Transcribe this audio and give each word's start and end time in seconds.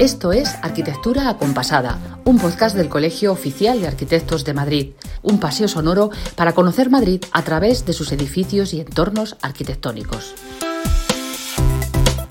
Esto 0.00 0.32
es 0.32 0.56
Arquitectura 0.60 1.28
Acompasada, 1.28 2.00
un 2.24 2.40
podcast 2.40 2.76
del 2.76 2.88
Colegio 2.88 3.30
Oficial 3.30 3.80
de 3.80 3.86
Arquitectos 3.86 4.44
de 4.44 4.52
Madrid, 4.52 4.90
un 5.22 5.38
paseo 5.38 5.68
sonoro 5.68 6.10
para 6.34 6.52
conocer 6.52 6.90
Madrid 6.90 7.22
a 7.30 7.42
través 7.42 7.86
de 7.86 7.92
sus 7.92 8.10
edificios 8.10 8.74
y 8.74 8.80
entornos 8.80 9.36
arquitectónicos. 9.40 10.34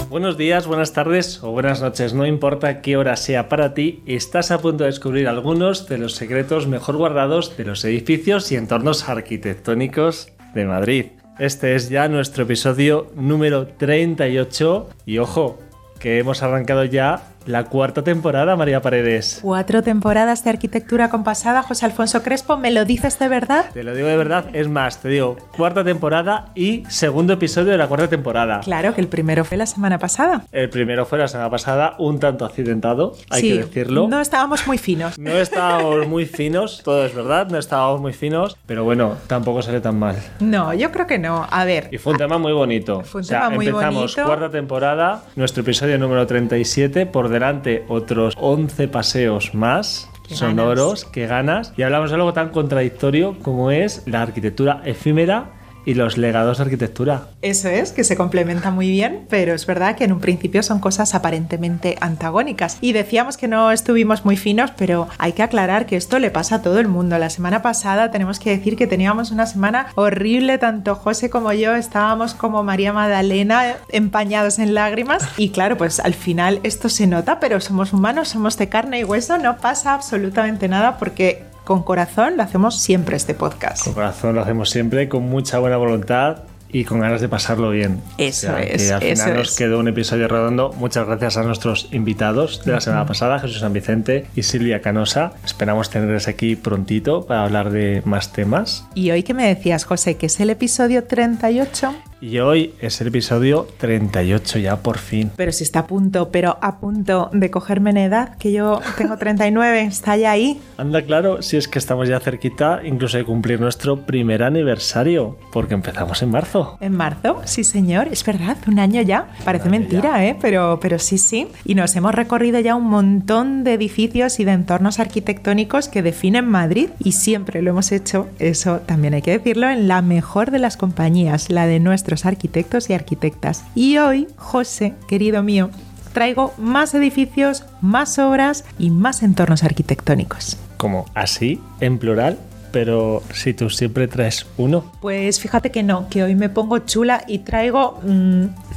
Buenos 0.09 0.37
días, 0.37 0.67
buenas 0.67 0.91
tardes 0.91 1.41
o 1.41 1.51
buenas 1.51 1.81
noches, 1.81 2.13
no 2.13 2.25
importa 2.25 2.81
qué 2.81 2.97
hora 2.97 3.15
sea 3.15 3.47
para 3.47 3.73
ti, 3.73 4.03
estás 4.05 4.51
a 4.51 4.59
punto 4.59 4.83
de 4.83 4.89
descubrir 4.89 5.29
algunos 5.29 5.87
de 5.87 5.99
los 5.99 6.15
secretos 6.15 6.67
mejor 6.67 6.97
guardados 6.97 7.55
de 7.55 7.63
los 7.63 7.85
edificios 7.85 8.51
y 8.51 8.57
entornos 8.57 9.07
arquitectónicos 9.07 10.33
de 10.53 10.65
Madrid. 10.65 11.05
Este 11.39 11.75
es 11.75 11.87
ya 11.89 12.09
nuestro 12.09 12.43
episodio 12.43 13.09
número 13.15 13.67
38 13.67 14.89
y 15.05 15.19
ojo, 15.19 15.59
que 16.03 16.19
hemos 16.19 16.43
arrancado 16.43 16.83
ya 16.83 17.32
la 17.45 17.65
cuarta 17.65 18.03
temporada, 18.03 18.55
María 18.55 18.81
Paredes. 18.81 19.39
Cuatro 19.41 19.83
temporadas 19.83 20.43
de 20.43 20.49
arquitectura 20.49 21.09
compasada, 21.09 21.63
José 21.63 21.85
Alfonso 21.85 22.23
Crespo, 22.23 22.57
¿me 22.57 22.71
lo 22.71 22.85
dices 22.85 23.19
de 23.19 23.27
verdad? 23.27 23.65
Te 23.73 23.83
lo 23.83 23.93
digo 23.93 24.07
de 24.07 24.17
verdad, 24.17 24.45
es 24.53 24.67
más, 24.67 25.01
te 25.01 25.09
digo, 25.09 25.37
cuarta 25.55 25.83
temporada 25.83 26.51
y 26.55 26.83
segundo 26.87 27.33
episodio 27.33 27.71
de 27.71 27.77
la 27.77 27.87
cuarta 27.87 28.07
temporada. 28.07 28.61
Claro, 28.61 28.93
que 28.93 29.01
el 29.01 29.07
primero 29.07 29.43
fue 29.45 29.57
la 29.57 29.65
semana 29.65 29.99
pasada. 29.99 30.45
El 30.51 30.69
primero 30.69 31.05
fue 31.05 31.17
la 31.19 31.27
semana 31.27 31.49
pasada, 31.49 31.95
un 31.99 32.19
tanto 32.19 32.45
accidentado, 32.45 33.13
hay 33.29 33.41
que 33.41 33.57
decirlo. 33.57 34.07
No 34.07 34.21
estábamos 34.21 34.65
muy 34.67 34.77
finos. 34.77 35.17
No 35.19 35.31
estábamos 35.31 36.07
muy 36.07 36.25
finos, 36.25 36.81
todo 36.83 37.05
es 37.05 37.13
verdad, 37.13 37.47
no 37.49 37.57
estábamos 37.57 38.01
muy 38.01 38.13
finos, 38.13 38.57
pero 38.65 38.83
bueno, 38.83 39.17
tampoco 39.27 39.61
sale 39.61 39.81
tan 39.81 39.99
mal. 39.99 40.15
No, 40.39 40.73
yo 40.73 40.91
creo 40.91 41.07
que 41.07 41.19
no. 41.19 41.47
A 41.49 41.65
ver. 41.65 41.89
Y 41.91 41.97
fue 41.97 42.13
un 42.13 42.19
tema 42.19 42.37
muy 42.37 42.53
bonito. 42.53 43.01
Fue 43.01 43.21
un 43.21 43.27
tema 43.27 43.49
muy 43.49 43.67
empezamos 43.67 44.15
cuarta 44.15 44.49
temporada, 44.49 45.23
nuestro 45.35 45.61
episodio 45.61 45.97
número 45.97 46.25
37 46.25 47.05
por 47.05 47.29
delante 47.33 47.83
otros 47.89 48.35
11 48.39 48.87
paseos 48.87 49.53
más 49.53 50.09
sonoros 50.27 51.05
que 51.05 51.27
ganas. 51.27 51.73
Y 51.75 51.81
hablamos 51.81 52.09
de 52.09 52.15
algo 52.15 52.33
tan 52.33 52.49
contradictorio 52.49 53.37
como 53.39 53.71
es 53.71 54.03
la 54.05 54.21
arquitectura 54.21 54.81
efímera 54.85 55.51
y 55.85 55.93
los 55.93 56.17
legados 56.17 56.57
de 56.57 56.63
arquitectura. 56.63 57.27
Eso 57.41 57.69
es, 57.69 57.91
que 57.91 58.03
se 58.03 58.15
complementa 58.15 58.71
muy 58.71 58.89
bien, 58.89 59.25
pero 59.29 59.53
es 59.53 59.65
verdad 59.65 59.95
que 59.95 60.05
en 60.05 60.13
un 60.13 60.19
principio 60.19 60.63
son 60.63 60.79
cosas 60.79 61.15
aparentemente 61.15 61.97
antagónicas. 62.01 62.77
Y 62.81 62.93
decíamos 62.93 63.37
que 63.37 63.47
no 63.47 63.71
estuvimos 63.71 64.25
muy 64.25 64.37
finos, 64.37 64.71
pero 64.77 65.07
hay 65.17 65.33
que 65.33 65.43
aclarar 65.43 65.85
que 65.85 65.95
esto 65.95 66.19
le 66.19 66.31
pasa 66.31 66.55
a 66.55 66.61
todo 66.61 66.79
el 66.79 66.87
mundo. 66.87 67.17
La 67.17 67.29
semana 67.29 67.61
pasada 67.61 68.11
tenemos 68.11 68.39
que 68.39 68.51
decir 68.51 68.75
que 68.75 68.87
teníamos 68.87 69.31
una 69.31 69.45
semana 69.45 69.87
horrible, 69.95 70.57
tanto 70.57 70.95
José 70.95 71.29
como 71.29 71.53
yo 71.53 71.75
estábamos 71.75 72.33
como 72.33 72.63
María 72.63 72.93
Magdalena 72.93 73.75
empañados 73.89 74.59
en 74.59 74.73
lágrimas. 74.73 75.27
Y 75.37 75.49
claro, 75.49 75.77
pues 75.77 75.99
al 75.99 76.13
final 76.13 76.59
esto 76.63 76.89
se 76.89 77.07
nota, 77.07 77.39
pero 77.39 77.59
somos 77.59 77.93
humanos, 77.93 78.29
somos 78.29 78.57
de 78.57 78.69
carne 78.69 78.99
y 78.99 79.03
hueso, 79.03 79.37
no 79.37 79.57
pasa 79.57 79.93
absolutamente 79.93 80.67
nada 80.67 80.97
porque 80.97 81.52
con 81.63 81.83
corazón 81.83 82.37
lo 82.37 82.43
hacemos 82.43 82.79
siempre 82.79 83.15
este 83.15 83.33
podcast. 83.33 83.83
Con 83.83 83.93
corazón 83.93 84.35
lo 84.35 84.41
hacemos 84.41 84.69
siempre, 84.69 85.09
con 85.09 85.23
mucha 85.23 85.59
buena 85.59 85.77
voluntad 85.77 86.43
y 86.73 86.85
con 86.85 86.99
ganas 86.99 87.21
de 87.21 87.29
pasarlo 87.29 87.69
bien. 87.69 88.01
Eso 88.17 88.57
es. 88.57 88.91
al 88.91 89.01
final 89.01 89.35
nos 89.35 89.55
quedó 89.55 89.79
un 89.79 89.87
episodio 89.87 90.27
redondo. 90.27 90.73
Muchas 90.73 91.05
gracias 91.05 91.37
a 91.37 91.43
nuestros 91.43 91.87
invitados 91.91 92.65
de 92.65 92.71
la 92.71 92.81
semana 92.81 93.05
pasada, 93.05 93.39
Jesús 93.39 93.59
San 93.59 93.73
Vicente 93.73 94.25
y 94.35 94.43
Silvia 94.43 94.81
Canosa. 94.81 95.33
Esperamos 95.45 95.91
tenerles 95.91 96.27
aquí 96.27 96.55
prontito 96.55 97.25
para 97.25 97.43
hablar 97.43 97.69
de 97.69 98.01
más 98.05 98.33
temas. 98.33 98.87
¿Y 98.95 99.11
hoy 99.11 99.21
qué 99.23 99.35
me 99.35 99.47
decías, 99.47 99.85
José? 99.85 100.17
¿Que 100.17 100.25
es 100.25 100.39
el 100.39 100.49
episodio 100.49 101.03
38? 101.03 101.93
Y 102.23 102.39
hoy 102.39 102.73
es 102.79 103.01
el 103.01 103.07
episodio 103.07 103.67
38 103.79 104.59
ya 104.59 104.77
por 104.77 104.97
fin. 104.97 105.29
Pero 105.35 105.51
si 105.51 105.65
está 105.65 105.79
a 105.79 105.87
punto, 105.87 106.29
pero 106.31 106.57
a 106.61 106.79
punto 106.79 107.29
de 107.33 107.51
cogerme 107.51 107.89
en 107.89 107.97
edad, 107.97 108.37
que 108.37 108.53
yo 108.53 108.79
tengo 108.97 109.17
39, 109.17 109.81
está 109.81 110.15
ya 110.15 110.31
ahí. 110.31 110.57
Anda 110.77 111.01
claro, 111.01 111.41
si 111.41 111.57
es 111.57 111.67
que 111.67 111.79
estamos 111.79 112.07
ya 112.07 112.21
cerquita 112.21 112.79
incluso 112.85 113.17
de 113.17 113.25
cumplir 113.25 113.59
nuestro 113.59 114.05
primer 114.05 114.41
aniversario, 114.41 115.37
porque 115.51 115.73
empezamos 115.73 116.21
en 116.21 116.31
marzo. 116.31 116.77
En 116.79 116.95
marzo, 116.95 117.41
sí 117.43 117.65
señor, 117.65 118.07
es 118.09 118.23
verdad, 118.23 118.55
un 118.67 118.79
año 118.79 119.01
ya. 119.01 119.27
Parece 119.43 119.67
mentira, 119.67 120.25
¿eh? 120.25 120.37
Pero, 120.39 120.79
pero 120.81 120.99
sí, 120.99 121.17
sí. 121.17 121.49
Y 121.65 121.75
nos 121.75 121.93
hemos 121.97 122.15
recorrido 122.15 122.61
ya 122.61 122.75
un 122.75 122.87
montón 122.87 123.65
de 123.65 123.73
edificios 123.73 124.39
y 124.39 124.45
de 124.45 124.53
entornos 124.53 125.01
arquitectónicos 125.01 125.89
que 125.89 126.01
definen 126.01 126.47
Madrid 126.47 126.87
y 126.99 127.11
siempre 127.11 127.61
lo 127.61 127.71
hemos 127.71 127.91
hecho, 127.91 128.29
eso 128.39 128.77
también 128.85 129.13
hay 129.13 129.21
que 129.21 129.31
decirlo, 129.31 129.69
en 129.69 129.89
la 129.89 130.01
mejor 130.01 130.51
de 130.51 130.59
las 130.59 130.77
compañías, 130.77 131.49
la 131.49 131.67
de 131.67 131.81
nuestro 131.81 132.12
arquitectos 132.25 132.89
y 132.89 132.93
arquitectas. 132.93 133.63
Y 133.75 133.97
hoy, 133.97 134.27
José, 134.37 134.93
querido 135.07 135.43
mío, 135.43 135.69
traigo 136.13 136.53
más 136.57 136.93
edificios, 136.93 137.65
más 137.81 138.19
obras 138.19 138.63
y 138.79 138.89
más 138.89 139.23
entornos 139.23 139.63
arquitectónicos. 139.63 140.57
¿Como 140.77 141.05
así, 141.13 141.59
en 141.79 141.97
plural? 141.97 142.37
Pero 142.71 143.21
si 143.33 143.53
tú 143.53 143.69
siempre 143.69 144.07
traes 144.07 144.45
uno. 144.57 144.91
Pues 145.01 145.39
fíjate 145.39 145.71
que 145.71 145.83
no, 145.83 146.07
que 146.09 146.23
hoy 146.23 146.35
me 146.35 146.49
pongo 146.49 146.79
chula 146.79 147.23
y 147.27 147.39
traigo 147.39 147.99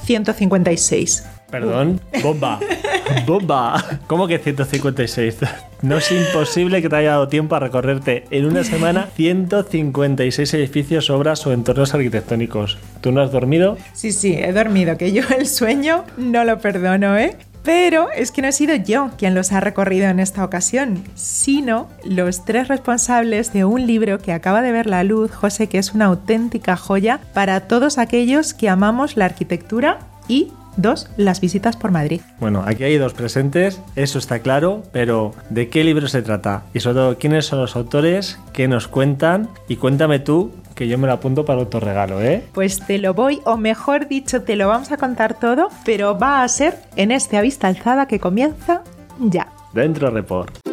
156. 0.05 1.25
Mm, 1.25 1.51
Perdón, 1.51 2.01
bomba. 2.23 2.61
bomba. 3.25 4.00
¿Cómo 4.06 4.27
que 4.27 4.38
156? 4.38 5.38
No 5.82 5.99
es 5.99 6.10
imposible 6.10 6.82
que 6.82 6.88
te 6.88 6.97
haya 6.97 7.10
dado 7.10 7.28
tiempo 7.28 7.54
a 7.54 7.60
recorrerte 7.60 8.25
en 8.31 8.47
una 8.47 8.65
semana 8.65 9.09
156 9.15 10.54
edificios, 10.54 11.10
obras 11.10 11.47
o 11.47 11.53
entornos 11.53 11.94
arquitectónicos. 11.94 12.78
¿Tú 13.00 13.12
no 13.12 13.21
has 13.21 13.31
dormido? 13.31 13.77
Sí, 13.93 14.12
sí, 14.12 14.34
he 14.34 14.53
dormido, 14.53 14.97
que 14.97 15.12
yo 15.12 15.22
el 15.38 15.47
sueño 15.47 16.04
no 16.16 16.44
lo 16.44 16.59
perdono, 16.59 17.16
¿eh? 17.16 17.37
Pero 17.66 18.12
es 18.12 18.31
que 18.31 18.43
no 18.43 18.49
he 18.49 18.53
sido 18.53 18.77
yo 18.77 19.10
quien 19.19 19.34
los 19.34 19.50
ha 19.50 19.59
recorrido 19.59 20.06
en 20.06 20.21
esta 20.21 20.44
ocasión, 20.44 21.03
sino 21.16 21.88
los 22.04 22.44
tres 22.44 22.69
responsables 22.69 23.53
de 23.53 23.65
un 23.65 23.88
libro 23.88 24.21
que 24.21 24.33
acaba 24.33 24.62
de 24.62 24.71
ver 24.71 24.87
la 24.87 25.03
luz, 25.03 25.33
José, 25.33 25.66
que 25.66 25.78
es 25.78 25.93
una 25.93 26.04
auténtica 26.04 26.77
joya 26.77 27.19
para 27.34 27.62
todos 27.62 27.98
aquellos 27.98 28.54
que 28.54 28.69
amamos 28.69 29.16
la 29.16 29.25
arquitectura 29.25 29.98
y 30.28 30.53
Dos, 30.77 31.09
las 31.17 31.41
visitas 31.41 31.77
por 31.77 31.91
Madrid. 31.91 32.21
Bueno, 32.39 32.63
aquí 32.67 32.85
hay 32.85 32.99
dos 32.99 33.15
presentes, 33.15 33.81
eso 33.95 34.19
está 34.19 34.41
claro, 34.41 34.83
pero 34.93 35.35
¿de 35.51 35.69
qué 35.69 35.85
libro 35.85 36.09
se 36.09 36.23
trata? 36.23 36.65
Y 36.75 36.81
sobre 36.81 36.95
todo, 36.95 37.19
¿quiénes 37.19 37.47
son 37.47 37.61
los 37.61 37.77
autores? 37.77 38.39
¿Qué 38.53 38.69
nos 38.69 38.89
cuentan? 38.89 39.49
Y 39.69 39.77
cuéntame 39.77 40.19
tú, 40.19 40.53
que 40.75 40.87
yo 40.87 40.99
me 40.99 41.07
lo 41.07 41.15
apunto 41.15 41.45
para 41.45 41.61
otro 41.61 41.81
regalo, 41.81 42.21
¿eh? 42.21 42.45
Pues 42.53 42.81
te 42.81 42.99
lo 42.99 43.15
voy, 43.15 43.41
o 43.45 43.57
mejor 43.57 44.09
dicho, 44.09 44.43
te 44.43 44.57
lo 44.57 44.69
vamos 44.69 44.93
a 44.93 44.99
contar 44.99 45.39
todo, 45.39 45.69
pero 45.85 46.19
va 46.19 46.43
a 46.43 46.49
ser 46.49 46.79
en 46.97 47.11
este 47.11 47.41
vista 47.41 47.69
alzada 47.69 48.07
que 48.07 48.21
comienza 48.21 48.83
ya. 49.19 49.49
Dentro 49.73 50.11
Report. 50.11 50.66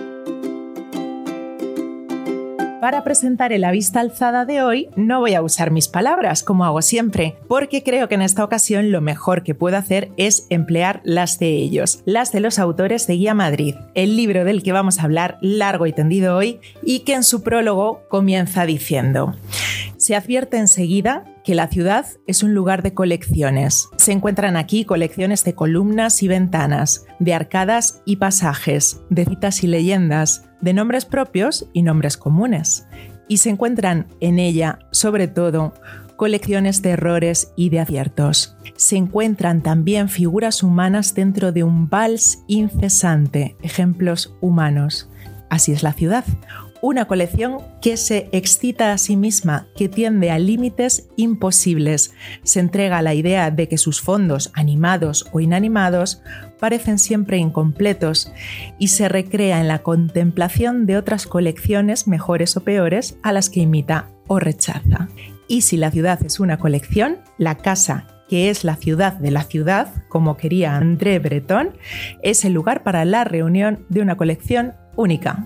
Para 2.84 3.06
presentar 3.06 3.54
el 3.54 3.64
vista 3.72 4.02
alzada 4.02 4.44
de 4.44 4.62
hoy 4.62 4.90
no 4.98 5.22
voy 5.22 5.36
a 5.36 5.42
usar 5.42 5.72
mis 5.72 5.88
palabras 5.88 6.44
como 6.44 6.66
hago 6.66 6.82
siempre, 6.82 7.38
porque 7.48 7.82
creo 7.82 8.10
que 8.10 8.16
en 8.16 8.22
esta 8.22 8.44
ocasión 8.44 8.92
lo 8.92 9.00
mejor 9.00 9.44
que 9.44 9.56
puedo 9.56 9.78
hacer 9.78 10.12
es 10.18 10.48
emplear 10.50 11.00
las 11.06 11.40
de 11.40 11.48
ellos, 11.48 12.04
las 12.04 12.34
de 12.34 12.42
los 12.42 12.60
autores 12.60 13.08
de 13.08 13.14
Guía 13.14 13.34
Madrid, 13.34 13.76
el 13.96 14.18
libro 14.18 14.44
del 14.44 14.64
que 14.64 14.74
vamos 14.74 15.00
a 15.00 15.04
hablar 15.04 15.38
largo 15.40 15.88
y 15.88 15.94
tendido 15.94 16.36
hoy 16.36 16.60
y 16.84 17.06
que 17.06 17.14
en 17.14 17.24
su 17.24 17.42
prólogo 17.42 18.02
comienza 18.10 18.66
diciendo, 18.66 19.34
se 19.96 20.18
advierte 20.18 20.58
enseguida 20.58 21.24
que 21.46 21.56
la 21.56 21.68
ciudad 21.68 22.06
es 22.28 22.44
un 22.44 22.54
lugar 22.54 22.84
de 22.84 22.94
colecciones. 22.94 23.88
Se 23.96 24.12
encuentran 24.12 24.58
aquí 24.58 24.84
colecciones 24.84 25.46
de 25.46 25.56
columnas 25.56 26.22
y 26.22 26.28
ventanas, 26.28 27.06
de 27.20 27.34
arcadas 27.34 28.02
y 28.04 28.18
pasajes, 28.18 29.00
de 29.10 29.24
citas 29.24 29.64
y 29.64 29.68
leyendas, 29.68 30.50
de 30.64 30.74
nombres 30.74 31.06
propios 31.06 31.68
y 31.74 31.84
nombres 31.84 32.16
comunes. 32.16 32.88
Y 33.28 33.38
se 33.38 33.50
encuentran 33.50 34.08
en 34.22 34.40
ella, 34.40 34.80
sobre 34.92 35.28
todo, 35.28 35.74
colecciones 36.16 36.82
de 36.82 36.92
errores 36.92 37.52
y 37.58 37.70
de 37.70 37.82
aciertos. 37.82 38.56
Se 38.78 38.96
encuentran 38.96 39.62
también 39.62 40.08
figuras 40.08 40.64
humanas 40.64 41.14
dentro 41.14 41.52
de 41.52 41.64
un 41.64 41.90
vals 41.90 42.44
incesante, 42.48 43.58
ejemplos 43.62 44.36
humanos. 44.40 45.10
Así 45.50 45.74
es 45.74 45.84
la 45.84 45.94
ciudad, 45.94 46.24
una 46.84 47.06
colección 47.06 47.60
que 47.82 47.96
se 47.96 48.28
excita 48.34 48.92
a 48.92 48.98
sí 48.98 49.16
misma, 49.16 49.68
que 49.74 49.88
tiende 49.88 50.32
a 50.32 50.38
límites 50.38 51.08
imposibles, 51.16 52.14
se 52.44 52.60
entrega 52.60 52.98
a 52.98 53.02
la 53.02 53.14
idea 53.14 53.52
de 53.52 53.70
que 53.70 53.78
sus 53.78 54.02
fondos, 54.02 54.52
animados 54.54 55.26
o 55.32 55.40
inanimados, 55.40 56.22
parecen 56.60 57.00
siempre 57.00 57.38
incompletos 57.38 58.34
y 58.80 58.90
se 58.90 59.08
recrea 59.08 59.62
en 59.62 59.70
la 59.70 59.80
contemplación 59.80 60.86
de 60.86 60.98
otras 60.98 61.26
colecciones 61.26 62.06
mejores 62.06 62.58
o 62.58 62.66
peores 62.66 63.18
a 63.24 63.32
las 63.32 63.50
que 63.50 63.62
imita 63.62 64.10
o 64.28 64.40
rechaza. 64.40 65.08
Y 65.48 65.62
si 65.62 65.78
la 65.78 65.90
ciudad 65.90 66.20
es 66.26 66.42
una 66.42 66.58
colección, 66.58 67.20
la 67.38 67.56
casa 67.56 68.08
que 68.28 68.50
es 68.50 68.66
la 68.66 68.76
ciudad 68.76 69.14
de 69.14 69.32
la 69.32 69.44
ciudad, 69.44 69.88
como 70.10 70.36
quería 70.36 70.76
André 70.76 71.20
Breton, 71.20 71.78
es 72.24 72.44
el 72.44 72.52
lugar 72.52 72.84
para 72.84 73.06
la 73.06 73.24
reunión 73.24 73.86
de 73.88 74.02
una 74.02 74.18
colección 74.18 74.74
única, 74.96 75.46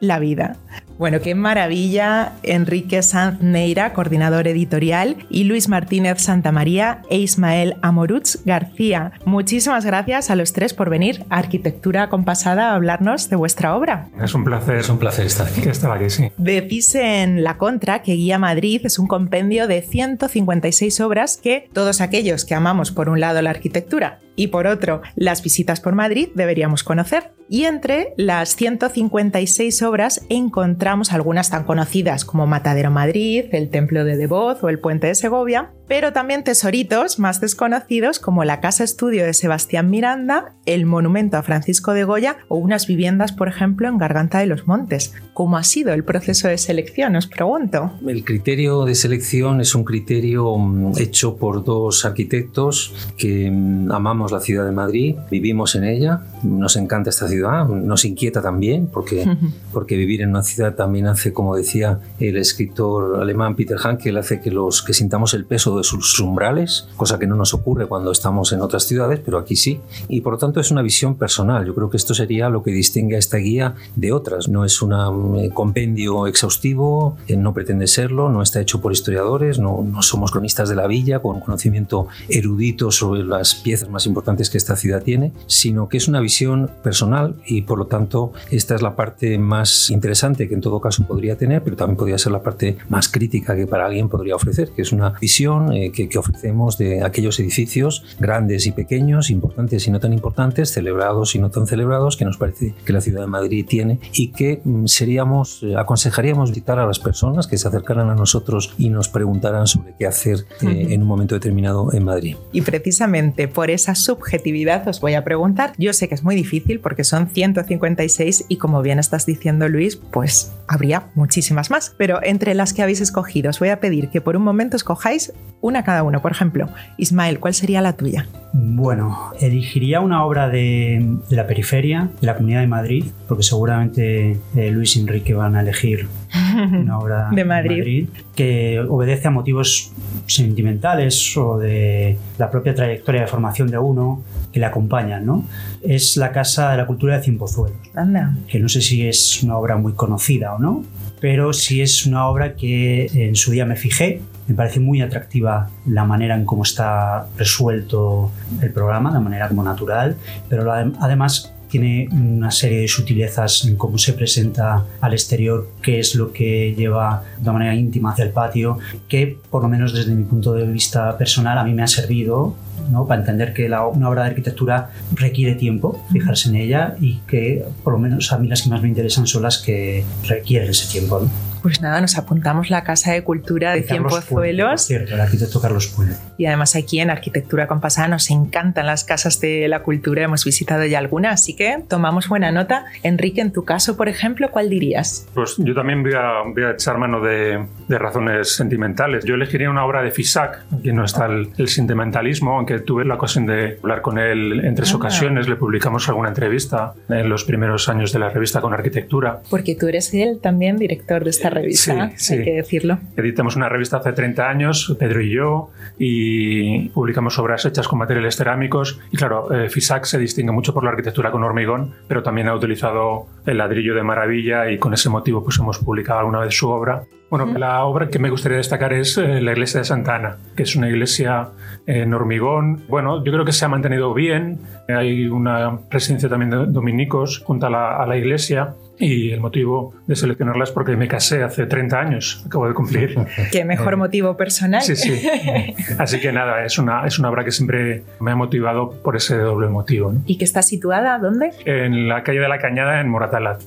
la 0.00 0.18
vida. 0.18 0.56
Bueno, 0.98 1.20
qué 1.20 1.36
maravilla. 1.36 2.32
Enrique 2.42 3.02
Sanz 3.02 3.40
Neira, 3.40 3.92
coordinador 3.92 4.48
editorial, 4.48 5.16
y 5.30 5.44
Luis 5.44 5.68
Martínez 5.68 6.20
Santamaría 6.20 7.02
e 7.08 7.18
Ismael 7.18 7.76
Amorutz 7.82 8.44
García. 8.44 9.12
Muchísimas 9.24 9.84
gracias 9.84 10.30
a 10.30 10.34
los 10.34 10.52
tres 10.52 10.74
por 10.74 10.90
venir 10.90 11.24
a 11.30 11.38
Arquitectura 11.38 12.08
Compasada 12.08 12.70
a 12.70 12.74
hablarnos 12.74 13.30
de 13.30 13.36
vuestra 13.36 13.76
obra. 13.76 14.08
Es 14.20 14.34
un 14.34 14.42
placer. 14.42 14.76
Es 14.78 14.88
un 14.88 14.98
placer 14.98 15.26
estar 15.26 15.46
aquí. 15.46 15.68
Estar 15.68 15.92
aquí, 15.92 16.10
sí. 16.10 16.32
Decís 16.36 16.94
en 16.96 17.44
La 17.44 17.58
Contra 17.58 18.02
que 18.02 18.14
Guía 18.14 18.38
Madrid 18.38 18.80
es 18.84 18.98
un 18.98 19.06
compendio 19.06 19.68
de 19.68 19.82
156 19.82 21.00
obras 21.00 21.36
que 21.36 21.68
todos 21.72 22.00
aquellos 22.00 22.44
que 22.44 22.56
amamos 22.56 22.90
por 22.90 23.08
un 23.08 23.20
lado 23.20 23.40
la 23.40 23.50
arquitectura 23.50 24.18
y 24.38 24.46
por 24.46 24.66
otro 24.66 25.02
las 25.16 25.42
visitas 25.42 25.80
por 25.80 25.94
Madrid 25.94 26.28
deberíamos 26.34 26.84
conocer. 26.84 27.32
Y 27.50 27.64
entre 27.64 28.12
las 28.16 28.56
156 28.56 29.82
obras 29.82 30.22
encontramos 30.28 31.12
algunas 31.12 31.50
tan 31.50 31.64
conocidas 31.64 32.24
como 32.24 32.46
Matadero 32.46 32.90
Madrid, 32.90 33.46
el 33.52 33.70
Templo 33.70 34.04
de 34.04 34.16
Devoz 34.16 34.62
o 34.62 34.68
el 34.68 34.78
Puente 34.78 35.06
de 35.06 35.14
Segovia, 35.14 35.72
pero 35.88 36.12
también 36.12 36.44
tesoritos 36.44 37.18
más 37.18 37.40
desconocidos 37.40 38.18
como 38.18 38.44
la 38.44 38.60
Casa 38.60 38.84
Estudio 38.84 39.24
de 39.24 39.32
Sebastián 39.32 39.88
Miranda, 39.88 40.54
el 40.66 40.84
Monumento 40.84 41.38
a 41.38 41.42
Francisco 41.42 41.94
de 41.94 42.04
Goya 42.04 42.36
o 42.48 42.56
unas 42.56 42.86
viviendas, 42.86 43.32
por 43.32 43.48
ejemplo, 43.48 43.88
en 43.88 43.96
Garganta 43.96 44.38
de 44.38 44.46
los 44.46 44.66
Montes. 44.66 45.14
¿Cómo 45.32 45.56
ha 45.56 45.64
sido 45.64 45.94
el 45.94 46.04
proceso 46.04 46.48
de 46.48 46.58
selección? 46.58 47.16
Os 47.16 47.26
pregunto. 47.26 47.92
El 48.06 48.24
criterio 48.24 48.84
de 48.84 48.94
selección 48.94 49.62
es 49.62 49.74
un 49.74 49.84
criterio 49.84 50.54
mm, 50.56 50.98
hecho 50.98 51.36
por 51.36 51.64
dos 51.64 52.04
arquitectos 52.04 52.94
que 53.16 53.50
mm, 53.50 53.90
amamos 54.28 54.32
la 54.32 54.40
ciudad 54.40 54.64
de 54.64 54.72
Madrid, 54.72 55.16
vivimos 55.30 55.74
en 55.74 55.84
ella, 55.84 56.20
nos 56.42 56.76
encanta 56.76 57.10
esta 57.10 57.28
ciudad, 57.28 57.66
nos 57.66 58.04
inquieta 58.04 58.42
también 58.42 58.86
porque, 58.86 59.26
porque 59.72 59.96
vivir 59.96 60.22
en 60.22 60.30
una 60.30 60.42
ciudad 60.42 60.74
también 60.74 61.06
hace, 61.06 61.32
como 61.32 61.56
decía 61.56 62.00
el 62.18 62.36
escritor 62.36 63.20
alemán 63.20 63.56
Peter 63.56 63.78
Hankel, 63.78 64.16
hace 64.16 64.40
que 64.40 64.50
los 64.50 64.82
que 64.82 64.92
sintamos 64.92 65.34
el 65.34 65.44
peso 65.44 65.76
de 65.78 65.84
sus 65.84 66.18
umbrales, 66.20 66.88
cosa 66.96 67.18
que 67.18 67.26
no 67.26 67.36
nos 67.36 67.54
ocurre 67.54 67.86
cuando 67.86 68.12
estamos 68.12 68.52
en 68.52 68.60
otras 68.60 68.84
ciudades, 68.84 69.20
pero 69.24 69.38
aquí 69.38 69.56
sí. 69.56 69.80
Y 70.08 70.20
por 70.20 70.34
lo 70.34 70.38
tanto 70.38 70.60
es 70.60 70.70
una 70.70 70.82
visión 70.82 71.16
personal. 71.16 71.64
Yo 71.66 71.74
creo 71.74 71.90
que 71.90 71.96
esto 71.96 72.14
sería 72.14 72.48
lo 72.48 72.62
que 72.62 72.70
distingue 72.70 73.16
a 73.16 73.18
esta 73.18 73.38
guía 73.38 73.74
de 73.96 74.12
otras. 74.12 74.48
No 74.48 74.64
es 74.64 74.82
un 74.82 75.38
eh, 75.38 75.50
compendio 75.52 76.26
exhaustivo, 76.26 77.16
eh, 77.26 77.36
no 77.36 77.54
pretende 77.54 77.86
serlo, 77.86 78.28
no 78.28 78.42
está 78.42 78.60
hecho 78.60 78.80
por 78.80 78.92
historiadores, 78.92 79.58
no, 79.58 79.84
no 79.84 80.02
somos 80.02 80.30
cronistas 80.30 80.68
de 80.68 80.76
la 80.76 80.86
villa 80.86 81.20
con 81.20 81.40
conocimiento 81.40 82.08
erudito 82.28 82.90
sobre 82.90 83.24
las 83.24 83.54
piezas 83.54 83.88
más 83.88 84.06
importantes 84.06 84.17
que 84.22 84.58
esta 84.58 84.76
ciudad 84.76 85.02
tiene, 85.02 85.32
sino 85.46 85.88
que 85.88 85.96
es 85.96 86.06
una 86.06 86.20
visión 86.20 86.70
personal 86.82 87.34
y 87.46 87.62
por 87.62 87.78
lo 87.78 87.86
tanto 87.86 88.32
esta 88.50 88.74
es 88.74 88.82
la 88.82 88.94
parte 88.94 89.38
más 89.38 89.90
interesante 89.90 90.48
que 90.48 90.54
en 90.54 90.60
todo 90.60 90.80
caso 90.80 91.04
podría 91.06 91.36
tener, 91.36 91.62
pero 91.62 91.76
también 91.76 91.96
podría 91.96 92.18
ser 92.18 92.32
la 92.32 92.42
parte 92.42 92.76
más 92.88 93.08
crítica 93.08 93.56
que 93.56 93.66
para 93.66 93.86
alguien 93.86 94.08
podría 94.08 94.36
ofrecer, 94.36 94.70
que 94.70 94.82
es 94.82 94.92
una 94.92 95.10
visión 95.20 95.72
eh, 95.72 95.90
que, 95.90 96.18
ofrecemos 96.18 96.78
de 96.78 97.02
aquellos 97.02 97.38
edificios 97.38 98.04
grandes 98.18 98.66
y 98.66 98.72
pequeños, 98.72 99.30
importantes 99.30 99.86
y 99.86 99.90
no 99.90 100.00
tan 100.00 100.12
importantes, 100.12 100.70
celebrados 100.70 101.34
y 101.34 101.38
no 101.38 101.50
tan 101.50 101.66
celebrados, 101.66 102.16
que 102.16 102.24
nos 102.24 102.36
parece 102.36 102.74
que 102.84 102.92
la 102.92 103.00
ciudad 103.00 103.22
de 103.22 103.28
Madrid 103.28 103.64
tiene 103.68 104.00
y 104.12 104.32
que 104.32 104.60
mm, 104.64 104.86
seríamos, 104.86 105.62
eh, 105.62 105.76
aconsejaríamos 105.76 106.50
visitar 106.50 106.78
a 106.78 106.86
las 106.86 106.98
personas 106.98 107.46
que 107.46 107.56
se 107.56 107.68
acercaran 107.68 108.10
a 108.10 108.14
nosotros 108.14 108.74
y 108.78 108.90
nos 108.90 109.08
preguntaran 109.08 109.66
sobre 109.66 109.94
qué 109.98 110.06
hacer 110.06 110.46
eh, 110.62 110.88
en 110.90 111.02
un 111.02 111.08
momento 111.08 111.34
determinado 111.34 111.92
en 111.92 112.04
Madrid. 112.04 112.36
Y 112.52 112.62
precisamente 112.62 113.48
por 113.48 113.70
esa 113.70 113.94
subjetividad 113.98 114.86
os 114.88 115.00
voy 115.00 115.14
a 115.14 115.24
preguntar, 115.24 115.72
yo 115.78 115.92
sé 115.92 116.08
que 116.08 116.14
es 116.14 116.24
muy 116.24 116.34
difícil 116.34 116.80
porque 116.80 117.04
son 117.04 117.28
156 117.28 118.46
y 118.48 118.56
como 118.56 118.82
bien 118.82 118.98
estás 118.98 119.26
diciendo 119.26 119.68
Luis, 119.68 119.96
pues 119.96 120.52
habría 120.66 121.08
muchísimas 121.14 121.70
más, 121.70 121.94
pero 121.96 122.22
entre 122.22 122.54
las 122.54 122.72
que 122.72 122.82
habéis 122.82 123.00
escogido 123.00 123.50
os 123.50 123.58
voy 123.58 123.68
a 123.68 123.80
pedir 123.80 124.08
que 124.08 124.20
por 124.20 124.36
un 124.36 124.42
momento 124.42 124.76
escojáis 124.76 125.32
una 125.60 125.82
cada 125.82 126.02
uno. 126.02 126.22
Por 126.22 126.32
ejemplo, 126.32 126.68
Ismael, 126.96 127.40
¿cuál 127.40 127.54
sería 127.54 127.80
la 127.80 127.94
tuya? 127.94 128.26
Bueno, 128.52 129.32
elegiría 129.40 130.00
una 130.00 130.24
obra 130.24 130.48
de, 130.48 131.18
la 131.30 131.46
periferia, 131.46 132.10
de 132.20 132.26
la 132.26 132.34
Comunidad 132.34 132.60
de 132.60 132.66
Madrid, 132.66 133.04
porque 133.26 133.42
seguramente 133.42 134.38
eh, 134.56 134.70
Luis 134.70 134.96
y 134.96 135.00
Enrique 135.00 135.34
van 135.34 135.56
a 135.56 135.60
elegir 135.60 136.08
una 136.82 136.98
obra 136.98 137.28
de 137.30 137.44
Madrid. 137.44 138.08
que 138.34 138.80
obedece 138.88 139.28
a 139.28 139.30
motivos 139.30 139.92
sentimentales 140.26 141.36
o 141.36 141.58
de 141.58 142.18
la 142.38 142.50
propia 142.50 142.74
trayectoria 142.74 143.22
de 143.22 143.26
formación 143.26 143.70
de 143.70 143.78
uno 143.78 144.22
que 144.52 144.60
le 144.60 144.66
acompañan, 144.66 145.24
¿no? 145.24 145.44
Es 145.82 146.16
la 146.16 146.32
Casa 146.32 146.70
de 146.72 146.78
la 146.78 146.86
Cultura 146.86 147.16
de 147.18 147.24
Cimpozuelos, 147.24 147.78
Anda. 147.94 148.34
que 148.46 148.58
no 148.58 148.68
sé 148.68 148.80
si 148.80 149.06
es 149.06 149.42
una 149.42 149.56
obra 149.56 149.76
muy 149.76 149.92
conocida 149.92 150.54
o 150.54 150.58
no, 150.58 150.84
pero 151.20 151.52
sí 151.52 151.80
es 151.80 152.06
una 152.06 152.26
obra 152.28 152.54
que 152.54 153.06
en 153.12 153.36
su 153.36 153.50
día 153.50 153.64
me 153.64 153.76
fijé 153.76 154.20
me 154.48 154.54
parece 154.54 154.80
muy 154.80 155.02
atractiva 155.02 155.68
la 155.86 156.04
manera 156.04 156.34
en 156.34 156.44
cómo 156.46 156.62
está 156.62 157.26
resuelto 157.36 158.32
el 158.62 158.72
programa, 158.72 159.12
de 159.12 159.20
manera 159.20 159.46
como 159.46 159.62
natural, 159.62 160.16
pero 160.48 160.72
además 160.72 161.52
tiene 161.68 162.08
una 162.10 162.50
serie 162.50 162.80
de 162.80 162.88
sutilezas 162.88 163.64
en 163.64 163.76
cómo 163.76 163.98
se 163.98 164.12
presenta 164.12 164.84
al 165.00 165.12
exterior, 165.12 165.68
qué 165.82 166.00
es 166.00 166.14
lo 166.14 166.32
que 166.32 166.74
lleva 166.76 167.24
de 167.38 167.50
manera 167.50 167.74
íntima 167.74 168.12
hacia 168.12 168.24
el 168.24 168.30
patio, 168.30 168.78
que 169.08 169.38
por 169.50 169.62
lo 169.62 169.68
menos 169.68 169.92
desde 169.92 170.14
mi 170.14 170.24
punto 170.24 170.52
de 170.52 170.66
vista 170.66 171.16
personal 171.16 171.58
a 171.58 171.64
mí 171.64 171.74
me 171.74 171.82
ha 171.82 171.86
servido 171.86 172.54
¿no? 172.90 173.06
para 173.06 173.20
entender 173.20 173.52
que 173.52 173.68
la, 173.68 173.86
una 173.86 174.08
obra 174.08 174.22
de 174.22 174.30
arquitectura 174.30 174.90
requiere 175.14 175.54
tiempo, 175.54 176.04
fijarse 176.12 176.48
en 176.48 176.56
ella 176.56 176.96
y 177.00 177.16
que 177.26 177.64
por 177.84 177.92
lo 177.92 177.98
menos 177.98 178.32
a 178.32 178.38
mí 178.38 178.48
las 178.48 178.62
que 178.62 178.70
más 178.70 178.82
me 178.82 178.88
interesan 178.88 179.26
son 179.26 179.42
las 179.42 179.58
que 179.58 180.04
requieren 180.26 180.70
ese 180.70 180.90
tiempo. 180.90 181.20
¿no? 181.20 181.47
Pues 181.62 181.80
nada, 181.80 182.00
nos 182.00 182.16
apuntamos 182.16 182.70
la 182.70 182.84
Casa 182.84 183.12
de 183.12 183.22
Cultura 183.22 183.72
de, 183.72 183.82
Cien 183.82 184.04
Pozuelos. 184.04 184.82
Cierto, 184.82 185.14
el 185.14 185.20
arquitecto 185.20 185.60
Carlos 185.60 185.88
Puente. 185.88 186.16
Y 186.36 186.46
además 186.46 186.76
aquí 186.76 187.00
en 187.00 187.10
Arquitectura 187.10 187.66
Compasada 187.66 188.08
nos 188.08 188.30
encantan 188.30 188.86
las 188.86 189.04
casas 189.04 189.40
de 189.40 189.66
la 189.68 189.82
cultura, 189.82 190.22
hemos 190.22 190.44
visitado 190.44 190.84
ya 190.84 190.98
algunas, 190.98 191.34
así 191.34 191.54
que 191.54 191.82
tomamos 191.88 192.28
buena 192.28 192.52
nota. 192.52 192.86
Enrique, 193.02 193.40
en 193.40 193.52
tu 193.52 193.64
caso, 193.64 193.96
por 193.96 194.08
ejemplo, 194.08 194.50
¿cuál 194.50 194.70
dirías? 194.70 195.26
Pues 195.34 195.56
yo 195.58 195.74
también 195.74 196.02
voy 196.02 196.14
a, 196.14 196.42
voy 196.44 196.62
a 196.62 196.70
echar 196.72 196.98
mano 196.98 197.20
de, 197.20 197.64
de, 197.88 197.98
razones 197.98 198.54
sentimentales. 198.54 199.24
Yo 199.24 199.34
elegiría 199.34 199.70
una 199.70 199.84
obra 199.84 200.02
de 200.02 200.10
Fisac, 200.10 200.64
aquí 200.72 200.92
no 200.92 201.04
está 201.04 201.26
el, 201.26 201.68
sentimentalismo, 201.68 202.56
aunque 202.56 202.78
tuve 202.80 203.04
la 203.04 203.14
ocasión 203.14 203.46
de 203.46 203.78
hablar 203.82 204.00
con 204.00 204.18
él 204.18 204.64
en 204.64 204.74
tres 204.74 204.92
ah. 204.92 204.96
ocasiones, 204.96 205.48
le 205.48 205.56
publicamos 205.56 206.08
alguna 206.08 206.28
entrevista 206.28 206.94
en 207.08 207.28
los 207.28 207.44
primeros 207.44 207.88
años 207.88 208.12
de 208.12 208.18
la 208.18 208.30
revista 208.30 208.60
con 208.60 208.72
arquitectura. 208.72 209.40
Porque 209.50 209.74
tú 209.74 209.88
eres 209.88 210.12
él 210.14 210.38
también 210.40 210.76
director 210.76 211.24
de 211.24 211.30
esta 211.30 211.47
revista, 211.50 212.10
hay 212.30 212.44
que 212.44 212.52
decirlo. 212.52 212.98
Editamos 213.16 213.56
una 213.56 213.68
revista 213.68 213.98
hace 213.98 214.12
30 214.12 214.48
años, 214.48 214.96
Pedro 214.98 215.20
y 215.20 215.30
yo, 215.30 215.70
y 215.98 216.88
publicamos 216.90 217.38
obras 217.38 217.64
hechas 217.64 217.88
con 217.88 217.98
materiales 217.98 218.36
cerámicos. 218.36 219.00
Y 219.10 219.16
claro, 219.16 219.52
eh, 219.52 219.68
FISAC 219.68 220.04
se 220.04 220.18
distingue 220.18 220.52
mucho 220.52 220.74
por 220.74 220.84
la 220.84 220.90
arquitectura 220.90 221.30
con 221.30 221.42
hormigón, 221.42 221.94
pero 222.06 222.22
también 222.22 222.48
ha 222.48 222.54
utilizado 222.54 223.26
el 223.46 223.58
ladrillo 223.58 223.94
de 223.94 224.02
maravilla 224.02 224.70
y 224.70 224.78
con 224.78 224.94
ese 224.94 225.08
motivo 225.08 225.42
pues 225.42 225.58
hemos 225.58 225.78
publicado 225.78 226.20
alguna 226.20 226.40
vez 226.40 226.54
su 226.54 226.68
obra. 226.68 227.04
Bueno, 227.30 227.58
la 227.58 227.84
obra 227.84 228.08
que 228.08 228.18
me 228.18 228.30
gustaría 228.30 228.56
destacar 228.56 228.94
es 228.94 229.18
eh, 229.18 229.42
la 229.42 229.52
iglesia 229.52 229.80
de 229.80 229.84
Santa 229.84 230.14
Ana, 230.14 230.38
que 230.56 230.62
es 230.62 230.74
una 230.76 230.88
iglesia 230.88 231.48
en 231.86 232.14
hormigón. 232.14 232.84
Bueno, 232.88 233.22
yo 233.22 233.32
creo 233.32 233.44
que 233.44 233.52
se 233.52 233.66
ha 233.66 233.68
mantenido 233.68 234.14
bien. 234.14 234.60
Hay 234.88 235.26
una 235.26 235.78
presencia 235.90 236.30
también 236.30 236.50
de 236.50 236.66
dominicos 236.66 237.42
junto 237.44 237.66
a 237.66 237.70
la, 237.70 237.96
a 237.96 238.06
la 238.06 238.16
iglesia 238.16 238.74
y 238.98 239.30
el 239.30 239.40
motivo 239.40 239.94
de 240.06 240.16
seleccionarla 240.16 240.64
es 240.64 240.70
porque 240.70 240.96
me 240.96 241.08
casé 241.08 241.42
hace 241.42 241.66
30 241.66 242.00
años, 242.00 242.42
acabo 242.46 242.66
de 242.66 242.74
cumplir. 242.74 243.16
Qué 243.52 243.64
mejor 243.64 243.96
motivo 243.96 244.36
personal. 244.36 244.82
Sí, 244.82 244.96
sí. 244.96 245.20
Así 245.98 246.20
que 246.20 246.32
nada, 246.32 246.64
es 246.64 246.78
una, 246.78 247.06
es 247.06 247.18
una 247.18 247.30
obra 247.30 247.44
que 247.44 247.52
siempre 247.52 248.02
me 248.20 248.32
ha 248.32 248.36
motivado 248.36 248.90
por 249.02 249.16
ese 249.16 249.36
doble 249.36 249.68
motivo. 249.68 250.14
¿Y 250.26 250.38
que 250.38 250.44
está 250.44 250.62
situada 250.62 251.18
dónde? 251.18 251.50
En 251.64 252.08
la 252.08 252.22
calle 252.22 252.40
de 252.40 252.48
la 252.48 252.58
Cañada, 252.58 253.00
en 253.00 253.08
Moratalat. 253.08 253.62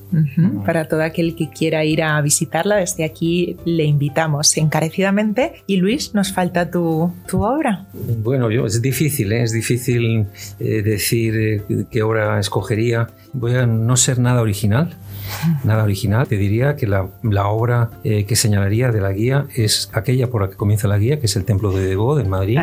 Para 0.64 0.86
todo 0.86 1.02
aquel 1.02 1.34
que 1.34 1.48
quiera 1.50 1.84
ir 1.84 2.02
a 2.02 2.20
visitarla, 2.20 2.76
desde 2.76 3.04
aquí 3.04 3.56
le 3.64 3.84
invitamos 3.84 4.56
encarecidamente. 4.56 5.62
Y 5.66 5.76
Luis, 5.76 6.14
nos 6.14 6.32
falta 6.32 6.70
tu, 6.70 7.12
tu 7.26 7.42
obra. 7.42 7.86
Bueno, 7.92 8.50
yo, 8.50 8.66
es 8.66 8.82
difícil, 8.82 9.32
¿eh? 9.32 9.42
es 9.42 9.52
difícil 9.52 10.26
eh, 10.60 10.82
decir 10.82 11.36
eh, 11.36 11.84
qué 11.90 12.02
obra 12.02 12.38
escogería. 12.38 13.08
Voy 13.32 13.54
a 13.54 13.66
no 13.66 13.96
ser 13.96 14.18
nada 14.18 14.42
original 14.42 14.94
nada 15.64 15.84
original. 15.84 16.26
Te 16.26 16.36
diría 16.36 16.76
que 16.76 16.86
la, 16.86 17.08
obra 17.46 17.90
eh, 18.04 18.24
que 18.24 18.36
señalaría 18.36 18.90
de 18.90 19.00
la 19.00 19.12
guía 19.12 19.46
es 19.54 19.90
aquella 19.92 20.30
por 20.30 20.42
la 20.42 20.50
que 20.50 20.56
comienza 20.56 20.88
la 20.88 20.98
guía, 20.98 21.18
que 21.20 21.26
es 21.26 21.36
el 21.36 21.44
Templo 21.44 21.72
de 21.72 21.84
Debo 21.84 22.18
en 22.18 22.28
Madrid. 22.28 22.58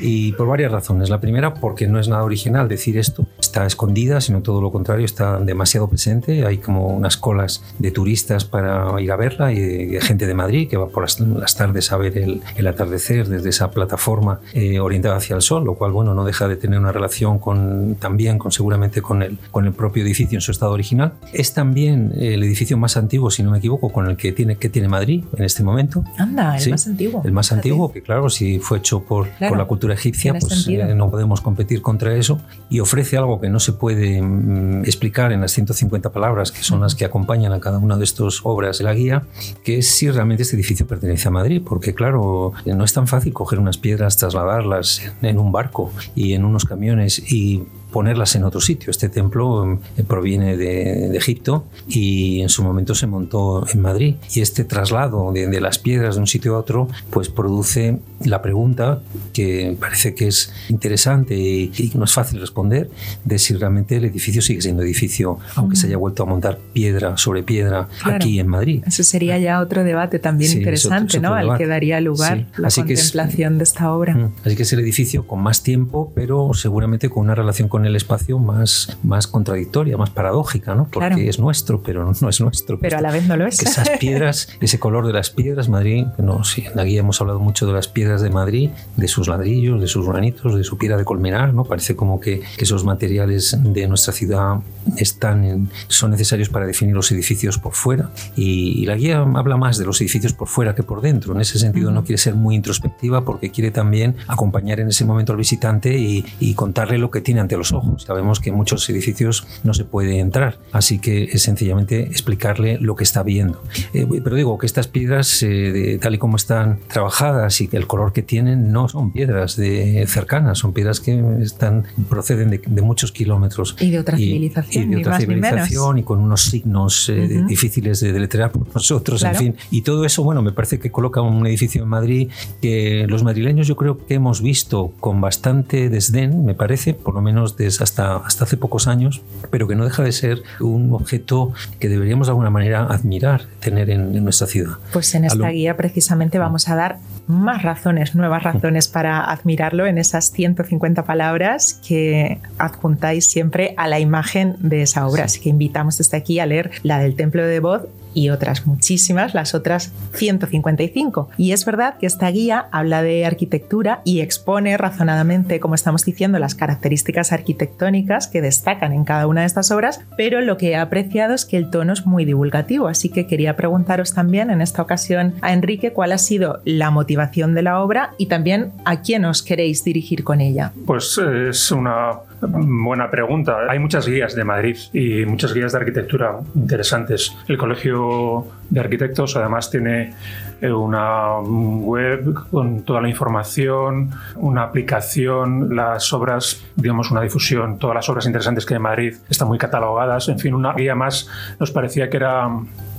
Y 0.00 0.32
por 0.32 0.46
varias 0.46 0.72
razones. 0.72 1.10
La 1.10 1.20
primera, 1.20 1.54
porque 1.54 1.86
no 1.86 1.98
es 1.98 2.08
nada 2.08 2.24
original 2.24 2.68
decir 2.68 2.98
esto. 2.98 3.26
Está 3.40 3.66
escondida, 3.66 4.20
sino 4.20 4.42
todo 4.42 4.60
lo 4.60 4.70
contrario, 4.72 5.04
está 5.04 5.38
demasiado 5.38 5.88
presente. 5.88 6.46
Hay 6.46 6.58
como 6.58 6.88
unas 6.88 7.16
colas 7.16 7.62
de 7.78 7.90
turistas 7.90 8.44
para 8.44 9.00
ir 9.00 9.10
a 9.12 9.16
verla 9.16 9.52
y 9.52 9.60
de, 9.60 10.00
gente 10.00 10.26
de 10.26 10.34
Madrid 10.34 10.68
que 10.68 10.76
va 10.76 10.88
por 10.88 11.02
las, 11.02 11.56
tardes 11.56 11.92
a 11.92 11.96
ver 11.96 12.18
el, 12.18 12.66
atardecer 12.66 13.28
desde 13.28 13.48
esa 13.50 13.70
plataforma 13.70 14.40
eh, 14.52 14.80
orientada 14.80 15.16
hacia 15.16 15.36
el 15.36 15.42
sol, 15.42 15.64
lo 15.64 15.74
cual, 15.74 15.92
bueno, 15.92 16.14
no 16.14 16.24
deja 16.24 16.48
de 16.48 16.56
tener 16.56 16.78
una 16.78 16.92
relación 16.92 17.38
con, 17.38 17.96
también 17.96 18.38
con 18.38 18.52
seguramente 18.52 19.02
con 19.02 19.22
el, 19.22 19.38
con 19.50 19.66
el 19.66 19.72
propio 19.72 20.02
edificio 20.02 20.36
en 20.36 20.40
su 20.40 20.50
estado 20.50 20.72
original. 20.72 21.14
Es 21.32 21.54
también 21.54 21.75
también 21.76 22.14
el 22.16 22.42
edificio 22.42 22.78
más 22.78 22.96
antiguo, 22.96 23.30
si 23.30 23.42
no 23.42 23.50
me 23.50 23.58
equivoco, 23.58 23.92
con 23.92 24.06
el 24.06 24.16
que 24.16 24.32
tiene, 24.32 24.56
que 24.56 24.70
tiene 24.70 24.88
Madrid 24.88 25.24
en 25.36 25.44
este 25.44 25.62
momento. 25.62 26.04
Anda, 26.16 26.56
el 26.56 26.70
más 26.70 26.86
antiguo. 26.86 27.22
El 27.22 27.32
más 27.32 27.52
antiguo, 27.52 27.92
que 27.92 28.00
claro, 28.00 28.30
si 28.30 28.60
fue 28.60 28.78
hecho 28.78 29.02
por, 29.02 29.28
por 29.46 29.58
la 29.58 29.66
cultura 29.66 29.92
egipcia, 29.92 30.32
pues 30.40 30.66
eh, 30.68 30.94
no 30.94 31.10
podemos 31.10 31.42
competir 31.42 31.82
contra 31.82 32.14
eso. 32.14 32.40
Y 32.70 32.80
ofrece 32.80 33.18
algo 33.18 33.42
que 33.42 33.50
no 33.50 33.60
se 33.60 33.74
puede 33.74 34.22
mm, 34.22 34.86
explicar 34.86 35.32
en 35.32 35.42
las 35.42 35.52
150 35.52 36.12
palabras, 36.12 36.50
que 36.50 36.62
son 36.62 36.80
las 36.80 36.94
que 36.94 37.04
acompañan 37.04 37.52
a 37.52 37.60
cada 37.60 37.76
una 37.76 37.98
de 37.98 38.04
estas 38.04 38.40
obras 38.44 38.78
de 38.78 38.84
la 38.84 38.94
guía, 38.94 39.24
que 39.62 39.76
es 39.76 39.86
si 39.86 40.10
realmente 40.10 40.44
este 40.44 40.56
edificio 40.56 40.86
pertenece 40.86 41.28
a 41.28 41.30
Madrid, 41.30 41.60
porque 41.62 41.92
claro, 41.92 42.54
no 42.64 42.84
es 42.84 42.94
tan 42.94 43.06
fácil 43.06 43.34
coger 43.34 43.58
unas 43.58 43.76
piedras, 43.76 44.16
trasladarlas 44.16 45.02
en 45.20 45.38
un 45.38 45.52
barco 45.52 45.92
y 46.14 46.32
en 46.32 46.46
unos 46.46 46.64
camiones 46.64 47.18
y 47.30 47.64
ponerlas 47.96 48.36
en 48.36 48.44
otro 48.44 48.60
sitio. 48.60 48.90
Este 48.90 49.08
templo 49.08 49.80
eh, 49.96 50.02
proviene 50.06 50.58
de, 50.58 51.16
Egipto 51.16 51.64
y 51.88 52.42
en 52.42 52.50
su 52.50 52.62
momento 52.62 52.94
se 52.94 53.06
montó 53.06 53.64
en 53.72 53.80
Madrid. 53.80 54.16
Y 54.34 54.42
este 54.42 54.64
traslado 54.64 55.32
de, 55.32 55.46
de, 55.46 55.60
las 55.62 55.78
piedras 55.78 56.16
de 56.16 56.20
un 56.20 56.26
sitio 56.26 56.56
a 56.56 56.58
otro, 56.58 56.88
pues 57.08 57.30
produce 57.30 57.98
la 58.24 58.42
pregunta 58.42 59.00
que 59.32 59.76
parece 59.78 60.14
que 60.14 60.28
es 60.28 60.52
interesante 60.68 61.34
y, 61.36 61.92
no 61.94 62.04
es 62.04 62.12
fácil 62.12 62.40
responder 62.40 62.90
de 63.24 63.38
si 63.38 63.54
realmente 63.54 63.96
el 63.96 64.04
edificio 64.04 64.42
sigue 64.42 64.60
siendo 64.60 64.82
edificio, 64.82 65.38
aunque 65.54 65.76
se 65.76 65.86
haya 65.86 65.96
vuelto 65.96 66.22
a 66.22 66.26
montar 66.26 66.58
piedra 66.72 67.16
sobre 67.16 67.42
piedra 67.42 67.88
aquí 68.04 68.38
en 68.40 68.48
Madrid. 68.48 68.82
Eso 68.86 69.02
sería 69.02 69.38
ya 69.38 69.60
otro 69.60 69.84
debate 69.84 70.18
también 70.18 70.52
interesante, 70.52 71.20
¿no? 71.20 71.34
Al 71.34 71.56
que 71.56 71.66
daría 71.66 72.00
lugar 72.00 72.46
la 72.56 72.68
contemplación 72.70 73.58
de 73.58 73.64
esta 73.64 73.92
obra. 73.92 74.30
Así 74.44 74.56
que 74.56 74.62
es 74.62 74.72
el 74.72 74.80
edificio 74.80 75.26
con 75.26 75.42
más 75.42 75.62
tiempo, 75.62 76.12
pero 76.14 76.50
seguramente 76.54 77.08
con 77.08 77.24
una 77.24 77.34
relación 77.34 77.68
con 77.68 77.86
el 77.86 77.96
espacio 77.96 78.38
más, 78.38 78.96
más 79.02 79.26
contradictoria, 79.26 79.96
más 79.96 80.10
paradójica, 80.10 80.74
¿no? 80.74 80.88
Porque 80.90 81.28
es 81.28 81.38
nuestro, 81.38 81.82
pero 81.82 82.04
no 82.04 82.12
es 82.12 82.40
nuestro. 82.40 82.78
Pero 82.80 82.98
a 82.98 83.00
la 83.00 83.12
vez 83.12 83.26
no 83.26 83.36
lo 83.36 83.46
es. 83.46 83.58
Que 83.58 83.66
esas 83.66 83.90
piedras, 83.98 84.48
ese 84.60 84.78
color 84.78 85.06
de 85.06 85.12
las 85.12 85.30
piedras, 85.30 85.68
Madrid, 85.68 86.06
no, 86.18 86.44
sí, 86.44 86.64
en 86.64 86.76
la 86.76 86.84
guía 86.84 87.00
hemos 87.00 87.20
hablado 87.20 87.40
mucho 87.40 87.66
de 87.66 87.72
las 87.72 87.88
piedras 87.88 88.05
de 88.06 88.30
Madrid, 88.30 88.70
de 88.96 89.08
sus 89.08 89.28
ladrillos, 89.28 89.80
de 89.80 89.86
sus 89.86 90.06
granitos, 90.06 90.54
de 90.54 90.64
su 90.64 90.78
piedra 90.78 90.96
de 90.96 91.04
colmenar, 91.04 91.52
¿no? 91.52 91.64
Parece 91.64 91.96
como 91.96 92.20
que, 92.20 92.40
que 92.56 92.64
esos 92.64 92.84
materiales 92.84 93.56
de 93.60 93.88
nuestra 93.88 94.12
ciudad 94.12 94.60
están 94.96 95.68
son 95.88 96.10
necesarios 96.10 96.48
para 96.48 96.66
definir 96.66 96.94
los 96.94 97.10
edificios 97.12 97.58
por 97.58 97.74
fuera. 97.74 98.10
Y, 98.36 98.86
la 98.86 98.94
guía 98.94 99.18
habla 99.18 99.56
más 99.56 99.78
de 99.78 99.84
los 99.84 100.00
edificios 100.00 100.32
por 100.32 100.46
fuera 100.46 100.76
que 100.76 100.84
por 100.84 101.00
dentro. 101.00 101.34
En 101.34 101.40
ese 101.40 101.58
sentido 101.58 101.90
no 101.90 102.04
quiere 102.04 102.18
ser 102.18 102.34
muy 102.34 102.54
introspectiva 102.54 103.24
porque 103.24 103.50
quiere 103.50 103.72
también 103.72 104.14
acompañar 104.28 104.78
en 104.78 104.88
ese 104.88 105.04
momento 105.04 105.32
al 105.32 105.38
visitante 105.38 105.98
y, 105.98 106.24
y 106.38 106.54
contarle 106.54 106.98
lo 106.98 107.10
que 107.10 107.20
tiene 107.20 107.40
ante 107.40 107.56
los 107.56 107.72
ojos. 107.72 108.04
Sabemos 108.04 108.38
que 108.38 108.50
en 108.50 108.56
muchos 108.56 108.88
edificios 108.88 109.46
no 109.64 109.74
se 109.74 109.84
puede 109.84 110.20
entrar, 110.20 110.58
así 110.70 111.00
que 111.00 111.24
es 111.24 111.42
sencillamente 111.42 112.02
explicarle 112.02 112.78
lo 112.80 112.94
que 112.94 113.04
está 113.04 113.24
viendo. 113.24 113.60
Eh, 113.92 114.06
pero 114.22 114.36
digo 114.36 114.56
que 114.58 114.66
estas 114.66 114.86
piedras, 114.86 115.42
eh, 115.42 115.98
tal 116.00 116.14
y 116.14 116.18
como 116.18 116.36
están 116.36 116.78
trabajadas 116.88 117.60
y 117.60 117.68
el 117.72 117.86
color 117.96 118.12
que 118.12 118.22
tienen, 118.22 118.72
no 118.72 118.90
son 118.90 119.10
piedras 119.10 119.56
de 119.56 120.04
cercanas, 120.06 120.58
son 120.58 120.74
piedras 120.74 121.00
que 121.00 121.18
están 121.40 121.84
proceden 122.10 122.50
de, 122.50 122.82
muchos 122.82 123.10
kilómetros. 123.10 123.74
Y 123.80 123.90
de 123.90 123.98
otra 123.98 124.18
civilización. 124.18 124.92
Y 124.92 124.94
de 124.94 125.00
otra 125.00 125.18
civilización 125.18 125.98
y 125.98 126.02
con 126.02 126.18
unos 126.18 126.42
signos 126.42 127.08
eh, 127.08 127.42
difíciles 127.48 128.00
de 128.00 128.12
deletrear 128.12 128.52
por 128.52 128.68
nosotros, 128.74 129.22
en 129.24 129.34
fin. 129.34 129.56
Y 129.70 129.80
todo 129.80 130.04
eso, 130.04 130.22
bueno, 130.22 130.42
me 130.42 130.52
parece 130.52 130.78
que 130.78 130.90
coloca 130.90 131.22
un 131.22 131.46
edificio 131.46 131.82
en 131.82 131.88
Madrid 131.88 132.28
que 132.60 133.06
los 133.08 133.22
madrileños 133.22 133.66
yo 133.66 133.76
creo 133.76 133.96
que 134.06 134.12
hemos 134.12 134.42
visto 134.42 134.92
con 135.00 135.22
bastante 135.22 135.88
desdén, 135.88 136.44
me 136.44 136.54
parece, 136.54 136.92
por 136.92 137.14
lo 137.14 137.22
menos 137.22 137.56
desde 137.56 137.82
hasta, 137.82 138.16
hasta 138.16 138.44
hace 138.44 138.58
pocos 138.58 138.88
años, 138.88 139.22
pero 139.50 139.66
que 139.66 139.74
no 139.74 139.84
deja 139.84 140.02
de 140.02 140.12
ser 140.12 140.42
un 140.60 140.92
objeto 140.92 141.54
que 141.80 141.88
deberíamos 141.88 142.26
de 142.26 142.32
alguna 142.32 142.50
manera 142.50 142.84
admirar, 142.84 143.46
tener 143.60 143.88
en, 143.88 144.22
nuestra 144.22 144.46
ciudad. 144.46 144.76
Pues 144.92 145.14
en 145.14 145.24
esta 145.24 145.48
guía 145.48 145.78
precisamente 145.78 146.38
vamos 146.38 146.68
a 146.68 146.74
dar 146.74 146.98
más 147.26 147.62
razones, 147.62 147.85
nuevas 147.92 148.42
razones 148.42 148.88
para 148.88 149.30
admirarlo 149.30 149.86
en 149.86 149.98
esas 149.98 150.30
150 150.32 151.04
palabras 151.04 151.80
que 151.86 152.38
adjuntáis 152.58 153.28
siempre 153.28 153.74
a 153.76 153.86
la 153.88 154.00
imagen 154.00 154.56
de 154.58 154.82
esa 154.82 155.06
obra. 155.06 155.24
Así 155.24 155.40
que 155.40 155.48
invitamos 155.48 155.98
desde 155.98 156.16
aquí 156.16 156.40
a 156.40 156.46
leer 156.46 156.72
la 156.82 156.98
del 156.98 157.14
Templo 157.14 157.46
de 157.46 157.60
Voz 157.60 157.82
y 158.16 158.30
otras 158.30 158.66
muchísimas, 158.66 159.34
las 159.34 159.54
otras 159.54 159.92
155. 160.14 161.28
Y 161.36 161.52
es 161.52 161.66
verdad 161.66 161.98
que 161.98 162.06
esta 162.06 162.30
guía 162.30 162.66
habla 162.72 163.02
de 163.02 163.26
arquitectura 163.26 164.00
y 164.04 164.22
expone 164.22 164.76
razonadamente, 164.78 165.60
como 165.60 165.74
estamos 165.74 166.02
diciendo, 166.04 166.38
las 166.38 166.54
características 166.54 167.32
arquitectónicas 167.32 168.26
que 168.26 168.40
destacan 168.40 168.92
en 168.92 169.04
cada 169.04 169.26
una 169.26 169.42
de 169.42 169.46
estas 169.46 169.70
obras, 169.70 170.00
pero 170.16 170.40
lo 170.40 170.56
que 170.56 170.70
he 170.70 170.76
apreciado 170.76 171.34
es 171.34 171.44
que 171.44 171.58
el 171.58 171.68
tono 171.68 171.92
es 171.92 172.06
muy 172.06 172.24
divulgativo, 172.24 172.88
así 172.88 173.10
que 173.10 173.26
quería 173.26 173.54
preguntaros 173.54 174.14
también 174.14 174.50
en 174.50 174.62
esta 174.62 174.80
ocasión 174.80 175.34
a 175.42 175.52
Enrique 175.52 175.92
cuál 175.92 176.12
ha 176.12 176.18
sido 176.18 176.60
la 176.64 176.90
motivación 176.90 177.54
de 177.54 177.62
la 177.62 177.82
obra 177.82 178.12
y 178.16 178.26
también 178.26 178.72
a 178.86 179.02
quién 179.02 179.26
os 179.26 179.42
queréis 179.42 179.84
dirigir 179.84 180.24
con 180.24 180.40
ella. 180.40 180.72
Pues 180.86 181.18
es 181.18 181.70
una 181.70 182.20
buena 182.40 183.10
pregunta. 183.10 183.58
Hay 183.68 183.78
muchas 183.78 184.06
guías 184.06 184.34
de 184.34 184.44
Madrid 184.44 184.76
y 184.92 185.24
muchas 185.24 185.54
guías 185.54 185.72
de 185.72 185.78
arquitectura 185.78 186.38
interesantes. 186.54 187.36
El 187.48 187.56
Colegio 187.56 188.46
de 188.70 188.80
Arquitectos 188.80 189.36
además 189.36 189.70
tiene 189.70 190.14
eh, 190.60 190.70
una 190.70 191.38
web 191.40 192.34
con 192.50 192.82
toda 192.82 193.00
la 193.00 193.08
información, 193.08 194.10
una 194.36 194.62
aplicación, 194.64 195.74
las 195.74 196.12
obras, 196.12 196.64
digamos, 196.76 197.10
una 197.10 197.20
difusión, 197.20 197.78
todas 197.78 197.94
las 197.94 198.08
obras 198.08 198.26
interesantes 198.26 198.66
que 198.66 198.74
hay 198.74 198.76
en 198.76 198.82
Madrid 198.82 199.14
están 199.28 199.48
muy 199.48 199.58
catalogadas. 199.58 200.28
En 200.28 200.38
fin, 200.38 200.54
una 200.54 200.72
guía 200.74 200.94
más 200.94 201.28
nos 201.58 201.70
parecía 201.70 202.10
que 202.10 202.16
era 202.16 202.50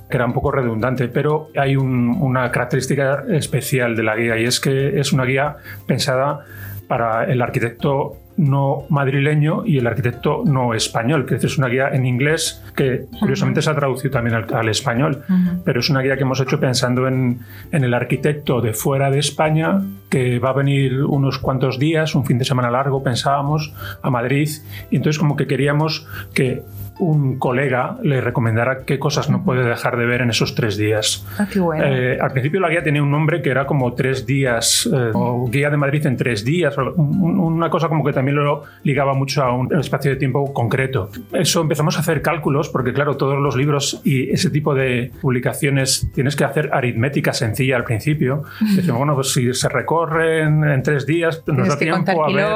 que 0.10 0.16
era 0.16 0.26
un 0.26 0.32
poco 0.32 0.52
redundante, 0.52 1.10
pero 1.10 1.50
hay 1.58 1.76
una 1.76 2.50
característica 2.50 3.26
especial 3.30 3.96
de 3.96 4.04
la 4.04 4.16
guía 4.16 4.38
y 4.38 4.46
es 4.46 4.62
que 4.62 5.00
es 5.02 5.12
una 5.12 5.26
guía 5.26 5.58
pensada 5.86 6.46
para 6.88 7.26
el 7.26 7.42
arquitecto 7.42 8.16
no 8.38 8.86
madrileño 8.90 9.64
y 9.66 9.78
el 9.78 9.88
arquitecto 9.88 10.44
no 10.46 10.74
español, 10.74 11.26
que 11.26 11.36
es 11.36 11.58
una 11.58 11.68
guía 11.68 11.90
en 11.90 12.06
inglés 12.06 12.64
que 12.76 13.06
curiosamente 13.20 13.62
se 13.62 13.70
ha 13.70 13.76
traducido 13.76 14.12
también 14.12 14.36
al, 14.36 14.70
español, 14.70 15.24
pero 15.66 15.80
es 15.80 15.90
una 15.90 16.02
guía 16.02 16.16
que 16.18 16.24
hemos 16.24 16.40
hecho 16.40 16.60
pensando 16.60 17.08
en, 17.08 17.40
en, 17.72 17.84
el 17.84 17.94
arquitecto 17.94 18.62
de 18.62 18.74
fuera 18.74 19.10
de 19.10 19.20
España 19.20 19.82
que 20.10 20.40
va 20.40 20.50
a 20.50 20.54
venir 20.54 21.04
unos 21.04 21.40
cuantos 21.40 21.80
días, 21.80 22.16
un 22.16 22.26
fin 22.26 22.38
de 22.38 22.46
semana 22.46 22.70
largo 22.70 23.04
pensábamos, 23.04 23.74
a 24.02 24.10
Madrid, 24.10 24.50
y 24.92 24.98
entonces 24.98 25.20
como 25.20 25.36
que 25.36 25.48
queríamos 25.48 26.08
que 26.34 26.64
un 27.00 27.38
colega 27.38 27.98
le 28.02 28.22
recomendara 28.22 28.86
qué 28.86 29.00
cosas 29.00 29.30
no 29.30 29.44
puede 29.44 29.64
dejar 29.64 29.98
de 29.98 30.06
ver 30.06 30.22
en 30.22 30.30
esos 30.30 30.56
tres 30.56 30.78
días. 30.78 31.26
Ah, 31.38 31.48
qué 31.52 31.60
bueno. 31.60 31.84
Eh, 31.86 32.18
al 32.20 32.32
principio 32.32 32.60
la 32.60 32.70
guía 32.70 32.84
tenía 32.84 33.04
un 33.04 33.12
nombre 33.12 33.42
que 33.42 33.50
era 33.50 33.66
como 33.66 33.94
tres 33.94 34.26
días, 34.26 34.90
eh, 34.92 35.12
o 35.14 35.48
guía 35.50 35.70
de 35.70 35.78
Madrid 35.78 36.06
en 36.06 36.18
tres 36.18 36.44
días, 36.44 36.76
una 36.78 37.70
cosa 37.70 37.88
como 37.88 38.04
que 38.04 38.14
también 38.14 38.36
lo 38.38 38.64
ligaba 38.84 39.14
mucho 39.14 39.44
a 39.44 39.54
un 39.54 39.74
espacio 39.80 40.12
de 40.12 40.18
tiempo 40.18 40.54
concreto. 40.54 41.10
Eso 41.34 41.62
empezamos 41.62 41.98
a 41.98 42.02
hacer 42.02 42.22
cálculos, 42.22 42.70
porque 42.70 42.94
claro, 42.94 43.18
todos 43.18 43.40
los 43.40 43.56
libros 43.56 44.02
y 44.04 44.32
ese 44.32 44.50
tipo 44.50 44.74
de 44.74 45.12
publicaciones 45.22 46.10
tienes 46.14 46.36
que 46.36 46.44
hacer 46.44 46.70
aritmética 46.74 47.34
sencilla 47.34 47.76
al 47.76 47.84
principio. 47.84 48.44
Decimos, 48.76 48.98
bueno, 48.98 49.16
pues 49.16 49.34
si 49.34 49.54
se 49.54 49.70
recorren 49.70 50.64
en 50.64 50.84
tres 50.84 51.06
días, 51.06 51.44
nos 51.48 51.68
da 51.68 51.78
tiempo 51.78 52.26
a 52.26 52.32
ver. 52.32 52.48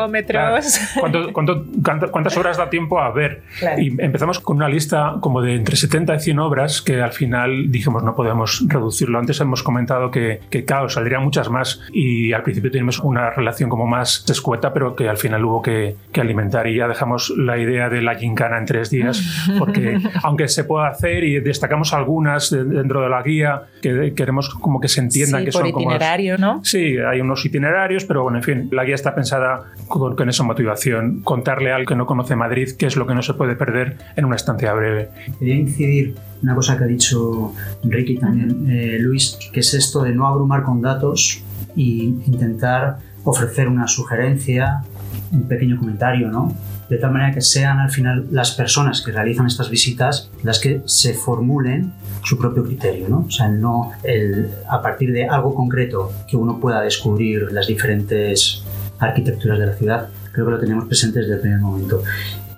¿cuántas 2.11 2.37
horas 2.37 2.57
da 2.57 2.69
tiempo 2.69 2.99
a 2.99 3.11
ver? 3.11 3.43
Y 3.77 4.01
empezamos 4.01 4.30
con 4.39 4.57
una 4.57 4.69
lista 4.69 5.15
como 5.19 5.41
de 5.41 5.55
entre 5.55 5.75
70 5.75 6.15
y 6.15 6.19
100 6.19 6.39
obras 6.39 6.81
que 6.81 7.01
al 7.01 7.11
final 7.11 7.71
dijimos 7.71 8.03
no 8.03 8.15
podemos 8.15 8.63
reducirlo. 8.67 9.19
Antes 9.19 9.39
hemos 9.41 9.63
comentado 9.63 10.11
que, 10.11 10.41
que 10.49 10.65
claro, 10.65 10.89
saldrían 10.89 11.23
muchas 11.23 11.49
más 11.49 11.81
y 11.91 12.33
al 12.33 12.43
principio 12.43 12.71
teníamos 12.71 12.99
una 12.99 13.29
relación 13.29 13.69
como 13.69 13.87
más 13.87 14.25
escueta, 14.29 14.73
pero 14.73 14.95
que 14.95 15.09
al 15.09 15.17
final 15.17 15.43
hubo 15.45 15.61
que, 15.61 15.95
que 16.11 16.21
alimentar 16.21 16.67
y 16.67 16.77
ya 16.77 16.87
dejamos 16.87 17.33
la 17.37 17.57
idea 17.57 17.89
de 17.89 18.01
la 18.01 18.15
gincana 18.15 18.57
en 18.57 18.65
tres 18.65 18.89
días, 18.89 19.47
porque 19.59 19.99
aunque 20.23 20.47
se 20.47 20.63
pueda 20.63 20.87
hacer 20.87 21.23
y 21.23 21.39
destacamos 21.39 21.93
algunas 21.93 22.51
dentro 22.51 23.01
de 23.01 23.09
la 23.09 23.21
guía, 23.21 23.63
que 23.81 24.13
queremos 24.15 24.49
como 24.49 24.79
que 24.79 24.87
se 24.87 25.01
entienda 25.01 25.39
sí, 25.39 25.45
que 25.45 25.51
por 25.51 25.61
son 25.61 25.69
itinerario, 25.69 26.37
¿no? 26.37 26.61
Sí, 26.63 26.97
hay 26.97 27.21
unos 27.21 27.45
itinerarios, 27.45 28.05
pero 28.05 28.23
bueno, 28.23 28.37
en 28.37 28.43
fin, 28.43 28.69
la 28.71 28.83
guía 28.83 28.95
está 28.95 29.15
pensada 29.15 29.71
con, 29.87 30.15
con 30.15 30.29
esa 30.29 30.43
motivación, 30.43 31.21
contarle 31.21 31.71
al 31.71 31.85
que 31.85 31.95
no 31.95 32.05
conoce 32.05 32.35
Madrid 32.35 32.69
qué 32.77 32.85
es 32.85 32.95
lo 32.95 33.07
que 33.07 33.15
no 33.15 33.21
se 33.21 33.33
puede 33.33 33.55
perder 33.55 33.97
en 34.21 34.25
una 34.25 34.35
estancia 34.35 34.73
breve. 34.73 35.09
Quería 35.39 35.55
incidir 35.55 36.15
una 36.41 36.55
cosa 36.55 36.77
que 36.77 36.83
ha 36.85 36.87
dicho 36.87 37.53
Enrique 37.83 38.13
y 38.13 38.17
también 38.17 38.69
eh, 38.69 38.97
Luis, 38.99 39.37
que 39.51 39.59
es 39.59 39.73
esto 39.73 40.01
de 40.03 40.13
no 40.13 40.27
abrumar 40.27 40.63
con 40.63 40.81
datos 40.81 41.43
e 41.75 41.81
intentar 41.81 42.97
ofrecer 43.23 43.67
una 43.67 43.87
sugerencia, 43.87 44.83
un 45.31 45.47
pequeño 45.47 45.77
comentario, 45.77 46.29
¿no? 46.29 46.53
De 46.89 46.97
tal 46.97 47.11
manera 47.11 47.33
que 47.33 47.41
sean 47.41 47.79
al 47.79 47.89
final 47.89 48.27
las 48.31 48.51
personas 48.51 49.01
que 49.01 49.11
realizan 49.11 49.47
estas 49.47 49.69
visitas 49.69 50.29
las 50.43 50.59
que 50.59 50.81
se 50.85 51.13
formulen 51.13 51.93
su 52.23 52.37
propio 52.37 52.63
criterio, 52.63 53.07
¿no? 53.07 53.25
O 53.27 53.31
sea, 53.31 53.47
no 53.47 53.91
el, 54.03 54.49
a 54.67 54.81
partir 54.81 55.11
de 55.13 55.27
algo 55.27 55.55
concreto 55.55 56.11
que 56.27 56.35
uno 56.35 56.59
pueda 56.59 56.81
descubrir 56.81 57.51
las 57.51 57.67
diferentes 57.67 58.63
arquitecturas 58.99 59.57
de 59.59 59.65
la 59.67 59.73
ciudad, 59.73 60.09
creo 60.31 60.45
que 60.45 60.51
lo 60.51 60.59
tenemos 60.59 60.85
presente 60.85 61.19
desde 61.19 61.35
el 61.35 61.39
primer 61.39 61.59
momento. 61.59 62.03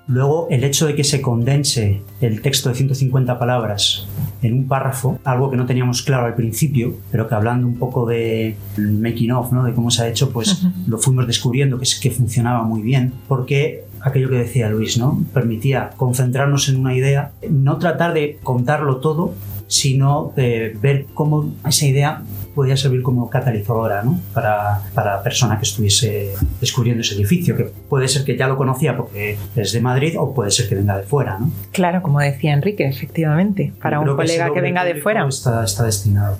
Luego, 0.07 0.47
el 0.49 0.63
hecho 0.63 0.85
de 0.85 0.95
que 0.95 1.03
se 1.03 1.21
condense 1.21 2.01
el 2.19 2.41
texto 2.41 2.69
de 2.69 2.75
150 2.75 3.39
palabras 3.39 4.05
en 4.41 4.53
un 4.53 4.67
párrafo, 4.67 5.19
algo 5.23 5.49
que 5.49 5.55
no 5.55 5.65
teníamos 5.65 6.01
claro 6.01 6.25
al 6.25 6.35
principio, 6.35 6.95
pero 7.11 7.27
que 7.27 7.35
hablando 7.35 7.65
un 7.65 7.77
poco 7.77 8.05
de 8.05 8.57
making 8.77 9.31
of, 9.31 9.53
¿no? 9.53 9.63
de 9.63 9.73
cómo 9.73 9.91
se 9.91 10.03
ha 10.03 10.07
hecho, 10.09 10.31
pues 10.31 10.63
lo 10.87 10.97
fuimos 10.97 11.25
descubriendo 11.25 11.79
que, 11.79 11.87
que 12.01 12.11
funcionaba 12.11 12.63
muy 12.63 12.81
bien, 12.81 13.13
porque 13.27 13.85
aquello 14.01 14.29
que 14.29 14.35
decía 14.35 14.69
Luis, 14.69 14.97
¿no? 14.97 15.23
Permitía 15.33 15.91
concentrarnos 15.95 16.67
en 16.67 16.77
una 16.77 16.93
idea, 16.93 17.31
no 17.49 17.77
tratar 17.77 18.13
de 18.13 18.39
contarlo 18.43 18.97
todo, 18.97 19.33
sino 19.67 20.33
de 20.35 20.77
ver 20.81 21.07
cómo 21.13 21.53
esa 21.65 21.85
idea 21.85 22.23
podía 22.53 22.77
servir 22.77 23.01
como 23.01 23.29
catalizadora 23.29 24.03
¿no? 24.03 24.19
para, 24.33 24.81
para 24.93 25.17
la 25.17 25.23
persona 25.23 25.57
que 25.57 25.63
estuviese 25.63 26.33
descubriendo 26.59 27.01
ese 27.01 27.15
edificio, 27.15 27.55
que 27.55 27.63
puede 27.63 28.07
ser 28.07 28.23
que 28.23 28.37
ya 28.37 28.47
lo 28.47 28.57
conocía 28.57 28.95
porque 28.95 29.37
es 29.55 29.71
de 29.71 29.81
Madrid 29.81 30.15
o 30.17 30.33
puede 30.33 30.51
ser 30.51 30.69
que 30.69 30.75
venga 30.75 30.97
de 30.97 31.03
fuera. 31.03 31.37
¿no? 31.39 31.51
Claro, 31.71 32.01
como 32.01 32.19
decía 32.19 32.53
Enrique, 32.53 32.87
efectivamente, 32.87 33.73
para 33.81 33.99
un 33.99 34.15
colega 34.15 34.51
que, 34.53 34.61
venga 34.61 34.83
de 34.83 34.95
fuera. 34.95 35.27
Está, 35.27 35.63
está 35.63 35.83
destinado. 35.83 36.37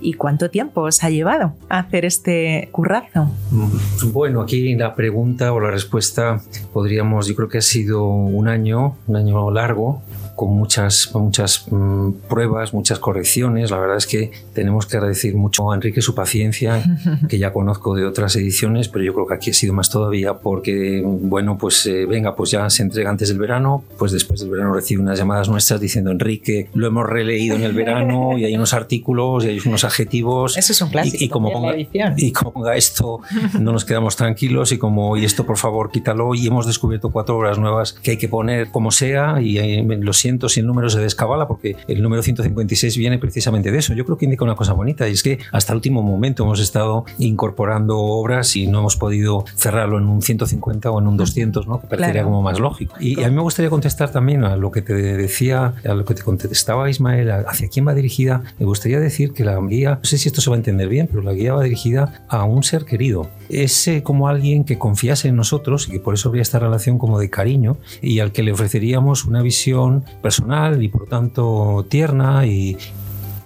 ¿Y 0.00 0.14
cuánto 0.14 0.50
tiempo 0.50 0.82
os 0.82 1.02
ha 1.02 1.10
llevado 1.10 1.54
a 1.68 1.78
hacer 1.78 2.04
este 2.04 2.68
currazo? 2.72 3.30
Mm, 3.50 4.12
bueno, 4.12 4.40
aquí 4.40 4.74
la 4.74 4.94
pregunta 4.94 5.52
o 5.52 5.60
la 5.60 5.70
respuesta 5.70 6.40
podríamos, 6.72 7.26
yo 7.26 7.34
creo 7.34 7.48
que 7.48 7.58
ha 7.58 7.62
sido 7.62 8.06
un 8.06 8.48
año, 8.48 8.96
un 9.06 9.16
año 9.16 9.50
largo, 9.50 10.02
con 10.38 10.50
muchas, 10.50 11.10
muchas 11.14 11.64
mm, 11.68 12.12
pruebas, 12.28 12.72
muchas 12.72 13.00
correcciones. 13.00 13.72
La 13.72 13.78
verdad 13.80 13.96
es 13.96 14.06
que 14.06 14.30
tenemos 14.54 14.86
que 14.86 14.96
agradecer 14.96 15.34
mucho 15.34 15.72
a 15.72 15.74
Enrique 15.74 16.00
su 16.00 16.14
paciencia, 16.14 16.80
que 17.28 17.40
ya 17.40 17.52
conozco 17.52 17.96
de 17.96 18.06
otras 18.06 18.36
ediciones, 18.36 18.88
pero 18.88 19.04
yo 19.04 19.14
creo 19.14 19.26
que 19.26 19.34
aquí 19.34 19.50
ha 19.50 19.54
sido 19.54 19.74
más 19.74 19.90
todavía 19.90 20.34
porque, 20.34 21.02
bueno, 21.04 21.58
pues 21.58 21.84
eh, 21.86 22.06
venga, 22.06 22.36
pues 22.36 22.52
ya 22.52 22.70
se 22.70 22.84
entrega 22.84 23.10
antes 23.10 23.30
del 23.30 23.38
verano, 23.38 23.82
pues 23.98 24.12
después 24.12 24.38
del 24.38 24.50
verano 24.50 24.72
recibe 24.72 25.02
unas 25.02 25.18
llamadas 25.18 25.48
nuestras 25.48 25.80
diciendo, 25.80 26.12
Enrique, 26.12 26.70
lo 26.72 26.86
hemos 26.86 27.04
releído 27.04 27.56
en 27.56 27.64
el 27.64 27.72
verano 27.72 28.38
y 28.38 28.44
hay 28.44 28.54
unos 28.54 28.74
artículos 28.74 29.44
y 29.44 29.48
hay 29.48 29.60
unos 29.66 29.82
adjetivos. 29.82 30.56
Eso 30.56 30.72
es 30.72 30.80
un 30.80 30.90
clásico. 30.90 31.24
Y, 31.24 31.28
como, 31.28 31.50
ponga, 31.50 31.74
y 31.76 32.30
como 32.30 32.52
ponga 32.52 32.76
esto, 32.76 33.22
no 33.58 33.72
nos 33.72 33.84
quedamos 33.84 34.14
tranquilos 34.14 34.70
y 34.70 34.78
como, 34.78 35.16
y 35.16 35.24
esto 35.24 35.44
por 35.44 35.56
favor 35.56 35.90
quítalo 35.90 36.36
y 36.36 36.46
hemos 36.46 36.64
descubierto 36.64 37.10
cuatro 37.10 37.38
obras 37.38 37.58
nuevas 37.58 37.92
que 37.92 38.12
hay 38.12 38.18
que 38.18 38.28
poner 38.28 38.70
como 38.70 38.92
sea 38.92 39.42
y 39.42 39.58
eh, 39.58 39.84
lo 40.00 40.12
siento 40.12 40.27
si 40.48 40.60
el 40.60 40.66
número 40.66 40.90
se 40.90 41.00
descabala, 41.00 41.48
porque 41.48 41.76
el 41.86 42.02
número 42.02 42.22
156 42.22 42.96
viene 42.96 43.18
precisamente 43.18 43.70
de 43.70 43.78
eso. 43.78 43.94
Yo 43.94 44.04
creo 44.04 44.18
que 44.18 44.26
indica 44.26 44.44
una 44.44 44.54
cosa 44.54 44.72
bonita 44.72 45.08
y 45.08 45.12
es 45.12 45.22
que 45.22 45.38
hasta 45.52 45.72
el 45.72 45.76
último 45.76 46.02
momento 46.02 46.44
hemos 46.44 46.60
estado 46.60 47.04
incorporando 47.18 47.98
obras 47.98 48.54
y 48.56 48.66
no 48.66 48.80
hemos 48.80 48.96
podido 48.96 49.44
cerrarlo 49.54 49.98
en 49.98 50.06
un 50.06 50.22
150 50.22 50.90
o 50.90 51.00
en 51.00 51.06
un 51.06 51.16
200, 51.16 51.66
¿no? 51.66 51.80
que 51.80 51.86
parecería 51.86 52.24
como 52.24 52.42
más 52.42 52.58
lógico. 52.58 52.94
Y, 53.00 53.22
a 53.22 53.28
mí 53.28 53.34
me 53.34 53.42
gustaría 53.42 53.70
contestar 53.70 54.10
también 54.10 54.44
a 54.44 54.56
lo 54.56 54.70
que 54.70 54.82
te 54.82 54.94
decía, 54.94 55.74
a 55.84 55.94
lo 55.94 56.04
que 56.04 56.14
te 56.14 56.22
contestaba 56.22 56.90
Ismael, 56.90 57.30
hacia 57.30 57.68
quién 57.68 57.86
va 57.86 57.94
dirigida. 57.94 58.42
Me 58.58 58.66
gustaría 58.66 59.00
decir 59.00 59.32
que 59.32 59.44
la 59.44 59.58
guía, 59.60 59.98
no 60.02 60.04
sé 60.04 60.18
si 60.18 60.28
esto 60.28 60.40
se 60.40 60.50
va 60.50 60.56
a 60.56 60.58
entender 60.58 60.88
bien, 60.88 61.08
pero 61.08 61.22
la 61.22 61.32
guía 61.32 61.54
va 61.54 61.62
dirigida 61.62 62.24
a 62.28 62.44
un 62.44 62.62
ser 62.62 62.84
querido. 62.84 63.28
Es 63.48 63.90
como 64.02 64.28
alguien 64.28 64.64
que 64.64 64.78
confiase 64.78 65.28
en 65.28 65.36
nosotros 65.36 65.88
y 65.88 65.92
que 65.92 66.00
por 66.00 66.14
eso 66.14 66.28
habría 66.28 66.42
esta 66.42 66.58
relación 66.58 66.98
como 66.98 67.18
de 67.18 67.30
cariño 67.30 67.76
y 68.02 68.20
al 68.20 68.32
que 68.32 68.42
le 68.42 68.52
ofreceríamos 68.52 69.24
una 69.24 69.42
visión 69.42 70.04
personal 70.22 70.82
y 70.82 70.88
por 70.88 71.06
tanto 71.06 71.86
tierna 71.88 72.46
y, 72.46 72.76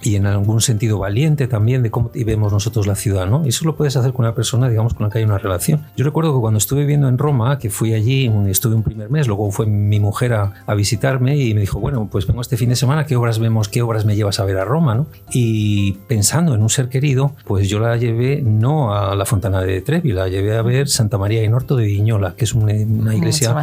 y 0.02 0.16
en 0.16 0.26
algún 0.26 0.60
sentido 0.60 0.98
valiente 0.98 1.46
también 1.46 1.82
de 1.82 1.90
cómo 1.90 2.10
vemos 2.14 2.52
nosotros 2.52 2.86
la 2.86 2.94
ciudad, 2.94 3.26
¿no? 3.26 3.44
Y 3.44 3.48
eso 3.48 3.64
lo 3.64 3.76
puedes 3.76 3.96
hacer 3.96 4.12
con 4.12 4.24
una 4.24 4.34
persona, 4.34 4.68
digamos, 4.68 4.94
con 4.94 5.06
la 5.06 5.12
que 5.12 5.18
hay 5.18 5.24
una 5.24 5.38
relación. 5.38 5.82
Yo 5.96 6.04
recuerdo 6.04 6.34
que 6.34 6.40
cuando 6.40 6.58
estuve 6.58 6.80
viviendo 6.80 7.08
en 7.08 7.18
Roma, 7.18 7.58
que 7.58 7.70
fui 7.70 7.94
allí, 7.94 8.30
estuve 8.48 8.74
un 8.74 8.82
primer 8.82 9.10
mes, 9.10 9.26
luego 9.26 9.50
fue 9.50 9.66
mi 9.66 10.00
mujer 10.00 10.34
a, 10.34 10.52
visitarme 10.72 11.36
y 11.36 11.52
me 11.52 11.60
dijo, 11.60 11.78
bueno, 11.78 12.08
pues 12.10 12.26
vengo 12.26 12.40
este 12.40 12.56
fin 12.56 12.70
de 12.70 12.76
semana, 12.76 13.04
¿qué 13.04 13.14
obras 13.14 13.38
vemos, 13.38 13.68
qué 13.68 13.82
obras 13.82 14.06
me 14.06 14.16
llevas 14.16 14.40
a 14.40 14.44
ver 14.44 14.56
a 14.56 14.64
Roma, 14.64 14.94
¿no? 14.94 15.06
Y 15.30 15.92
pensando 16.08 16.54
en 16.54 16.62
un 16.62 16.70
ser 16.70 16.88
querido, 16.88 17.34
pues 17.44 17.68
yo 17.68 17.78
la 17.78 17.96
llevé 17.98 18.40
no 18.42 18.94
a 18.94 19.14
la 19.14 19.26
Fontana 19.26 19.60
de 19.60 19.82
Trevi, 19.82 20.12
la 20.12 20.28
llevé 20.28 20.56
a 20.56 20.62
ver 20.62 20.88
Santa 20.88 21.18
María 21.18 21.44
in 21.44 21.52
Orto 21.52 21.76
de 21.76 21.84
Viñola, 21.84 22.34
que 22.34 22.44
es 22.44 22.54
una, 22.54 22.72
iglesia 22.72 23.54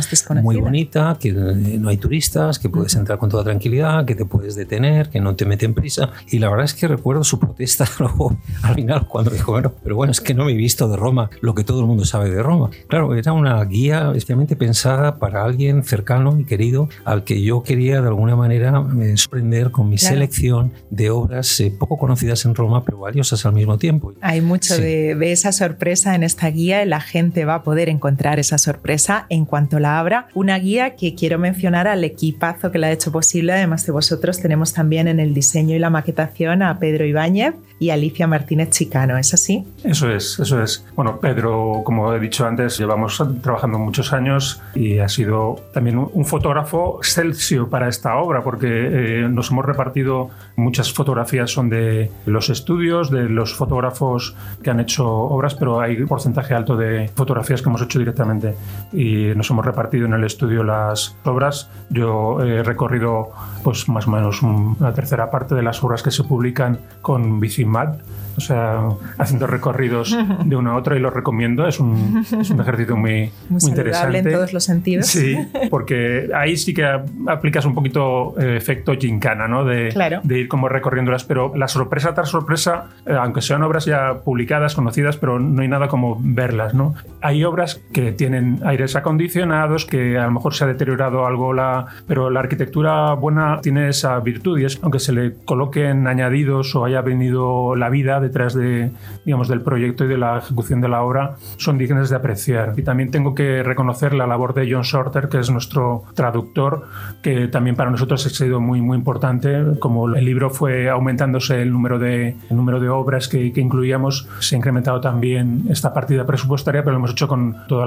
muy 0.41 0.58
bonita, 0.58 1.17
que 1.19 1.31
no 1.31 1.89
hay 1.89 1.98
turistas, 1.98 2.60
que 2.60 2.69
puedes 2.69 2.96
entrar 2.96 3.18
con 3.18 3.29
toda 3.29 3.44
tranquilidad, 3.44 4.05
que 4.05 4.16
te 4.16 4.25
puedes 4.25 4.55
detener, 4.55 5.09
que 5.09 5.20
no 5.20 5.35
te 5.35 5.46
meten 5.46 5.74
prisa 5.74 6.11
y 6.31 6.39
la 6.39 6.50
verdad 6.50 6.65
es 6.65 6.74
que 6.74 6.87
recuerdo 6.87 7.24
su 7.24 7.39
protesta 7.39 7.85
luego, 8.00 8.37
al 8.63 8.75
final, 8.75 9.07
cuando 9.07 9.31
dijo, 9.31 9.51
bueno, 9.51 9.74
pero 9.83 9.96
bueno, 9.96 10.11
es 10.11 10.22
que 10.22 10.33
no 10.33 10.46
me 10.46 10.51
he 10.51 10.55
visto 10.55 10.87
de 10.87 10.98
Roma 10.98 11.29
lo 11.42 11.55
que 11.55 11.63
todo 11.63 11.81
el 11.81 11.87
mundo 11.87 12.05
sabe 12.05 12.29
de 12.29 12.42
Roma. 12.44 12.70
Claro, 12.87 13.15
era 13.15 13.33
una 13.33 13.63
guía 13.65 14.11
especialmente 14.15 14.55
pensada 14.55 15.20
para 15.20 15.44
alguien 15.44 15.83
cercano 15.83 16.39
y 16.39 16.46
querido 16.46 16.89
al 17.05 17.24
que 17.24 17.42
yo 17.42 17.63
quería 17.63 18.01
de 18.01 18.07
alguna 18.07 18.35
manera 18.35 18.83
eh, 19.01 19.18
sorprender 19.18 19.72
con 19.72 19.89
mi 19.89 19.98
selección 19.98 20.72
de 20.89 21.09
obras 21.09 21.59
eh, 21.59 21.74
poco 21.77 21.98
conocidas 21.98 22.46
en 22.46 22.55
Roma, 22.55 22.83
pero 22.83 23.00
valiosas 23.00 23.46
al 23.46 23.53
mismo 23.53 23.77
tiempo. 23.77 24.13
Hay 24.22 24.42
mucho 24.42 24.77
de, 24.77 25.15
de, 25.15 25.31
esa 25.31 25.51
sorpresa 25.51 26.15
en 26.15 26.24
esta 26.24 26.50
guía 26.50 26.83
y 26.83 26.87
la 26.87 27.01
gente 27.01 27.46
va 27.46 27.55
a 27.55 27.63
poder 27.63 27.89
encontrar 27.89 28.39
esa 28.39 28.57
sorpresa 28.57 29.25
en 29.29 29.46
cuanto 29.46 29.79
la 29.79 30.00
abra. 30.00 30.27
Una 30.33 30.57
guía 30.59 30.96
que 30.96 31.15
quiero 31.15 31.39
mencionar 31.39 31.87
al 31.87 32.03
equipazo 32.03 32.72
que 32.72 32.79
la 32.79 32.87
ha 32.87 32.92
hecho 32.92 33.11
posible, 33.11 33.53
además 33.53 33.85
de 33.85 33.92
vosotros, 33.92 34.39
tenemos 34.39 34.74
también 34.74 35.07
en 35.07 35.20
el 35.20 35.33
diseño 35.33 35.75
y 35.75 35.79
la 35.79 35.89
maqueta 35.89 36.19
a 36.20 36.79
Pedro 36.79 37.05
Ibáñez 37.05 37.55
y 37.79 37.92
Alicia 37.92 38.27
Martínez 38.27 38.72
Chicano, 38.72 39.18
¿es 39.18 39.34
así? 39.34 39.66
Eso 39.84 40.12
es, 40.12 40.38
eso 40.40 40.62
es. 40.62 40.86
Bueno, 40.96 41.20
Pedro, 41.20 41.82
como 41.86 42.14
he 42.14 42.20
dicho 42.20 42.46
antes, 42.46 42.77
llevamos 42.77 43.24
trabajando 43.42 43.79
muchos 43.79 44.12
años 44.12 44.62
y 44.75 45.00
ha 45.00 45.08
sido 45.08 45.62
también 45.74 45.98
un 45.98 46.25
fotógrafo 46.25 46.98
excelsior 47.00 47.70
para 47.70 47.88
esta 47.88 48.18
obra 48.18 48.44
porque 48.44 48.68
eh, 48.68 49.29
nos 49.29 49.50
hemos 49.51 49.66
repartido 49.66 50.29
muchas 50.59 50.93
fotografías 50.93 51.51
son 51.51 51.69
de 51.69 52.11
los 52.25 52.50
estudios, 52.50 53.09
de 53.09 53.29
los 53.29 53.53
fotógrafos 53.53 54.35
que 54.61 54.69
han 54.69 54.79
hecho 54.79 55.07
obras, 55.07 55.55
pero 55.55 55.79
hay 55.79 56.01
un 56.01 56.07
porcentaje 56.07 56.53
alto 56.53 56.77
de 56.77 57.09
fotografías 57.15 57.61
que 57.61 57.69
hemos 57.69 57.81
hecho 57.81 58.00
directamente 58.00 58.55
y 58.93 59.33
nos 59.35 59.50
hemos 59.50 59.65
repartido 59.65 60.05
en 60.05 60.13
el 60.13 60.24
estudio 60.24 60.63
las 60.63 61.15
obras. 61.24 61.69
Yo 61.89 62.41
he 62.41 62.63
recorrido 62.63 63.29
pues 63.63 63.87
más 63.89 64.07
o 64.07 64.11
menos 64.11 64.41
una 64.41 64.93
tercera 64.93 65.31
parte 65.31 65.55
de 65.55 65.63
las 65.63 65.83
obras 65.83 66.03
que 66.03 66.11
se 66.11 66.24
publican 66.24 66.79
con 67.01 67.39
Bicimad 67.39 67.95
o 68.39 68.41
sea, 68.41 68.83
haciendo 69.17 69.48
recorridos 69.48 70.17
de 70.45 70.55
uno 70.55 70.72
a 70.72 70.75
otro 70.77 70.95
y 70.95 71.00
lo 71.00 71.09
recomiendo. 71.09 71.67
Es 71.67 71.79
un, 71.79 72.25
es 72.39 72.50
un 72.50 72.61
ejercicio 72.61 72.95
muy, 72.95 73.31
muy, 73.50 73.61
interesante. 73.65 74.19
en 74.19 74.31
todos 74.31 74.53
los 74.53 74.63
sentidos. 74.63 75.07
Sí, 75.07 75.35
porque 75.69 76.29
ahí 76.33 76.55
sí 76.55 76.74
que 76.74 76.85
aplicas 77.27 77.65
un 77.65 77.75
poquito 77.75 78.35
el 78.37 78.55
efecto 78.55 78.95
gincana, 78.98 79.48
¿no? 79.48 79.65
De, 79.65 79.93
de 80.24 80.39
ir 80.39 80.48
como 80.50 80.70
recorriéndolas, 80.70 81.24
pero 81.24 81.53
la 81.55 81.68
sorpresa 81.68 82.14
tras 82.14 82.29
sorpresa, 82.29 82.88
eh, 83.05 83.14
aunque 83.14 83.42
sean 83.42 83.64
obras 83.64 83.85
ya 83.85 84.22
publicadas, 84.24 84.75
conocidas, 84.75 85.18
pero 85.18 85.40
no 85.40 85.62
hay 85.62 85.68
nada 85.68 85.88
como 85.88 86.18
verlas, 86.22 86.74
¿no? 86.74 86.96
Hay 87.22 87.44
obras 87.44 87.81
que 87.94 88.12
tienen 88.12 88.59
aires 88.66 88.96
acondicionados, 88.96 89.85
que 89.85 90.18
a 90.18 90.25
lo 90.25 90.31
mejor 90.31 90.53
se 90.53 90.64
ha 90.64 90.68
deteriorado 90.68 91.25
algo, 91.25 91.53
la, 91.53 91.85
pero 92.07 92.29
la 92.29 92.40
arquitectura 92.40 93.14
buena 93.14 93.59
tiene 93.62 93.90
esa 93.90 94.20
virtud 94.20 94.59
y 94.59 94.66
es, 94.66 94.79
aunque 94.81 95.00
se 95.00 95.14
le 95.14 95.35
coloquen 95.46 96.07
añadidos 96.07 96.75
o 96.75 96.85
haya 96.85 97.01
venido 97.01 97.75
la 97.75 97.90
vida 97.90 98.20
de 98.20 98.29
detrás 98.29 98.53
de, 98.53 98.92
digamos, 99.25 99.48
del 99.48 99.62
proyecto 99.62 100.05
y 100.05 100.07
de 100.07 100.18
la 100.18 100.38
ejecución 100.38 100.81
de 100.81 100.88
la 100.88 101.03
obra 101.03 101.35
son 101.57 101.77
dignas 101.77 102.09
de 102.09 102.16
apreciar. 102.16 102.74
Y 102.77 102.83
también 102.83 103.12
tengo 103.12 103.35
que 103.35 103.64
reconocer 103.64 104.14
la 104.14 104.27
labor 104.27 104.53
de 104.53 104.72
John 104.72 104.83
Shorter, 104.83 105.27
que 105.29 105.40
es 105.40 105.50
nuestro 105.50 106.03
traductor, 106.14 106.88
que 107.22 107.48
también 107.48 107.75
para 107.75 107.90
nosotros 107.90 108.25
ha 108.25 108.29
sido 108.29 108.62
muy, 108.62 108.81
muy 108.81 108.98
importante. 108.98 109.64
Como 109.79 110.14
el 110.14 110.24
libro 110.24 110.38
fue 110.49 110.89
aumentándose 110.89 111.61
el 111.61 111.71
número 111.71 111.99
de, 111.99 112.35
el 112.49 112.55
número 112.55 112.79
de 112.79 112.89
obras 112.89 113.27
que, 113.27 113.51
que 113.51 113.61
incluíamos, 113.61 114.27
se 114.39 114.55
ha 114.55 114.57
incrementado 114.57 115.01
también 115.01 115.63
esta 115.69 115.93
partida 115.93 116.25
presupuestaria, 116.25 116.81
pero 116.81 116.93
lo 116.93 116.99
hemos 116.99 117.11
hecho 117.11 117.27
con 117.27 117.57
todo 117.67 117.83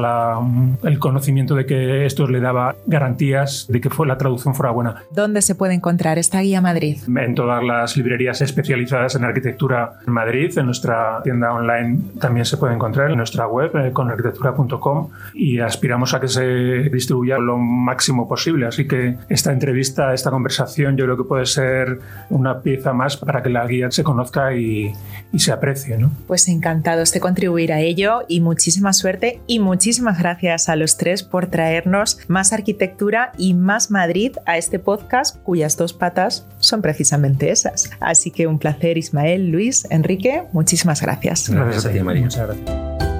el 0.83 0.99
conocimiento 0.99 1.55
de 1.55 1.67
que 1.67 2.05
esto 2.05 2.27
le 2.27 2.41
daba 2.41 2.75
garantías 2.87 3.67
de 3.69 3.81
que 3.81 3.91
fue, 3.91 4.07
la 4.07 4.19
traducción 4.19 4.55
fuera 4.55 4.73
buena. 4.73 4.97
¿Dónde 5.11 5.43
se 5.43 5.55
puede 5.55 5.75
encontrar 5.75 6.19
esta 6.19 6.41
guía 6.41 6.61
Madrid? 6.61 6.99
En 7.07 7.35
todas 7.35 7.63
las 7.63 7.97
librerías 7.97 8.41
especializadas 8.41 9.15
en 9.15 9.25
arquitectura 9.25 10.01
en 10.07 10.13
Madrid 10.13 10.57
en 10.59 10.67
nuestra 10.67 11.21
tienda 11.23 11.53
online 11.53 11.99
también 12.21 12.45
se 12.45 12.57
puede 12.57 12.75
encontrar 12.75 13.11
en 13.11 13.17
nuestra 13.17 13.47
web 13.47 13.75
eh, 13.77 13.93
conarquitectura.com 13.93 15.11
y 15.35 15.61
aspiramos 15.61 16.15
a 16.15 16.21
que 16.21 16.29
se 16.29 16.43
distribuya 16.91 17.39
lo 17.39 17.59
máximo 17.59 18.29
posible. 18.29 18.67
Así 18.67 18.87
que 18.87 19.17
esta 19.29 19.53
entrevista, 19.53 20.15
esta 20.15 20.31
conversación, 20.31 20.97
yo 20.97 21.05
creo 21.05 21.17
que 21.17 21.25
puede 21.25 21.47
ser 21.47 22.01
una 22.43 22.61
pieza 22.61 22.93
más 22.93 23.17
para 23.17 23.43
que 23.43 23.49
la 23.49 23.67
guía 23.67 23.91
se 23.91 24.03
conozca 24.03 24.55
y, 24.55 24.93
y 25.33 25.39
se 25.39 25.53
aprecie. 25.53 25.97
¿no? 25.97 26.11
Pues 26.27 26.49
encantados 26.49 27.13
de 27.13 27.21
contribuir 27.21 27.73
a 27.73 27.81
ello 27.81 28.23
y 28.29 28.41
muchísima 28.41 28.93
suerte 28.93 29.41
y 29.47 29.59
muchísimas 29.59 30.19
gracias 30.19 30.69
a 30.69 30.77
los 30.77 30.97
tres 30.97 31.23
por 31.23 31.47
traernos 31.47 32.19
más 32.29 32.53
arquitectura 32.53 33.33
y 33.39 33.55
más 33.55 33.91
Madrid 33.91 34.37
a 34.47 34.59
este 34.59 34.79
podcast 34.79 35.37
cuyas 35.43 35.77
dos 35.77 35.93
patas 35.93 36.47
son 36.59 36.83
precisamente 36.83 37.51
esas. 37.51 37.91
Así 38.01 38.31
que 38.31 38.47
un 38.47 38.59
placer 38.59 38.99
Ismael, 38.99 39.51
Luis, 39.51 39.87
Enrique 39.91 40.43
muchísimas 40.53 41.01
gracias. 41.01 41.49
Gracias 41.49 41.87
a 41.87 41.91
ti, 41.91 42.01
María. 42.01 42.23
Muchas 42.23 42.47
gracias. 42.47 43.12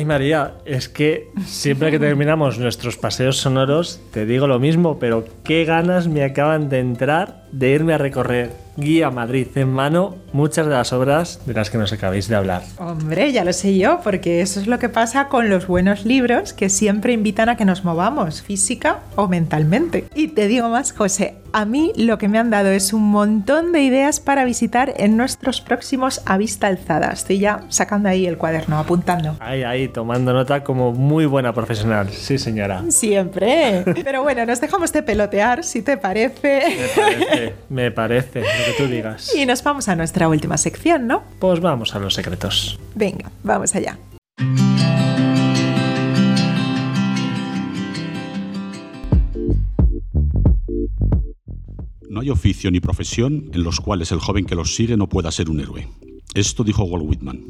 Ay 0.00 0.06
María, 0.06 0.54
es 0.64 0.88
que 0.88 1.28
siempre 1.44 1.90
que 1.90 1.98
terminamos 1.98 2.58
nuestros 2.58 2.96
paseos 2.96 3.36
sonoros 3.36 4.00
te 4.14 4.24
digo 4.24 4.46
lo 4.46 4.58
mismo, 4.58 4.98
pero 4.98 5.26
qué 5.44 5.66
ganas 5.66 6.08
me 6.08 6.24
acaban 6.24 6.70
de 6.70 6.78
entrar 6.78 7.44
de 7.52 7.68
irme 7.72 7.92
a 7.92 7.98
recorrer 7.98 8.50
Guía 8.78 9.10
Madrid 9.10 9.48
en 9.56 9.68
mano 9.68 10.16
muchas 10.32 10.66
de 10.66 10.72
las 10.72 10.92
obras 10.92 11.40
de 11.46 11.54
las 11.54 11.70
que 11.70 11.78
nos 11.78 11.92
acabáis 11.92 12.28
de 12.28 12.36
hablar. 12.36 12.62
Hombre, 12.78 13.32
ya 13.32 13.44
lo 13.44 13.52
sé 13.52 13.76
yo, 13.76 14.00
porque 14.02 14.40
eso 14.40 14.60
es 14.60 14.66
lo 14.66 14.78
que 14.78 14.88
pasa 14.88 15.28
con 15.28 15.48
los 15.48 15.66
buenos 15.66 16.04
libros 16.04 16.52
que 16.52 16.68
siempre 16.68 17.12
invitan 17.12 17.48
a 17.48 17.56
que 17.56 17.64
nos 17.64 17.84
movamos, 17.84 18.42
física 18.42 19.00
o 19.16 19.28
mentalmente. 19.28 20.06
Y 20.14 20.28
te 20.28 20.48
digo 20.48 20.68
más, 20.68 20.92
José, 20.92 21.36
a 21.52 21.64
mí 21.64 21.92
lo 21.96 22.18
que 22.18 22.28
me 22.28 22.38
han 22.38 22.50
dado 22.50 22.68
es 22.68 22.92
un 22.92 23.10
montón 23.10 23.72
de 23.72 23.82
ideas 23.82 24.20
para 24.20 24.44
visitar 24.44 24.94
en 24.96 25.16
nuestros 25.16 25.60
próximos 25.60 26.22
a 26.26 26.36
vista 26.36 26.66
alzada. 26.68 27.10
Estoy 27.10 27.40
ya 27.40 27.62
sacando 27.68 28.08
ahí 28.08 28.26
el 28.26 28.38
cuaderno, 28.38 28.78
apuntando. 28.78 29.36
Ahí, 29.40 29.62
ahí, 29.62 29.88
tomando 29.88 30.32
nota 30.32 30.62
como 30.62 30.92
muy 30.92 31.26
buena 31.26 31.52
profesional. 31.52 32.08
Sí, 32.10 32.38
señora. 32.38 32.84
Siempre. 32.90 33.84
Pero 34.04 34.22
bueno, 34.22 34.46
nos 34.46 34.60
dejamos 34.60 34.92
de 34.92 35.02
pelotear, 35.02 35.64
si 35.64 35.82
te 35.82 35.96
parece. 35.96 36.62
Me 36.78 37.02
parece, 37.02 37.54
me 37.68 37.90
parece, 37.90 38.40
lo 38.40 38.46
que 38.46 38.74
tú 38.76 38.86
digas. 38.86 39.34
Y 39.34 39.46
nos 39.46 39.62
vamos 39.62 39.88
a 39.88 39.96
nuestra 39.96 40.19
última 40.28 40.56
sección, 40.56 41.06
¿no? 41.06 41.22
Pues 41.38 41.60
vamos 41.60 41.94
a 41.94 41.98
los 41.98 42.14
secretos. 42.14 42.78
Venga, 42.94 43.30
vamos 43.42 43.74
allá. 43.74 43.98
No 52.08 52.20
hay 52.20 52.30
oficio 52.30 52.70
ni 52.70 52.80
profesión 52.80 53.50
en 53.52 53.62
los 53.62 53.80
cuales 53.80 54.10
el 54.10 54.18
joven 54.18 54.44
que 54.44 54.56
los 54.56 54.74
sigue 54.74 54.96
no 54.96 55.08
pueda 55.08 55.30
ser 55.30 55.48
un 55.48 55.60
héroe. 55.60 55.88
Esto 56.34 56.64
dijo 56.64 56.84
Walt 56.84 57.04
Whitman. 57.08 57.44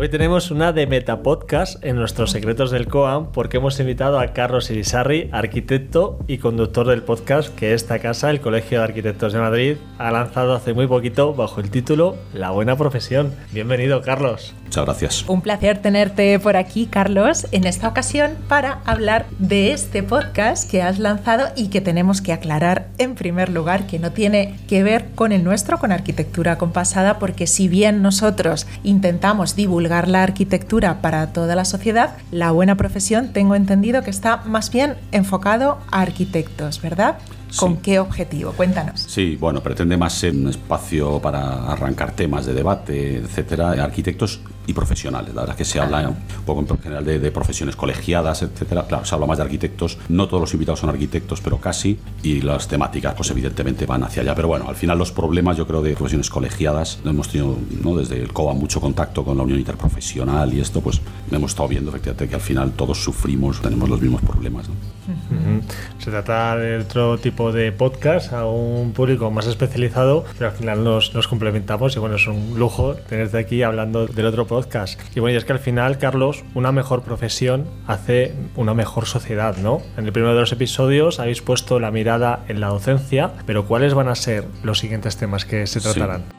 Hoy 0.00 0.08
tenemos 0.08 0.52
una 0.52 0.72
de 0.72 0.86
Metapodcast 0.86 1.84
en 1.84 1.96
nuestros 1.96 2.30
secretos 2.30 2.70
del 2.70 2.86
COAM 2.86 3.32
porque 3.32 3.56
hemos 3.56 3.80
invitado 3.80 4.20
a 4.20 4.28
Carlos 4.28 4.70
Irizarri, 4.70 5.28
arquitecto 5.32 6.20
y 6.28 6.38
conductor 6.38 6.86
del 6.86 7.02
podcast 7.02 7.52
que 7.56 7.74
esta 7.74 7.98
casa, 7.98 8.30
el 8.30 8.40
Colegio 8.40 8.78
de 8.78 8.84
Arquitectos 8.84 9.32
de 9.32 9.40
Madrid, 9.40 9.76
ha 9.98 10.12
lanzado 10.12 10.54
hace 10.54 10.72
muy 10.72 10.86
poquito 10.86 11.34
bajo 11.34 11.60
el 11.60 11.72
título 11.72 12.14
La 12.32 12.50
buena 12.50 12.76
profesión. 12.76 13.34
Bienvenido, 13.50 14.00
Carlos. 14.00 14.54
Muchas 14.68 14.84
gracias. 14.84 15.24
Un 15.28 15.40
placer 15.40 15.78
tenerte 15.78 16.38
por 16.38 16.58
aquí, 16.58 16.84
Carlos, 16.84 17.46
en 17.52 17.66
esta 17.66 17.88
ocasión 17.88 18.32
para 18.48 18.80
hablar 18.84 19.24
de 19.38 19.72
este 19.72 20.02
podcast 20.02 20.70
que 20.70 20.82
has 20.82 20.98
lanzado 20.98 21.48
y 21.56 21.68
que 21.68 21.80
tenemos 21.80 22.20
que 22.20 22.34
aclarar 22.34 22.88
en 22.98 23.14
primer 23.14 23.48
lugar 23.48 23.86
que 23.86 23.98
no 23.98 24.12
tiene 24.12 24.58
que 24.68 24.82
ver 24.82 25.06
con 25.14 25.32
el 25.32 25.42
nuestro, 25.42 25.78
con 25.78 25.90
arquitectura 25.90 26.58
compasada, 26.58 27.18
porque 27.18 27.46
si 27.46 27.66
bien 27.66 28.02
nosotros 28.02 28.66
intentamos 28.82 29.56
divulgar 29.56 30.06
la 30.06 30.22
arquitectura 30.22 31.00
para 31.00 31.32
toda 31.32 31.56
la 31.56 31.64
sociedad, 31.64 32.18
la 32.30 32.50
buena 32.50 32.76
profesión 32.76 33.32
tengo 33.32 33.54
entendido 33.54 34.02
que 34.02 34.10
está 34.10 34.42
más 34.44 34.70
bien 34.70 34.96
enfocado 35.12 35.78
a 35.90 36.02
arquitectos, 36.02 36.82
¿verdad? 36.82 37.16
¿Con 37.56 37.74
Sí. 37.76 37.80
qué 37.82 37.98
objetivo? 37.98 38.52
Cuéntanos. 38.52 39.00
Sí, 39.00 39.36
bueno, 39.40 39.62
pretende 39.62 39.96
más 39.96 40.12
ser 40.12 40.34
un 40.34 40.48
espacio 40.48 41.18
para 41.20 41.70
arrancar 41.72 42.12
temas 42.12 42.46
de 42.46 42.54
debate, 42.54 43.16
etcétera, 43.18 43.72
de 43.72 43.80
arquitectos 43.80 44.40
y 44.66 44.74
profesionales. 44.74 45.34
La 45.34 45.40
verdad 45.42 45.54
es 45.54 45.58
que 45.58 45.64
se 45.64 45.80
habla 45.80 46.08
un 46.10 46.16
poco 46.44 46.60
en 46.60 46.78
general 46.78 47.02
de, 47.04 47.18
de 47.18 47.30
profesiones 47.30 47.74
colegiadas, 47.74 48.42
etcétera. 48.42 48.84
Claro, 48.86 49.04
se 49.06 49.14
habla 49.14 49.26
más 49.26 49.38
de 49.38 49.44
arquitectos. 49.44 49.96
No 50.10 50.28
todos 50.28 50.42
los 50.42 50.52
invitados 50.52 50.80
son 50.80 50.90
arquitectos, 50.90 51.40
pero 51.40 51.56
casi. 51.58 51.98
Y 52.22 52.42
las 52.42 52.68
temáticas, 52.68 53.14
pues 53.14 53.30
evidentemente 53.30 53.86
van 53.86 54.02
hacia 54.04 54.20
allá. 54.22 54.34
Pero 54.34 54.48
bueno, 54.48 54.68
al 54.68 54.76
final 54.76 54.98
los 54.98 55.10
problemas, 55.10 55.56
yo 55.56 55.66
creo, 55.66 55.80
de 55.80 55.94
profesiones 55.94 56.28
colegiadas, 56.28 56.98
hemos 57.04 57.28
tenido 57.30 57.56
¿no? 57.82 57.96
desde 57.96 58.20
el 58.20 58.30
COA 58.34 58.52
mucho 58.52 58.78
contacto 58.80 59.24
con 59.24 59.38
la 59.38 59.42
Unión 59.44 59.58
Interprofesional 59.58 60.52
y 60.52 60.60
esto, 60.60 60.82
pues 60.82 61.00
hemos 61.30 61.52
estado 61.52 61.68
viendo 61.68 61.88
efectivamente 61.90 62.28
que 62.28 62.34
al 62.34 62.40
final 62.42 62.72
todos 62.72 63.02
sufrimos, 63.02 63.62
tenemos 63.62 63.88
los 63.88 64.00
mismos 64.02 64.20
problemas. 64.20 64.68
¿no? 64.68 64.74
Ujú. 64.74 65.62
Se 65.98 66.10
trata 66.10 66.56
de 66.56 66.76
otro 66.78 67.16
tipo 67.18 67.37
de 67.38 67.70
podcast 67.70 68.32
a 68.32 68.46
un 68.46 68.92
público 68.92 69.30
más 69.30 69.46
especializado, 69.46 70.24
pero 70.36 70.50
al 70.50 70.56
final 70.56 70.82
nos, 70.82 71.14
nos 71.14 71.28
complementamos 71.28 71.94
y 71.94 72.00
bueno, 72.00 72.16
es 72.16 72.26
un 72.26 72.58
lujo 72.58 72.94
tenerte 72.94 73.38
aquí 73.38 73.62
hablando 73.62 74.06
del 74.06 74.26
otro 74.26 74.46
podcast. 74.46 75.00
Y 75.14 75.20
bueno, 75.20 75.34
y 75.34 75.36
es 75.36 75.44
que 75.44 75.52
al 75.52 75.60
final, 75.60 75.98
Carlos, 75.98 76.44
una 76.54 76.72
mejor 76.72 77.02
profesión 77.02 77.66
hace 77.86 78.34
una 78.56 78.74
mejor 78.74 79.06
sociedad, 79.06 79.56
¿no? 79.56 79.80
En 79.96 80.06
el 80.06 80.12
primero 80.12 80.34
de 80.34 80.40
los 80.40 80.52
episodios 80.52 81.20
habéis 81.20 81.40
puesto 81.40 81.78
la 81.78 81.92
mirada 81.92 82.44
en 82.48 82.60
la 82.60 82.68
docencia, 82.68 83.32
pero 83.46 83.66
¿cuáles 83.66 83.94
van 83.94 84.08
a 84.08 84.16
ser 84.16 84.44
los 84.64 84.80
siguientes 84.80 85.16
temas 85.16 85.44
que 85.44 85.66
se 85.68 85.80
tratarán? 85.80 86.24
Sí, 86.28 86.37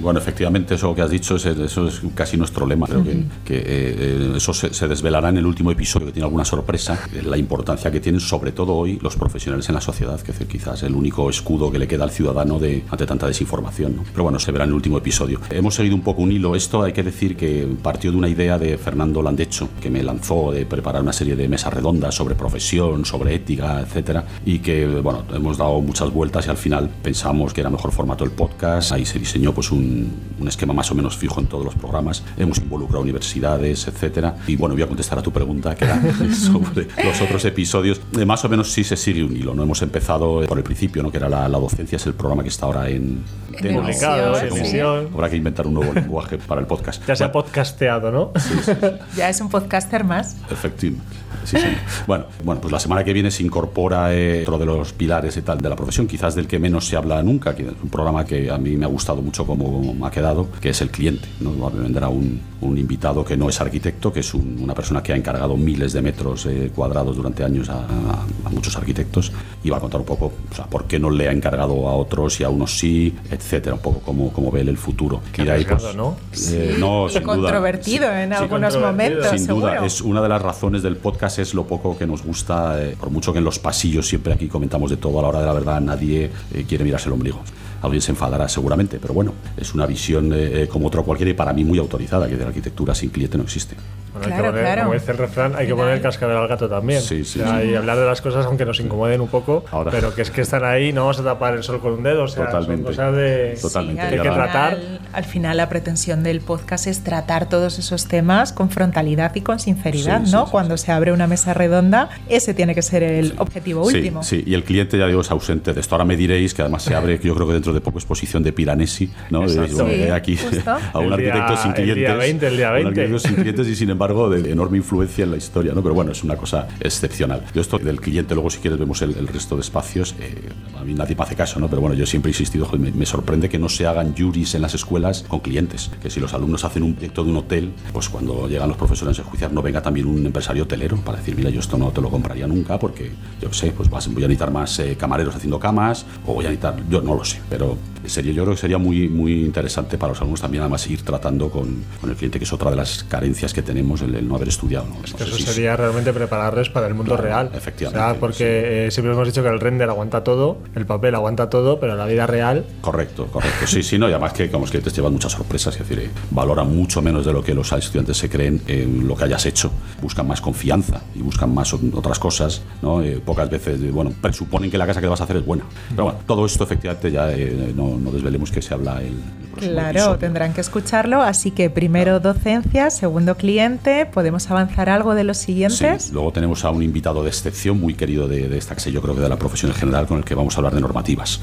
bueno, 0.00 0.18
efectivamente 0.18 0.74
eso 0.74 0.94
que 0.94 1.02
has 1.02 1.10
dicho, 1.10 1.36
es- 1.36 1.46
eso 1.46 1.86
es 1.88 2.00
casi 2.14 2.36
nuestro 2.36 2.66
lema. 2.66 2.86
Creo 2.86 3.02
que, 3.04 3.24
que, 3.44 3.62
eh, 3.66 4.32
eso 4.36 4.52
se, 4.52 4.72
se 4.74 4.88
desvelará 4.88 5.28
en 5.30 5.38
el 5.38 5.46
último 5.46 5.70
episodio, 5.70 6.06
que 6.06 6.12
tiene 6.12 6.24
alguna 6.26 6.44
sorpresa, 6.44 6.98
la 7.24 7.36
importancia 7.36 7.90
que 7.90 8.00
tienen 8.00 8.20
sobre 8.20 8.52
todo 8.52 8.74
hoy 8.74 8.98
los 9.02 9.16
profesionales 9.16 9.68
en 9.68 9.74
la 9.74 9.80
sociedad, 9.80 10.20
que 10.20 10.32
es 10.32 10.38
quizás 10.46 10.82
el 10.82 10.94
único 10.94 11.28
escudo 11.30 11.70
que 11.70 11.78
le 11.78 11.86
queda 11.88 12.04
al 12.04 12.10
ciudadano 12.10 12.58
de, 12.58 12.84
ante 12.90 13.06
tanta 13.06 13.26
desinformación. 13.26 13.96
¿no? 13.96 14.04
Pero 14.12 14.24
bueno, 14.24 14.38
se 14.38 14.52
verá 14.52 14.64
en 14.64 14.70
el 14.70 14.74
último 14.74 14.98
episodio. 14.98 15.40
Hemos 15.50 15.74
seguido 15.74 15.94
un 15.94 16.02
poco 16.02 16.22
un 16.22 16.32
hilo. 16.32 16.54
Esto 16.56 16.82
hay 16.82 16.92
que 16.92 17.02
decir 17.02 17.36
que 17.36 17.66
partió 17.82 18.10
de 18.10 18.16
una 18.18 18.28
idea 18.28 18.58
de 18.58 18.76
Fernando 18.78 19.22
Landecho, 19.22 19.68
que 19.80 19.90
me 19.90 20.02
lanzó 20.02 20.52
de 20.52 20.66
preparar 20.66 21.02
una 21.02 21.12
serie 21.12 21.36
de 21.36 21.48
mesas 21.48 21.72
redondas 21.72 22.14
sobre 22.14 22.34
profesión, 22.34 23.04
sobre 23.04 23.34
ética, 23.34 23.80
etcétera, 23.80 24.24
y 24.44 24.58
que, 24.58 24.86
bueno, 24.86 25.24
hemos 25.34 25.56
dado 25.58 25.80
muchas 25.80 26.12
vueltas 26.12 26.46
y 26.46 26.50
al 26.50 26.56
final 26.56 26.90
pensamos 27.02 27.52
que 27.54 27.60
era 27.60 27.70
mejor 27.70 27.92
formato 27.92 28.24
el 28.24 28.30
podcast. 28.30 28.92
Ahí 28.92 29.04
se 29.06 29.18
diseñó 29.18 29.52
pues 29.54 29.69
un, 29.72 30.10
un 30.40 30.48
esquema 30.48 30.72
más 30.72 30.90
o 30.90 30.94
menos 30.94 31.16
fijo 31.16 31.40
en 31.40 31.46
todos 31.46 31.64
los 31.64 31.74
programas. 31.74 32.22
Hemos 32.36 32.58
involucrado 32.58 33.02
universidades, 33.02 33.86
etcétera. 33.86 34.36
Y 34.46 34.56
bueno, 34.56 34.74
voy 34.74 34.82
a 34.82 34.86
contestar 34.86 35.18
a 35.18 35.22
tu 35.22 35.32
pregunta, 35.32 35.74
que 35.74 35.84
era 35.84 36.00
sobre 36.34 36.88
los 37.04 37.20
otros 37.20 37.44
episodios. 37.44 38.00
Eh, 38.18 38.24
más 38.24 38.44
o 38.44 38.48
menos 38.48 38.72
sí 38.72 38.84
se 38.84 38.96
sigue 38.96 39.22
un 39.22 39.36
hilo, 39.36 39.54
¿no? 39.54 39.62
Hemos 39.62 39.82
empezado 39.82 40.42
eh, 40.42 40.46
por 40.46 40.58
el 40.58 40.64
principio, 40.64 41.02
¿no? 41.02 41.10
Que 41.10 41.18
era 41.18 41.28
la, 41.28 41.48
la 41.48 41.58
docencia, 41.58 41.96
es 41.96 42.06
el 42.06 42.14
programa 42.14 42.42
que 42.42 42.48
está 42.48 42.66
ahora 42.66 42.88
en... 42.88 43.22
En 43.58 43.74
Publicado, 43.74 44.38
en 44.40 44.50
sí. 44.52 44.58
emisión. 44.58 45.08
Habrá 45.12 45.28
que 45.28 45.36
inventar 45.36 45.66
un 45.66 45.74
nuevo 45.74 45.92
lenguaje 45.92 46.38
para 46.38 46.60
el 46.60 46.66
podcast. 46.66 47.02
Ya 47.06 47.14
se 47.14 47.24
ha 47.24 47.28
Bueno, 47.28 47.44
podcasteado, 47.44 48.10
¿no? 48.10 48.32
Ya 49.16 49.28
es 49.28 49.40
un 49.40 49.50
podcaster 49.50 50.04
más. 50.04 50.36
Efectivamente. 50.50 51.16
Sí, 51.44 51.56
sí. 51.56 51.66
Bueno, 52.06 52.26
bueno, 52.44 52.60
pues 52.60 52.72
la 52.72 52.78
semana 52.78 53.02
que 53.02 53.12
viene 53.12 53.30
se 53.30 53.42
incorpora 53.42 54.14
eh, 54.14 54.42
otro 54.42 54.58
de 54.58 54.66
los 54.66 54.92
pilares 54.92 55.36
y 55.36 55.42
tal 55.42 55.58
de 55.60 55.68
la 55.68 55.76
profesión, 55.76 56.06
quizás 56.06 56.34
del 56.34 56.46
que 56.46 56.58
menos 56.58 56.86
se 56.86 56.96
habla 56.96 57.22
nunca, 57.22 57.54
que 57.54 57.62
es 57.62 57.72
un 57.82 57.88
programa 57.88 58.24
que 58.24 58.50
a 58.50 58.58
mí 58.58 58.76
me 58.76 58.84
ha 58.84 58.88
gustado 58.88 59.22
mucho 59.22 59.46
como 59.64 60.06
ha 60.06 60.10
quedado, 60.10 60.48
que 60.60 60.70
es 60.70 60.80
el 60.80 60.90
cliente. 60.90 61.28
¿no? 61.40 61.70
Vendrá 61.70 62.08
un, 62.08 62.40
un 62.60 62.78
invitado 62.78 63.24
que 63.24 63.36
no 63.36 63.48
es 63.48 63.60
arquitecto, 63.60 64.12
que 64.12 64.20
es 64.20 64.34
un- 64.34 64.58
una 64.62 64.74
persona 64.74 65.02
que 65.02 65.12
ha 65.12 65.16
encargado 65.16 65.56
miles 65.56 65.92
de 65.92 66.02
metros 66.02 66.46
eh, 66.46 66.70
cuadrados 66.74 67.16
durante 67.16 67.44
años 67.44 67.68
a, 67.68 67.74
a- 67.78 68.26
a 68.44 68.48
muchos 68.50 68.76
arquitectos 68.76 69.32
y 69.64 69.70
va 69.70 69.78
a 69.78 69.80
contar 69.80 70.00
un 70.00 70.06
poco 70.06 70.32
o 70.50 70.54
sea, 70.54 70.66
por 70.66 70.84
qué 70.84 70.98
no 70.98 71.10
le 71.10 71.28
ha 71.28 71.32
encargado 71.32 71.88
a 71.88 71.94
otros 71.94 72.40
y 72.40 72.44
a 72.44 72.48
unos 72.50 72.78
sí, 72.78 73.14
etcétera, 73.30 73.74
un 73.76 73.82
poco 73.82 74.00
cómo, 74.00 74.32
cómo 74.32 74.50
ve 74.50 74.60
él 74.62 74.68
el 74.68 74.76
futuro. 74.78 75.20
Qué 75.32 75.42
Y 75.42 75.44
de 75.46 75.52
ahí, 75.52 75.64
pues, 75.64 75.94
¿no? 75.96 76.16
eh, 76.50 76.76
no, 76.78 77.08
sin 77.08 77.22
duda. 77.22 77.34
controvertido 77.34 78.10
en 78.12 78.30
Sí, 78.30 78.34
algunos 78.36 78.74
controvertido. 78.74 78.80
momentos, 78.86 79.28
Sin 79.30 79.38
seguro. 79.46 79.66
duda, 79.66 79.86
es 79.86 80.00
una 80.00 80.20
de 80.22 80.28
las 80.28 80.42
razones 80.42 80.82
del 80.82 80.96
podcast 80.96 81.38
es 81.38 81.54
lo 81.54 81.66
poco 81.66 81.96
que 81.98 82.06
nos 82.06 82.22
gusta, 82.22 82.82
eh, 82.82 82.96
por 82.98 83.10
mucho 83.10 83.32
que 83.32 83.38
en 83.38 83.44
los 83.44 83.58
pasillos 83.58 84.06
siempre 84.08 84.32
aquí 84.32 84.48
comentamos 84.48 84.90
de 84.90 84.96
todo, 84.96 85.18
a 85.18 85.22
la 85.22 85.28
hora 85.28 85.40
de 85.40 85.46
la 85.46 85.52
verdad 85.52 85.80
nadie 85.80 86.30
eh, 86.54 86.64
quiere 86.68 86.84
mirarse 86.84 87.08
el 87.08 87.14
ombligo. 87.14 87.40
Alguien 87.82 88.02
se 88.02 88.12
enfadará 88.12 88.48
seguramente, 88.48 88.98
pero 89.00 89.14
bueno, 89.14 89.32
es 89.56 89.74
una 89.74 89.86
visión 89.86 90.32
eh, 90.32 90.62
eh, 90.62 90.68
como 90.68 90.88
otra 90.88 91.02
cualquiera 91.02 91.30
y 91.30 91.34
para 91.34 91.52
mí 91.52 91.64
muy 91.64 91.78
autorizada, 91.78 92.28
que 92.28 92.36
de 92.36 92.42
la 92.42 92.48
arquitectura 92.48 92.94
sin 92.94 93.10
cliente 93.10 93.36
no 93.38 93.44
existe. 93.44 93.76
Bueno, 94.12 94.26
hay 94.26 94.32
Claro, 94.32 94.42
que 94.44 94.48
poner, 94.50 94.64
claro. 94.64 94.82
como 94.82 94.94
dice 94.94 95.12
el 95.12 95.18
refrán, 95.18 95.54
hay 95.56 95.66
que 95.68 95.74
poner 95.74 95.94
el 95.94 96.00
cascabel 96.02 96.36
al 96.36 96.48
gato 96.48 96.68
también. 96.68 97.00
Sí, 97.00 97.24
sí, 97.24 97.40
O 97.40 97.44
sea, 97.46 97.60
sí. 97.60 97.68
Y 97.68 97.74
hablar 97.76 97.96
de 97.96 98.06
las 98.06 98.20
cosas 98.20 98.44
aunque 98.44 98.64
nos 98.64 98.80
incomoden 98.80 99.20
un 99.20 99.28
poco, 99.28 99.64
Ahora- 99.70 99.90
pero 99.92 100.12
que 100.14 100.22
es 100.22 100.30
que 100.32 100.40
están 100.40 100.64
ahí, 100.64 100.92
no 100.92 101.02
vamos 101.02 101.20
a 101.20 101.24
tapar 101.24 101.54
el 101.54 101.62
sol 101.62 101.80
con 101.80 101.92
un 101.92 102.02
dedo, 102.02 102.24
o 102.24 102.28
sea, 102.28 102.46
Totalmente. 102.46 102.82
son 102.82 102.92
cosas 102.92 103.14
de... 103.16 103.58
Totalmente. 103.62 104.00
Que 104.02 104.06
hay 104.08 104.16
al, 104.18 104.22
que 104.22 104.30
tratar. 104.30 104.76
final, 104.76 105.00
al 105.12 105.24
final 105.24 105.56
la 105.56 105.68
pretensión 105.68 106.22
del 106.24 106.40
podcast 106.40 106.86
es 106.88 107.04
tratar 107.04 107.48
todos 107.48 107.78
esos 107.78 108.06
temas 108.08 108.52
con 108.52 108.68
frontalidad 108.70 109.32
y 109.36 109.42
con 109.42 109.60
sinceridad, 109.60 110.20
¿no? 110.22 110.44
sí, 110.44 110.50
Cuando 110.50 110.76
se 110.76 110.90
abre 110.90 111.12
una 111.12 111.28
mesa 111.28 111.54
redonda, 111.54 112.10
ese 112.28 112.52
tiene 112.52 112.74
que 112.74 112.82
ser 112.82 113.04
el 113.04 113.34
objetivo 113.38 113.88
Sí, 113.88 113.96
último. 113.98 114.22
Sí, 114.24 114.42
y 114.44 114.54
el 114.54 114.64
cliente, 114.64 114.98
ya 114.98 115.06
digo, 115.06 115.20
es 115.20 115.30
ausente 115.30 115.72
de 115.72 115.80
esto. 115.80 115.94
Ahora 115.94 116.04
me 116.04 116.16
diréis 116.16 116.52
que 116.52 116.62
además 116.62 116.82
se 116.82 116.96
abre, 116.96 117.18
yo 117.22 117.32
creo 117.36 117.46
que 117.46 117.52
dentro 117.52 117.69
de 117.72 117.80
poco, 117.80 117.98
exposición 117.98 118.42
de 118.42 118.52
Piranesi, 118.52 119.10
¿no? 119.30 119.48
Sí, 119.48 119.58
eh, 119.88 120.10
aquí 120.12 120.36
justo. 120.36 120.70
a 120.92 120.98
un 120.98 121.12
El 121.12 121.18
día- 121.20 121.34
arquitecto 121.34 121.56
sin 121.62 121.70
el 121.72 121.76
día 121.84 121.94
clientes. 121.94 122.18
20, 122.18 122.46
el 122.48 122.56
día 122.56 122.68
un 122.68 122.74
20. 122.74 122.88
arquitecto 123.00 123.18
sin 123.28 123.34
clientes 123.36 123.68
y 123.68 123.76
sin 123.76 123.90
embargo 123.90 124.30
de 124.30 124.50
enorme 124.50 124.78
influencia 124.78 125.24
en 125.24 125.30
la 125.32 125.36
historia, 125.36 125.72
¿no? 125.74 125.82
Pero 125.82 125.94
bueno, 125.94 126.12
es 126.12 126.22
una 126.24 126.36
cosa 126.36 126.68
excepcional. 126.80 127.44
Yo 127.54 127.60
esto 127.60 127.78
del 127.78 128.00
cliente, 128.00 128.34
luego 128.34 128.50
si 128.50 128.58
quieres 128.58 128.78
vemos 128.78 129.00
el, 129.02 129.16
el 129.16 129.26
resto 129.28 129.54
de 129.56 129.62
espacios. 129.62 130.14
eh, 130.20 130.34
a 130.78 130.84
mí 130.84 130.94
nadie 130.94 131.14
me 131.14 131.22
hace 131.22 131.36
caso, 131.36 131.60
¿no? 131.60 131.68
Pero 131.68 131.80
bueno, 131.82 131.94
yo 131.94 132.06
siempre 132.06 132.30
he 132.30 132.32
insistido, 132.32 132.64
joder, 132.64 132.80
me, 132.80 132.90
me 132.92 133.06
sorprende 133.06 133.48
que 133.48 133.58
no 133.58 133.68
se 133.68 133.86
hagan 133.86 134.14
juries 134.16 134.54
en 134.54 134.62
las 134.62 134.74
escuelas 134.74 135.24
con 135.28 135.40
clientes. 135.40 135.90
Que 136.02 136.08
si 136.10 136.20
los 136.20 136.32
alumnos 136.34 136.64
hacen 136.64 136.82
un 136.82 136.94
proyecto 136.94 137.22
de 137.24 137.30
un 137.30 137.36
hotel, 137.36 137.72
pues 137.92 138.08
cuando 138.08 138.48
llegan 138.48 138.68
los 138.68 138.76
profesores 138.78 139.18
a 139.18 139.22
enjuiciar, 139.22 139.52
no 139.52 139.62
venga 139.62 139.82
también 139.82 140.06
un 140.06 140.24
empresario 140.24 140.62
hotelero 140.64 140.96
para 140.96 141.18
decir, 141.18 141.36
mira, 141.36 141.50
yo 141.50 141.60
esto 141.60 141.76
no 141.76 141.90
te 141.90 142.00
lo 142.00 142.08
compraría 142.10 142.46
nunca 142.46 142.78
porque, 142.78 143.10
yo 143.40 143.48
qué 143.50 143.54
sé, 143.54 143.72
pues 143.72 143.90
vas- 143.90 144.08
voy 144.12 144.24
a 144.24 144.28
necesitar 144.28 144.50
más 144.50 144.78
eh, 144.78 144.96
camareros 144.98 145.34
haciendo 145.36 145.58
camas 145.58 146.06
o 146.26 146.34
voy 146.34 146.46
a 146.46 146.48
necesitar, 146.48 146.76
yo 146.88 147.02
no 147.02 147.14
lo 147.14 147.24
sé, 147.24 147.40
pero 147.50 147.59
sería, 148.06 148.32
yo 148.32 148.44
creo 148.44 148.54
que 148.54 148.60
sería 148.60 148.78
muy, 148.78 149.08
muy 149.08 149.44
interesante 149.44 149.98
para 149.98 150.10
los 150.12 150.20
alumnos 150.20 150.40
también 150.40 150.62
además 150.62 150.88
ir 150.88 151.02
tratando 151.02 151.50
con, 151.50 151.84
con 152.00 152.10
el 152.10 152.16
cliente, 152.16 152.38
que 152.38 152.44
es 152.44 152.52
otra 152.52 152.70
de 152.70 152.76
las 152.76 153.04
carencias 153.04 153.52
que 153.52 153.62
tenemos 153.62 153.80
decimos, 153.80 154.02
el, 154.02 154.28
no 154.28 154.36
haber 154.36 154.48
estudiado. 154.48 154.86
¿no? 154.86 155.04
eso 155.04 155.38
sería 155.38 155.76
realmente 155.76 156.12
prepararles 156.12 156.68
para 156.68 156.86
el 156.86 156.94
mundo 156.94 157.16
real. 157.16 157.50
Efectivamente. 157.54 158.18
porque 158.20 158.86
eh, 158.86 158.90
siempre 158.90 159.12
hemos 159.12 159.26
dicho 159.26 159.42
que 159.42 159.48
el 159.48 159.60
render 159.60 159.88
aguanta 159.88 160.22
todo, 160.22 160.58
el 160.74 160.86
papel 160.86 161.14
aguanta 161.14 161.50
todo, 161.50 161.80
pero 161.80 161.96
la 161.96 162.06
vida 162.06 162.26
real. 162.26 162.64
Correcto, 162.80 163.26
correcto. 163.26 163.66
Sí, 163.66 163.82
sí, 163.82 163.98
no, 163.98 164.08
y 164.08 164.12
además 164.12 164.32
que, 164.32 164.50
como 164.50 164.64
es 164.64 164.70
que 164.70 164.80
te 164.80 164.90
llevan 164.90 165.12
muchas 165.12 165.32
sorpresas, 165.32 165.74
es 165.74 165.80
decir, 165.80 166.04
eh, 166.04 166.10
valoran 166.30 166.74
mucho 166.74 167.02
menos 167.02 167.24
de 167.24 167.32
lo 167.32 167.42
que 167.42 167.54
los 167.54 167.72
estudiantes 167.72 168.16
se 168.16 168.28
creen 168.28 168.60
en 168.66 169.06
lo 169.06 169.16
que 169.16 169.24
hayas 169.24 169.46
hecho, 169.46 169.70
buscan 170.00 170.26
más 170.26 170.40
confianza 170.40 171.00
y 171.14 171.22
buscan 171.22 171.52
más 171.54 171.72
otras 171.72 172.18
cosas, 172.18 172.62
¿no? 172.82 173.02
Eh, 173.02 173.20
pocas 173.24 173.48
veces, 173.48 173.90
bueno, 173.92 174.12
presuponen 174.20 174.70
que 174.70 174.78
la 174.78 174.86
casa 174.86 175.00
que 175.00 175.06
vas 175.06 175.20
a 175.20 175.24
hacer 175.24 175.36
es 175.36 175.46
buena. 175.46 175.64
Pero 175.90 176.04
bueno, 176.04 176.18
todo 176.26 176.46
esto 176.46 176.64
efectivamente 176.64 177.10
ya 177.10 177.30
no, 177.74 177.98
no, 177.98 178.10
desvelemos 178.10 178.50
que 178.50 178.62
se 178.62 178.74
habla 178.74 179.02
el, 179.02 179.14
Claro, 179.56 180.16
tendrán 180.16 180.54
que 180.54 180.60
escucharlo, 180.60 181.20
así 181.22 181.50
que 181.50 181.70
primero 181.70 182.20
docencia, 182.20 182.88
segundo 182.88 183.36
cliente, 183.36 184.06
¿podemos 184.06 184.50
avanzar 184.50 184.88
algo 184.88 185.14
de 185.14 185.24
los 185.24 185.38
siguientes? 185.38 186.04
Sí, 186.04 186.12
luego 186.12 186.32
tenemos 186.32 186.64
a 186.64 186.70
un 186.70 186.82
invitado 186.82 187.22
de 187.22 187.28
excepción 187.28 187.78
muy 187.78 187.94
querido 187.94 188.28
de, 188.28 188.48
de 188.48 188.56
esta 188.56 188.76
yo 188.88 189.02
creo 189.02 189.14
que 189.14 189.20
de 189.20 189.28
la 189.28 189.36
profesión 189.36 189.72
en 189.72 189.76
general, 189.76 190.06
con 190.06 190.18
el 190.18 190.24
que 190.24 190.34
vamos 190.34 190.54
a 190.54 190.58
hablar 190.58 190.74
de 190.74 190.80
normativas. 190.80 191.40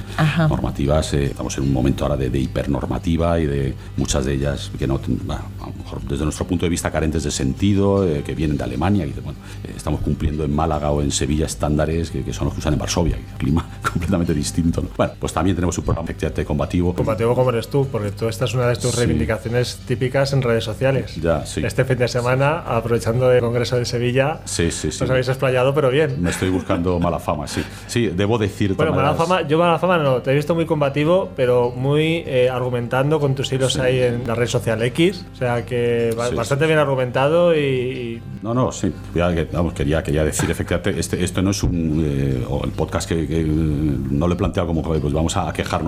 Normativas, 0.49 1.13
eh, 1.13 1.25
estamos 1.25 1.57
en 1.57 1.65
un 1.65 1.73
momento 1.73 2.05
ahora 2.05 2.17
de, 2.17 2.39
hipernormativa 2.39 3.39
y 3.39 3.45
de 3.45 3.75
muchas 3.97 4.25
de 4.25 4.33
ellas 4.33 4.71
que 4.77 4.87
no, 4.87 4.95
a 4.95 5.67
lo 5.67 5.73
mejor 5.73 6.01
desde 6.07 6.23
nuestro 6.23 6.47
punto 6.47 6.65
de 6.65 6.69
vista 6.69 6.89
carentes 6.89 7.23
de 7.23 7.31
sentido, 7.31 8.07
eh, 8.07 8.23
que 8.23 8.33
vienen 8.33 8.57
de 8.57 8.63
Alemania 8.63 9.05
y 9.05 9.11
bueno, 9.11 9.37
eh, 9.63 9.73
estamos 9.75 10.01
cumpliendo 10.01 10.43
en 10.43 10.55
Málaga 10.55 10.91
o 10.91 11.01
en 11.01 11.11
Sevilla 11.11 11.45
estándares 11.45 12.11
que, 12.11 12.33
son 12.33 12.45
los 12.45 12.53
que 12.53 12.59
usan 12.59 12.73
en 12.73 12.79
Varsovia, 12.79 13.17
clima 13.37 13.67
completamente 13.91 14.33
distinto. 14.33 14.83
Bueno, 14.95 15.13
pues 15.19 15.33
también 15.33 15.55
tenemos 15.55 15.77
un 15.77 15.83
efectivamente 16.03 16.45
combativo. 16.45 16.93
Combativo 16.93 17.35
como 17.35 17.49
eres 17.49 17.67
tú, 17.67 17.87
porque 17.91 18.11
tú 18.11 18.27
esta 18.27 18.45
es 18.45 18.53
una 18.53 18.67
de 18.67 18.75
tus 18.75 18.95
reivindicaciones 18.95 19.77
típicas 19.87 20.33
en 20.33 20.41
redes 20.41 20.63
sociales. 20.63 21.15
Ya, 21.21 21.45
sí. 21.45 21.63
Este 21.63 21.85
fin 21.85 21.97
de 21.97 22.07
semana, 22.07 22.59
aprovechando 22.59 23.31
el 23.31 23.41
Congreso 23.41 23.77
de 23.77 23.85
Sevilla, 23.85 24.39
sí, 24.45 24.71
sí, 24.71 24.91
sí. 24.91 25.03
os 25.03 25.09
habéis 25.09 25.27
explayado, 25.27 25.73
pero 25.73 25.89
bien. 25.89 26.21
Me 26.21 26.29
estoy 26.29 26.49
buscando 26.49 26.99
mala 27.07 27.19
fama, 27.19 27.47
sí. 27.47 27.63
Sí, 27.87 28.07
debo 28.07 28.37
decir 28.37 28.75
Bueno, 28.75 28.93
mala 28.93 29.13
fama, 29.13 29.47
yo 29.47 29.57
mala 29.57 29.79
fama 29.79 29.97
no, 29.97 30.21
te 30.21 30.31
he 30.31 30.35
visto 30.35 30.55
muy 30.55 30.65
combativo, 30.65 31.29
pero 31.35 31.71
muy 31.71 32.23
eh, 32.25 32.49
argumentando 32.49 33.19
con 33.19 33.35
tus 33.35 33.51
hilos 33.51 33.77
ahí 33.77 34.01
en 34.01 34.27
la 34.27 34.35
red 34.35 34.47
social 34.47 34.81
X. 34.81 35.25
O 35.33 35.35
sea 35.35 35.65
que 35.65 36.13
bastante 36.35 36.65
bien 36.65 36.79
argumentado 36.79 37.55
y, 37.55 38.21
No, 38.41 38.53
no, 38.53 38.71
sí. 38.71 38.93
vamos, 39.51 39.73
quería, 39.73 40.03
quería 40.03 40.23
decir, 40.23 40.49
efectivamente, 40.49 40.99
este, 40.99 41.23
esto 41.23 41.41
no 41.41 41.51
es 41.51 41.63
un 41.63 42.03
eh, 42.05 42.45
el 42.63 42.71
podcast 42.71 43.09
que, 43.09 43.45
no 43.47 44.27
lo 44.27 44.33
he 44.33 44.37
planteado 44.37 44.67
como 44.67 44.81
pues 44.81 45.13
vamos 45.13 45.35
a 45.37 45.51
quejarnos 45.53 45.86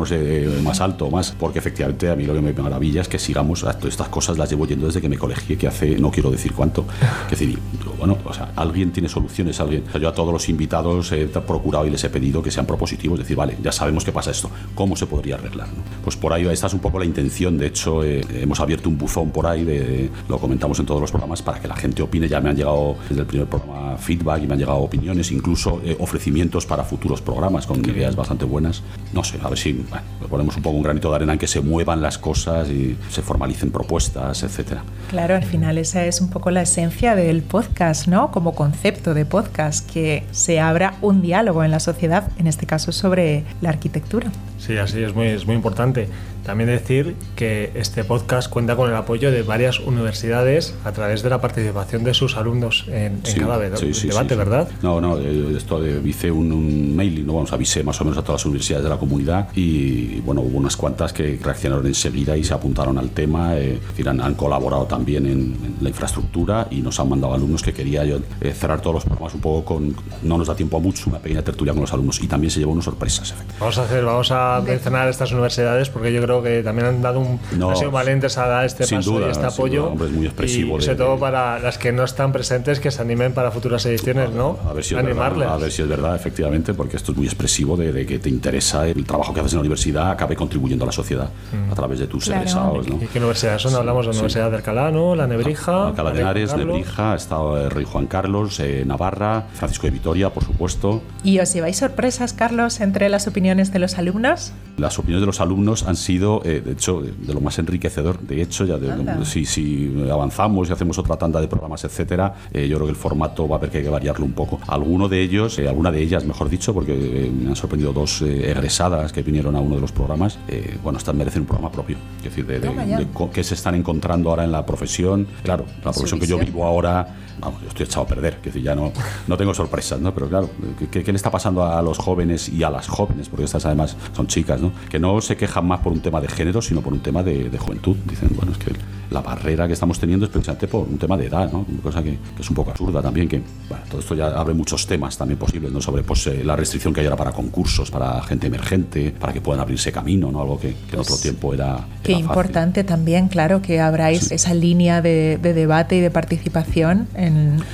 más 0.63 0.81
alto, 0.81 1.09
más, 1.09 1.31
porque 1.37 1.59
efectivamente 1.59 2.09
a 2.09 2.15
mí 2.15 2.25
lo 2.25 2.33
que 2.33 2.41
me 2.41 2.53
maravilla 2.53 3.01
es 3.01 3.07
que 3.07 3.19
sigamos, 3.19 3.63
estas 3.63 4.09
cosas 4.09 4.37
las 4.37 4.49
llevo 4.49 4.65
yendo 4.65 4.87
desde 4.87 5.01
que 5.01 5.09
me 5.09 5.17
colegié, 5.17 5.57
que 5.57 5.67
hace, 5.67 5.97
no 5.97 6.11
quiero 6.11 6.31
decir 6.31 6.53
cuánto, 6.53 6.85
que 7.29 7.35
decir, 7.35 7.57
bueno, 7.97 8.17
o 8.23 8.33
sea, 8.33 8.51
alguien 8.55 8.91
tiene 8.91 9.09
soluciones, 9.09 9.59
alguien, 9.59 9.83
yo 9.99 10.09
a 10.09 10.13
todos 10.13 10.31
los 10.31 10.47
invitados 10.49 11.11
he 11.11 11.25
procurado 11.27 11.85
y 11.85 11.89
les 11.89 12.03
he 12.03 12.09
pedido 12.09 12.41
que 12.41 12.51
sean 12.51 12.65
propositivos, 12.65 13.19
decir, 13.19 13.35
vale, 13.35 13.57
ya 13.61 13.71
sabemos 13.71 14.03
qué 14.03 14.11
pasa 14.11 14.31
esto, 14.31 14.49
¿cómo 14.75 14.95
se 14.95 15.05
podría 15.05 15.35
arreglar? 15.35 15.67
Pues 16.03 16.15
por 16.15 16.33
ahí, 16.33 16.47
esta 16.47 16.67
es 16.67 16.73
un 16.73 16.79
poco 16.79 16.99
la 16.99 17.05
intención, 17.05 17.57
de 17.57 17.67
hecho, 17.67 18.03
eh, 18.03 18.21
hemos 18.33 18.59
abierto 18.59 18.89
un 18.89 18.97
buzón 18.97 19.31
por 19.31 19.47
ahí, 19.47 19.63
de, 19.63 20.09
lo 20.27 20.39
comentamos 20.39 20.79
en 20.79 20.85
todos 20.85 21.01
los 21.01 21.11
programas, 21.11 21.41
para 21.41 21.59
que 21.59 21.67
la 21.67 21.75
gente 21.75 22.01
opine, 22.01 22.27
ya 22.27 22.39
me 22.39 22.49
han 22.49 22.55
llegado 22.55 22.95
desde 23.07 23.21
el 23.21 23.27
primer 23.27 23.47
programa 23.47 23.97
feedback 23.97 24.43
y 24.43 24.47
me 24.47 24.53
han 24.53 24.59
llegado 24.59 24.79
opiniones, 24.79 25.31
incluso 25.31 25.81
eh, 25.83 25.95
ofrecimientos 25.99 26.65
para 26.65 26.83
futuros 26.83 27.21
programas 27.21 27.65
con 27.67 27.79
ideas 27.87 28.15
bastante 28.15 28.45
buenas, 28.45 28.81
no 29.13 29.23
sé, 29.23 29.39
a 29.41 29.49
ver 29.49 29.57
si 29.57 29.85
ponemos 30.29 30.55
un 30.55 30.61
poco 30.61 30.77
un 30.77 30.83
granito 30.83 31.09
de 31.09 31.15
arena 31.15 31.33
en 31.33 31.39
que 31.39 31.47
se 31.47 31.61
muevan 31.61 32.01
las 32.01 32.17
cosas 32.17 32.69
y 32.69 32.97
se 33.09 33.21
formalicen 33.21 33.71
propuestas, 33.71 34.43
etcétera. 34.43 34.83
Claro, 35.09 35.35
al 35.35 35.43
final 35.43 35.77
esa 35.77 36.05
es 36.05 36.21
un 36.21 36.29
poco 36.29 36.51
la 36.51 36.61
esencia 36.61 37.15
del 37.15 37.41
podcast, 37.41 38.07
¿no? 38.07 38.31
Como 38.31 38.53
concepto 38.53 39.13
de 39.13 39.25
podcast, 39.25 39.89
que 39.89 40.23
se 40.31 40.59
abra 40.59 40.95
un 41.01 41.21
diálogo 41.21 41.63
en 41.63 41.71
la 41.71 41.79
sociedad, 41.79 42.31
en 42.37 42.47
este 42.47 42.65
caso 42.65 42.91
sobre 42.91 43.43
la 43.61 43.69
arquitectura. 43.69 44.31
Sí, 44.59 44.77
así 44.77 45.01
es 45.01 45.13
muy, 45.15 45.27
es 45.27 45.45
muy 45.45 45.55
importante. 45.55 46.09
También 46.49 46.71
decir 46.71 47.15
que 47.35 47.69
este 47.75 48.03
podcast 48.03 48.49
cuenta 48.49 48.75
con 48.75 48.89
el 48.89 48.95
apoyo 48.95 49.29
de 49.29 49.43
varias 49.43 49.79
universidades 49.79 50.73
a 50.83 50.91
través 50.93 51.21
de 51.21 51.29
la 51.29 51.39
participación 51.39 52.03
de 52.03 52.15
sus 52.15 52.37
alumnos 52.37 52.85
en, 52.87 53.21
cada 53.37 53.59
debate, 53.59 54.35
¿verdad? 54.35 54.67
No, 54.81 54.99
no, 54.99 55.19
eh, 55.19 55.53
esto 55.55 55.79
hice 56.03 56.31
un, 56.31 56.51
un 56.51 56.95
mailing, 56.95 57.27
¿no? 57.27 57.35
vamos, 57.35 57.53
avisé 57.53 57.83
más 57.83 58.01
o 58.01 58.03
menos 58.03 58.17
a 58.17 58.23
todas 58.23 58.41
las 58.41 58.45
universidades 58.47 58.83
de 58.83 58.89
la 58.89 58.97
comunidad 58.97 59.49
y 59.53 60.21
bueno, 60.21 60.41
hubo 60.41 60.57
unas 60.57 60.75
cuantas 60.75 61.13
que 61.13 61.39
reaccionaron 61.39 61.85
enseguida 61.85 62.35
y 62.35 62.43
se 62.43 62.55
apuntaron 62.55 62.97
al 62.97 63.11
tema, 63.11 63.55
eh, 63.55 63.79
han, 64.07 64.33
colaborado 64.33 64.85
también 64.85 65.27
en, 65.27 65.75
la 65.81 65.89
infraestructura 65.89 66.67
y 66.71 66.81
nos 66.81 66.99
han 66.99 67.09
mandado 67.09 67.35
alumnos 67.35 67.61
que 67.61 67.73
quería 67.73 68.03
yo 68.05 68.21
eh, 68.41 68.53
cerrar 68.53 68.81
todos 68.81 68.95
los 68.95 69.05
programas 69.05 69.35
un 69.35 69.41
poco 69.41 69.65
con, 69.65 69.95
no 70.23 70.39
nos 70.39 70.47
da 70.47 70.55
tiempo 70.55 70.77
a 70.77 70.79
mucho, 70.79 71.11
una 71.11 71.19
pequeña 71.19 71.43
tertulia 71.43 71.73
con 71.73 71.81
los 71.81 71.93
alumnos 71.93 72.19
y 72.23 72.27
también 72.27 72.49
se 72.49 72.59
llevó 72.59 72.71
unas 72.71 72.85
sorpresas. 72.85 73.35
Vamos 73.59 73.77
a 73.77 73.83
hacer, 73.83 74.03
vamos 74.03 74.31
a 74.31 74.63
mencionar 74.65 75.07
estas 75.09 75.31
universidades 75.31 75.91
porque 75.91 76.11
yo 76.11 76.23
creo 76.23 76.38
que 76.43 76.63
también 76.63 76.87
han 76.87 77.01
dado 77.01 77.19
un 77.19 77.39
no, 77.57 77.71
han 77.71 77.77
sido 77.77 77.91
valientes 77.91 78.37
a 78.37 78.47
dar 78.47 78.65
este 78.65 78.87
paso 78.87 79.19
y 79.19 79.23
este 79.29 79.45
apoyo. 79.45 79.93
es 79.93 80.11
muy 80.11 80.25
expresivo. 80.25 80.77
Y 80.77 80.81
sobre 80.81 80.97
todo 80.97 81.19
para 81.19 81.59
las 81.59 81.77
que 81.77 81.91
no 81.91 82.03
están 82.03 82.31
presentes, 82.31 82.79
que 82.79 82.91
se 82.91 83.01
animen 83.01 83.33
para 83.33 83.51
futuras 83.51 83.85
ediciones, 83.85 84.31
¿no? 84.31 84.57
A 84.67 84.73
ver 84.73 84.83
si 84.83 84.95
es 84.95 84.99
Animarles. 84.99 85.39
Verdad, 85.39 85.55
a 85.55 85.57
ver 85.57 85.71
si 85.71 85.81
es 85.81 85.87
verdad, 85.87 86.15
efectivamente, 86.15 86.73
porque 86.73 86.97
esto 86.97 87.11
es 87.11 87.17
muy 87.17 87.27
expresivo 87.27 87.77
de, 87.77 88.05
que 88.05 88.19
te 88.19 88.29
interesa 88.29 88.87
el 88.87 89.05
trabajo 89.05 89.33
que 89.33 89.39
haces 89.39 89.53
en 89.53 89.57
la 89.57 89.61
universidad 89.61 90.11
acabe 90.11 90.35
contribuyendo 90.35 90.85
a 90.85 90.87
la 90.87 90.91
sociedad 90.91 91.29
mm. 91.51 91.71
a 91.71 91.75
través 91.75 91.99
de 91.99 92.07
tus 92.07 92.27
egresados. 92.27 92.87
¿no? 92.87 92.95
¿Y 93.01 93.07
qué 93.07 93.19
universidades 93.19 93.61
son? 93.61 93.75
Hablamos 93.75 94.05
de 94.05 94.11
la 94.11 94.17
Universidad 94.17 94.49
de 94.49 94.57
Alcalá, 94.57 94.91
¿no? 94.91 95.15
La 95.15 95.27
Nebrija. 95.27 95.87
Alcalá 95.87 96.11
de 96.11 96.21
Henares, 96.21 96.55
Nebrija, 96.55 97.15
estado 97.15 97.57
el 97.57 97.71
Rey 97.71 97.85
Juan 97.85 98.07
Carlos, 98.07 98.59
eh, 98.59 98.83
Navarra, 98.85 99.47
Francisco 99.53 99.87
de 99.87 99.91
Vitoria, 99.91 100.29
por 100.31 100.43
supuesto. 100.43 101.01
¿Y 101.23 101.39
os 101.39 101.53
lleváis 101.53 101.77
sorpresas, 101.77 102.33
Carlos, 102.33 102.81
entre 102.81 103.09
las 103.09 103.27
opiniones 103.27 103.71
de 103.71 103.79
los 103.79 103.97
alumnos? 103.97 104.53
Las 104.77 104.97
opiniones 104.97 105.21
de 105.21 105.27
los 105.27 105.41
alumnos 105.41 105.83
han 105.83 105.95
sido, 105.95 106.18
eh, 106.43 106.61
de 106.61 106.71
hecho, 106.73 107.01
de 107.01 107.33
lo 107.33 107.41
más 107.41 107.57
enriquecedor. 107.59 108.19
De 108.19 108.41
hecho, 108.41 108.65
ya 108.65 108.77
si, 109.23 109.45
si, 109.45 110.07
avanzamos 110.11 110.69
y 110.69 110.73
hacemos 110.73 110.97
otra 110.97 111.17
tanda 111.17 111.41
de 111.41 111.47
programas, 111.47 111.83
etcétera, 111.83 112.33
eh, 112.53 112.67
yo 112.67 112.77
creo 112.77 112.87
que 112.87 112.91
el 112.91 112.97
formato 112.97 113.47
va 113.47 113.55
a 113.55 113.59
haber 113.59 113.69
que 113.69 113.87
variarlo 113.87 114.25
un 114.25 114.33
poco. 114.33 114.59
Alguno 114.67 115.07
de 115.07 115.21
ellos, 115.21 115.57
eh, 115.59 115.67
alguna 115.67 115.91
de 115.91 116.01
ellas, 116.01 116.25
mejor 116.25 116.49
dicho, 116.49 116.73
porque 116.73 116.93
me 117.33 117.49
han 117.49 117.55
sorprendido 117.55 117.93
dos 117.93 118.21
egresadas 118.21 119.11
que 119.11 119.21
vinieron 119.21 119.55
a 119.55 119.59
uno 119.59 119.75
de 119.75 119.81
los 119.81 119.91
programas, 119.91 120.39
bueno, 120.83 120.97
están 120.97 121.17
merecen 121.17 121.41
un 121.41 121.47
programa 121.47 121.71
propio. 121.71 121.97
Es 122.17 122.23
decir, 122.23 122.45
de, 122.45 122.59
de, 122.59 123.07
qué 123.33 123.43
se 123.43 123.53
están 123.53 123.75
encontrando 123.75 124.29
ahora 124.29 124.43
en 124.43 124.51
la 124.51 124.65
profesión. 124.65 125.27
Claro, 125.43 125.65
la 125.83 125.91
profesión 125.91 126.19
que 126.19 126.27
yo 126.27 126.37
vivo 126.37 126.65
ahora, 126.65 127.15
vamos, 127.39 127.61
yo 127.61 127.67
estoy 127.67 127.85
echado 127.85 128.05
a 128.05 128.07
perder, 128.07 128.37
que 128.37 128.49
decir, 128.49 128.63
ya 128.63 128.75
no, 128.75 128.91
no 129.27 129.37
tengo 129.37 129.53
sorpresas, 129.53 129.99
¿no? 129.99 130.13
Pero 130.13 130.29
claro, 130.29 130.49
¿qué, 130.91 131.03
¿qué, 131.03 131.11
le 131.11 131.17
está 131.17 131.31
pasando 131.31 131.63
a 131.63 131.81
los 131.81 131.97
jóvenes 131.97 132.49
y 132.49 132.63
a 132.63 132.69
las 132.69 132.87
jóvenes? 132.87 133.29
Porque 133.29 133.45
estas 133.45 133.65
además 133.65 133.95
son 134.13 134.27
chicas, 134.27 134.59
¿no? 134.61 134.71
Que 134.89 134.99
no 134.99 135.19
se 135.21 135.37
quejan 135.37 135.67
más 135.67 135.79
por 135.81 135.93
un 135.93 136.01
tema 136.01 136.08
de 136.19 136.27
género, 136.27 136.61
sino 136.61 136.81
por 136.81 136.93
un 136.93 137.01
tema 137.01 137.21
de, 137.21 137.49
juventud. 137.59 137.95
Dicen, 138.09 138.29
bueno, 138.35 138.53
es 138.53 138.57
que 138.57 138.71
la 139.11 139.21
barrera 139.21 139.67
que 139.67 139.73
estamos 139.73 139.99
teniendo 139.99 140.25
es 140.25 140.31
precisamente 140.31 140.67
por 140.67 140.87
un 140.87 140.97
tema 140.97 141.17
de 141.17 141.27
edad, 141.27 141.51
¿no? 141.51 141.65
Una 141.69 141.81
cosa 141.81 142.01
que, 142.01 142.17
es 142.39 142.49
un 142.49 142.55
poco 142.55 142.71
absurda 142.71 143.01
también, 143.01 143.27
que 143.27 143.41
bueno, 143.67 143.83
todo 143.89 143.99
esto 143.99 144.15
ya 144.15 144.27
abre 144.27 144.53
muchos 144.53 144.87
temas 144.87 145.17
también 145.17 145.37
posibles, 145.37 145.71
¿no? 145.71 145.81
Sobre 145.81 146.03
pues, 146.03 146.25
eh, 146.27 146.43
la 146.43 146.55
restricción 146.55 146.93
que 146.93 147.01
hay 147.01 147.05
ahora 147.05 147.17
para 147.17 147.31
concursos, 147.31 147.91
para 147.91 148.21
gente 148.23 148.47
emergente, 148.47 149.11
para 149.11 149.33
que 149.33 149.41
puedan 149.41 149.61
abrirse 149.61 149.91
camino, 149.91 150.31
¿no? 150.31 150.41
Algo 150.41 150.59
que, 150.59 150.69
en 150.69 150.99
otro 150.99 151.03
pues 151.03 151.21
tiempo 151.21 151.53
era. 151.53 151.85
Qué 152.03 152.13
importante 152.13 152.83
también, 152.83 153.27
claro, 153.27 153.61
que 153.61 153.79
abráis 153.79 154.31
esa 154.31 154.53
línea 154.53 155.01
de, 155.01 155.37
debate 155.37 155.97
y 155.97 155.99
de 155.99 156.11
participación 156.11 157.07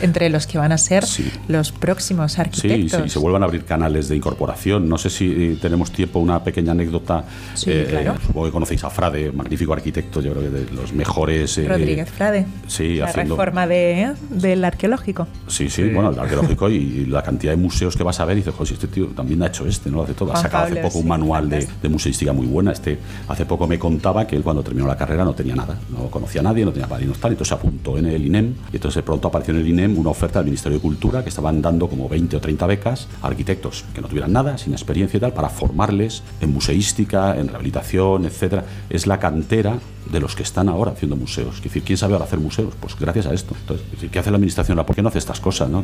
entre 0.02 0.30
los 0.30 0.48
que 0.48 0.58
van 0.58 0.72
a 0.72 0.78
ser 0.78 1.06
los 1.48 1.72
próximos 1.72 2.40
arquitectos. 2.40 3.00
Sí, 3.00 3.04
sí, 3.04 3.10
se 3.10 3.20
vuelvan 3.20 3.44
a 3.44 3.46
abrir 3.46 3.66
canales 3.66 4.10
de 4.10 4.16
incorporación. 4.16 4.88
No 4.90 4.98
sé 4.98 5.10
si 5.10 5.26
eh, 5.28 5.58
tenemos 5.62 5.92
tiempo, 5.92 6.20
una 6.20 6.44
pequeña 6.44 6.72
anécdota. 6.72 7.26
Sí, 7.54 7.72
eh, 7.72 7.88
claro. 7.90 8.16
Supongo 8.26 8.48
que 8.48 8.52
conocéis 8.52 8.84
a 8.84 8.90
Frade, 8.90 9.32
magnífico 9.32 9.74
arquitecto, 9.74 10.22
yo 10.22 10.32
creo 10.32 10.44
que 10.44 10.50
de 10.50 10.72
los 10.72 10.94
mejores. 10.94 11.58
Eh, 11.58 11.68
Rodríguez 11.68 12.10
Frade. 12.10 12.46
Sí, 12.68 12.96
la 12.96 13.12
reforma 13.12 13.68
de, 13.68 14.14
del 14.30 14.64
arqueológico. 14.64 15.28
Sí, 15.48 15.70
sí, 15.70 15.84
bueno, 15.90 16.12
el 16.12 16.20
arqueológico 16.20 16.70
y, 16.70 17.06
la 17.08 17.22
cantidad 17.22 17.54
de 17.54 17.58
museos 17.58 17.96
que 17.96 18.04
vas 18.04 18.20
a 18.20 18.26
ver 18.26 18.38
y 18.38 18.42
dices, 18.42 18.54
joder, 18.54 18.74
este 18.74 18.88
tío 18.88 19.08
también 19.08 19.42
ha 19.44 19.48
hecho 19.48 19.66
este, 19.66 19.90
¿no? 19.90 19.98
Lo 19.98 20.04
hace 20.04 20.14
todo. 20.14 20.34
ha 20.34 20.38
sacado 20.38 20.66
hace 20.66 20.78
poco 20.78 21.00
un 21.00 21.08
manual 21.08 21.50
de, 21.50 21.68
de, 21.82 21.90
museística 21.90 22.34
muy 22.34 22.48
buena. 22.48 22.72
Este 22.72 23.00
hace 23.28 23.46
poco 23.46 23.68
me 23.68 23.80
contaba 23.80 24.26
que 24.28 24.36
él 24.36 24.44
cuando 24.44 24.64
terminó 24.64 24.88
la 24.88 24.98
carrera 24.98 25.24
no 25.24 25.34
tenía 25.34 25.56
nada, 25.56 25.78
no 25.90 26.10
conocía 26.10 26.42
a 26.42 26.44
nadie, 26.44 26.66
no 26.66 26.72
tenía 26.72 26.88
padrinos 26.88 27.20
tal, 27.20 27.32
entonces 27.32 27.50
se 27.50 27.54
apuntó 27.56 27.98
en 27.98 28.06
el 28.06 28.26
INEM 28.26 28.54
y 28.72 28.76
entonces 28.76 28.96
de 28.96 29.04
pronto 29.04 29.28
apareció 29.28 29.54
en 29.54 29.62
el 29.62 29.68
INEM 29.68 29.98
una 29.98 30.10
oferta 30.10 30.40
del 30.40 30.46
Ministerio 30.46 30.78
de 30.78 30.82
Cultura 30.82 31.24
que 31.24 31.30
estaban 31.30 31.62
dando 31.62 31.88
como 31.88 32.10
20 32.10 32.38
o 32.38 32.42
30 32.42 32.68
becas 32.68 33.08
a 33.22 33.28
arquitectos 33.28 33.86
que 33.94 34.02
no 34.02 34.08
tuvieran 34.08 34.34
nada, 34.34 34.58
sin 34.58 34.74
experiencia 34.74 35.18
y 35.18 35.22
tal, 35.22 35.34
para 35.34 35.50
formarles 35.50 36.24
en 36.42 36.54
museística, 36.54 37.36
en 37.38 37.48
rehabilitación, 37.48 38.15
etcétera. 38.24 38.64
Es 38.90 39.08
la 39.08 39.20
cantera 39.20 39.80
de 40.12 40.20
los 40.20 40.36
que 40.36 40.44
están 40.44 40.70
ahora 40.70 40.92
haciendo 40.92 41.16
museos. 41.16 41.56
Es 41.58 41.64
decir, 41.64 41.84
¿quién 41.84 41.98
sabe 41.98 42.14
ahora 42.14 42.26
hacer 42.26 42.40
museos? 42.40 42.74
Pues 42.80 42.96
gracias 42.98 43.26
a 43.26 43.34
esto. 43.34 43.56
Entonces, 43.60 43.86
¿qué 44.12 44.20
hace 44.20 44.32
la 44.32 44.38
administración? 44.38 44.78
¿Por 44.86 44.96
qué 44.96 45.02
no 45.02 45.10
hace 45.10 45.20
estas 45.20 45.40
cosas? 45.40 45.70
¿no? 45.70 45.82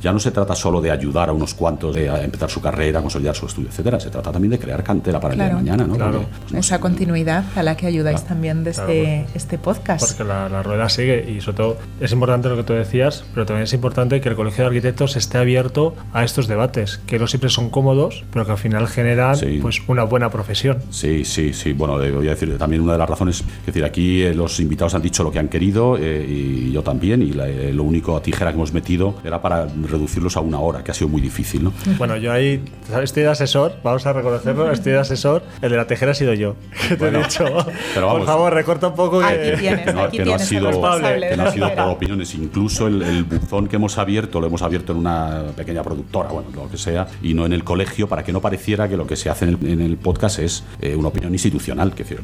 ya 0.00 0.12
no 0.12 0.18
se 0.18 0.30
trata 0.30 0.54
solo 0.54 0.80
de 0.80 0.90
ayudar 0.90 1.28
a 1.28 1.32
unos 1.32 1.54
cuantos 1.54 1.96
a 1.96 2.22
empezar 2.22 2.50
su 2.50 2.60
carrera, 2.60 3.00
a 3.00 3.02
consolidar 3.02 3.34
su 3.34 3.46
estudio, 3.46 3.68
etcétera. 3.68 3.98
Se 4.00 4.10
trata 4.10 4.32
también 4.32 4.52
de 4.52 4.58
crear 4.58 4.82
cantera 4.82 5.20
para 5.20 5.34
el 5.34 5.40
día 5.40 5.48
de 5.48 5.54
mañana. 5.54 5.86
¿no? 5.86 5.96
Claro. 5.96 6.24
Pues, 6.48 6.66
Esa 6.66 6.80
continuidad 6.80 7.44
a 7.56 7.62
la 7.62 7.76
que 7.76 7.86
ayudáis 7.86 8.22
también 8.22 8.64
desde 8.64 9.26
este 9.34 9.58
podcast. 9.58 10.06
Porque 10.06 10.24
la, 10.24 10.48
la, 10.48 10.62
rueda 10.62 10.88
sigue 10.88 11.30
y 11.30 11.40
sobre 11.40 11.56
todo 11.56 11.76
es 12.00 12.12
importante 12.12 12.48
lo 12.48 12.56
que 12.56 12.62
tú 12.62 12.72
decías, 12.72 13.24
pero 13.34 13.46
también 13.46 13.64
es 13.64 13.72
importante 13.72 14.20
que 14.20 14.28
el 14.28 14.36
Colegio 14.36 14.64
de 14.64 14.68
Arquitectos 14.68 15.16
esté 15.16 15.38
abierto 15.38 15.94
a 16.12 16.24
estos 16.24 16.46
debates, 16.46 17.00
que 17.06 17.18
no 17.18 17.26
siempre 17.26 17.50
son 17.50 17.70
cómodos, 17.70 18.24
pero 18.32 18.46
que 18.46 18.52
al 18.52 18.58
final 18.58 18.86
generan 18.88 19.36
pues 19.60 19.82
una 19.88 20.04
buena 20.04 20.30
profesión. 20.30 20.78
Sí, 20.90 21.24
sí, 21.24 21.52
sí. 21.52 21.73
Bueno, 21.76 21.94
voy 21.94 22.26
a 22.28 22.30
decir 22.30 22.56
también 22.58 22.82
una 22.82 22.92
de 22.92 22.98
las 22.98 23.08
razones, 23.08 23.40
es 23.60 23.66
decir, 23.66 23.84
aquí 23.84 24.22
eh, 24.22 24.34
los 24.34 24.60
invitados 24.60 24.94
han 24.94 25.02
dicho 25.02 25.22
lo 25.22 25.30
que 25.30 25.38
han 25.38 25.48
querido 25.48 25.96
eh, 25.98 26.24
y 26.28 26.72
yo 26.72 26.82
también, 26.82 27.22
y 27.22 27.32
eh, 27.38 27.72
lo 27.72 27.82
único 27.82 28.16
a 28.16 28.22
tijera 28.22 28.50
que 28.50 28.56
hemos 28.56 28.72
metido 28.72 29.14
era 29.24 29.40
para 29.40 29.66
reducirlos 29.66 30.36
a 30.36 30.40
una 30.40 30.58
hora, 30.58 30.82
que 30.82 30.90
ha 30.90 30.94
sido 30.94 31.08
muy 31.08 31.20
difícil, 31.20 31.64
¿no? 31.64 31.72
Bueno, 31.98 32.16
yo 32.16 32.32
ahí 32.32 32.62
estoy 33.02 33.22
de 33.22 33.28
asesor, 33.30 33.76
vamos 33.82 34.04
a 34.06 34.12
reconocerlo, 34.12 34.70
estoy 34.70 34.92
de 34.92 34.98
asesor, 34.98 35.42
el 35.62 35.70
de 35.70 35.76
la 35.76 35.86
tijera 35.86 36.12
ha 36.12 36.14
sido 36.14 36.34
yo, 36.34 36.56
te 36.98 37.08
he 37.08 37.10
dicho. 37.10 37.44
Pero 37.94 38.06
vamos, 38.06 38.20
por 38.20 38.26
favor, 38.26 38.52
recorta 38.52 38.88
un 38.88 38.94
poco 38.94 39.20
que, 39.20 39.56
tienes, 39.58 39.86
no, 39.94 40.10
que 40.10 40.24
no, 40.24 40.34
ha 40.34 40.38
sido, 40.38 40.70
que 40.70 41.36
no 41.36 41.44
ha 41.44 41.50
sido 41.50 41.74
por 41.74 41.88
opiniones, 41.88 42.34
incluso 42.34 42.86
el, 42.86 43.24
buzón 43.24 43.68
que 43.68 43.76
hemos 43.76 43.96
abierto 43.98 44.40
lo 44.40 44.46
hemos 44.46 44.62
abierto 44.62 44.92
en 44.92 44.98
una 44.98 45.44
pequeña 45.56 45.82
productora, 45.82 46.30
bueno, 46.30 46.48
lo 46.54 46.68
que 46.68 46.76
sea, 46.76 47.06
y 47.22 47.34
no 47.34 47.46
en 47.46 47.52
el 47.52 47.64
colegio, 47.64 48.08
para 48.08 48.22
que 48.22 48.32
no 48.32 48.40
pareciera 48.40 48.88
que 48.88 48.96
lo 48.96 49.06
que 49.06 49.16
se 49.16 49.30
hace 49.30 49.46
en 49.46 49.80
el, 49.80 49.94
podcast 49.96 50.40
es 50.40 50.64
una 50.96 51.08
opinión 51.08 51.32
institucional, 51.32 51.63
que 51.94 52.04
decir, 52.04 52.22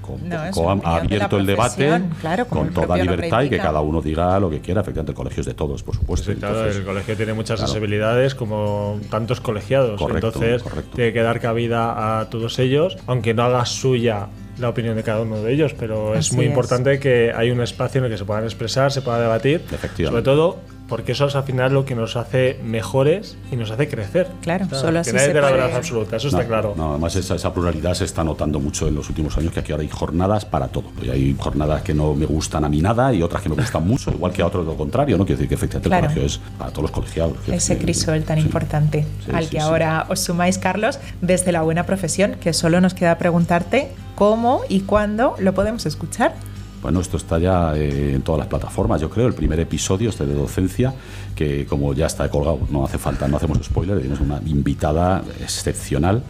ha 0.85 0.96
abierto 0.96 1.38
el 1.38 1.46
debate 1.46 2.03
con 2.48 2.72
toda 2.72 2.96
libertad 2.96 3.42
y 3.42 3.50
que 3.50 3.59
cada 3.59 3.81
uno 3.81 4.00
diga 4.03 4.38
lo 4.40 4.50
que 4.50 4.61
quiera. 4.61 4.81
Efectivamente, 4.81 5.12
el 5.12 5.16
colegio 5.16 5.40
es 5.40 5.46
de 5.46 5.55
todos, 5.55 5.83
por 5.83 5.96
supuesto. 5.96 6.33
claro, 6.35 6.66
el 6.66 6.85
colegio 6.85 7.16
tiene 7.16 7.33
muchas 7.33 7.61
sensibilidades 7.61 8.35
como 8.35 9.00
tantos 9.11 9.40
colegiados. 9.40 10.00
Entonces, 10.00 10.62
tiene 10.94 11.12
que 11.12 11.22
dar 11.22 11.40
cabida 11.40 12.20
a 12.20 12.31
todos 12.31 12.59
ellos, 12.59 12.96
aunque 13.07 13.35
no 13.35 13.42
haga 13.44 13.64
suya 13.64 14.29
la 14.59 14.68
opinión 14.68 14.94
de 14.96 15.03
cada 15.03 15.22
uno 15.22 15.42
de 15.42 15.53
ellos, 15.53 15.74
pero 15.79 16.14
es 16.14 16.33
muy 16.33 16.44
importante 16.44 16.98
que 16.98 17.33
hay 17.35 17.50
un 17.50 17.61
espacio 17.61 18.00
en 18.00 18.07
el 18.07 18.11
que 18.11 18.18
se 18.18 18.24
puedan 18.24 18.44
expresar, 18.44 18.92
se 18.92 19.03
pueda 19.03 19.20
debatir, 19.20 19.62
sobre 19.96 20.22
todo 20.22 20.59
porque 20.90 21.12
eso 21.12 21.26
es 21.26 21.37
al 21.37 21.44
final 21.44 21.72
lo 21.72 21.85
que 21.85 21.94
nos 21.94 22.16
hace 22.16 22.59
mejores 22.64 23.37
y 23.53 23.57
nos 23.57 23.70
hace 23.70 23.88
crecer. 23.88 24.26
Claro, 24.42 24.66
solo 24.72 24.98
así 24.98 25.12
que 25.12 25.16
nadie 25.16 25.29
se 25.29 25.35
de 25.35 25.40
la 25.40 25.50
verdad 25.53 25.76
absoluta, 25.76 26.16
eso 26.16 26.29
está 26.29 26.44
claro. 26.44 26.74
No, 26.76 26.90
además 26.90 27.14
esa, 27.14 27.55
pluralidad 27.55 27.94
se 27.94 28.05
está 28.05 28.24
notando 28.24 28.59
mucho 28.59 28.88
en 28.88 28.96
los 28.96 29.09
últimos 29.09 29.38
años, 29.38 29.53
que 29.53 29.61
aquí 29.61 29.70
ahora 29.70 29.83
hay 29.83 29.88
jornadas 29.88 30.44
para 30.44 30.66
todo. 30.66 30.90
Y 31.00 31.09
hay 31.09 31.37
jornadas 31.38 31.83
que 31.83 31.94
no 31.94 32.14
me 32.14 32.26
gustan 32.26 32.64
a 32.64 32.68
mí 32.68 32.83
nada 32.83 33.14
y 33.14 33.22
otras 33.22 33.40
que 33.40 33.48
me 33.48 33.55
gustan 33.55 33.87
mucho, 33.87 34.11
igual 34.14 34.33
que 34.33 34.42
a 34.42 34.46
otros 34.46 34.66
lo 34.66 34.76
contrario, 34.76 35.16
¿no? 35.16 35.24
Quiere 35.24 35.37
decir 35.37 35.48
que 35.48 35.55
efectivamente 35.55 35.96
el 35.96 36.03
colegio 36.03 36.24
es 36.24 36.40
para 36.59 36.70
todos 36.72 36.83
los 36.83 36.90
colegiados. 36.90 37.37
Ese 37.46 37.79
crisol 37.79 38.24
tan 38.24 38.38
importante 38.38 39.07
al 39.33 39.48
que 39.48 39.61
ahora 39.61 40.07
os 40.09 40.18
sumáis, 40.18 40.59
Carlos, 40.59 40.98
desde 41.20 41.53
la 41.53 41.62
buena 41.62 41.87
profesión, 41.87 42.35
que 42.40 42.53
solo 42.53 42.81
nos 42.81 42.94
queda 42.94 43.16
preguntarte 43.16 43.92
cómo 44.16 44.62
y 44.68 44.81
cuándo 44.81 45.37
lo 45.38 45.55
podemos 45.55 45.87
escuchar. 45.87 46.35
Bueno, 46.82 47.00
esto 47.00 47.18
está 47.18 47.38
ya 47.38 47.76
eh, 47.76 48.14
en 48.14 48.22
todas 48.22 48.38
las 48.38 48.48
plataformas, 48.48 49.00
yo 49.00 49.10
creo. 49.10 49.26
El 49.26 49.34
primer 49.34 49.60
episodio, 49.60 50.08
este 50.08 50.24
de 50.24 50.34
docencia, 50.34 50.94
que 51.34 51.66
como 51.66 51.92
ya 51.92 52.06
está 52.06 52.28
colgado, 52.30 52.60
no 52.70 52.84
hace 52.84 52.98
falta, 52.98 53.28
no 53.28 53.36
hacemos 53.36 53.58
spoiler, 53.62 53.98
tenemos 53.98 54.20
una 54.20 54.40
invitada 54.46 55.22
excepcional, 55.40 56.22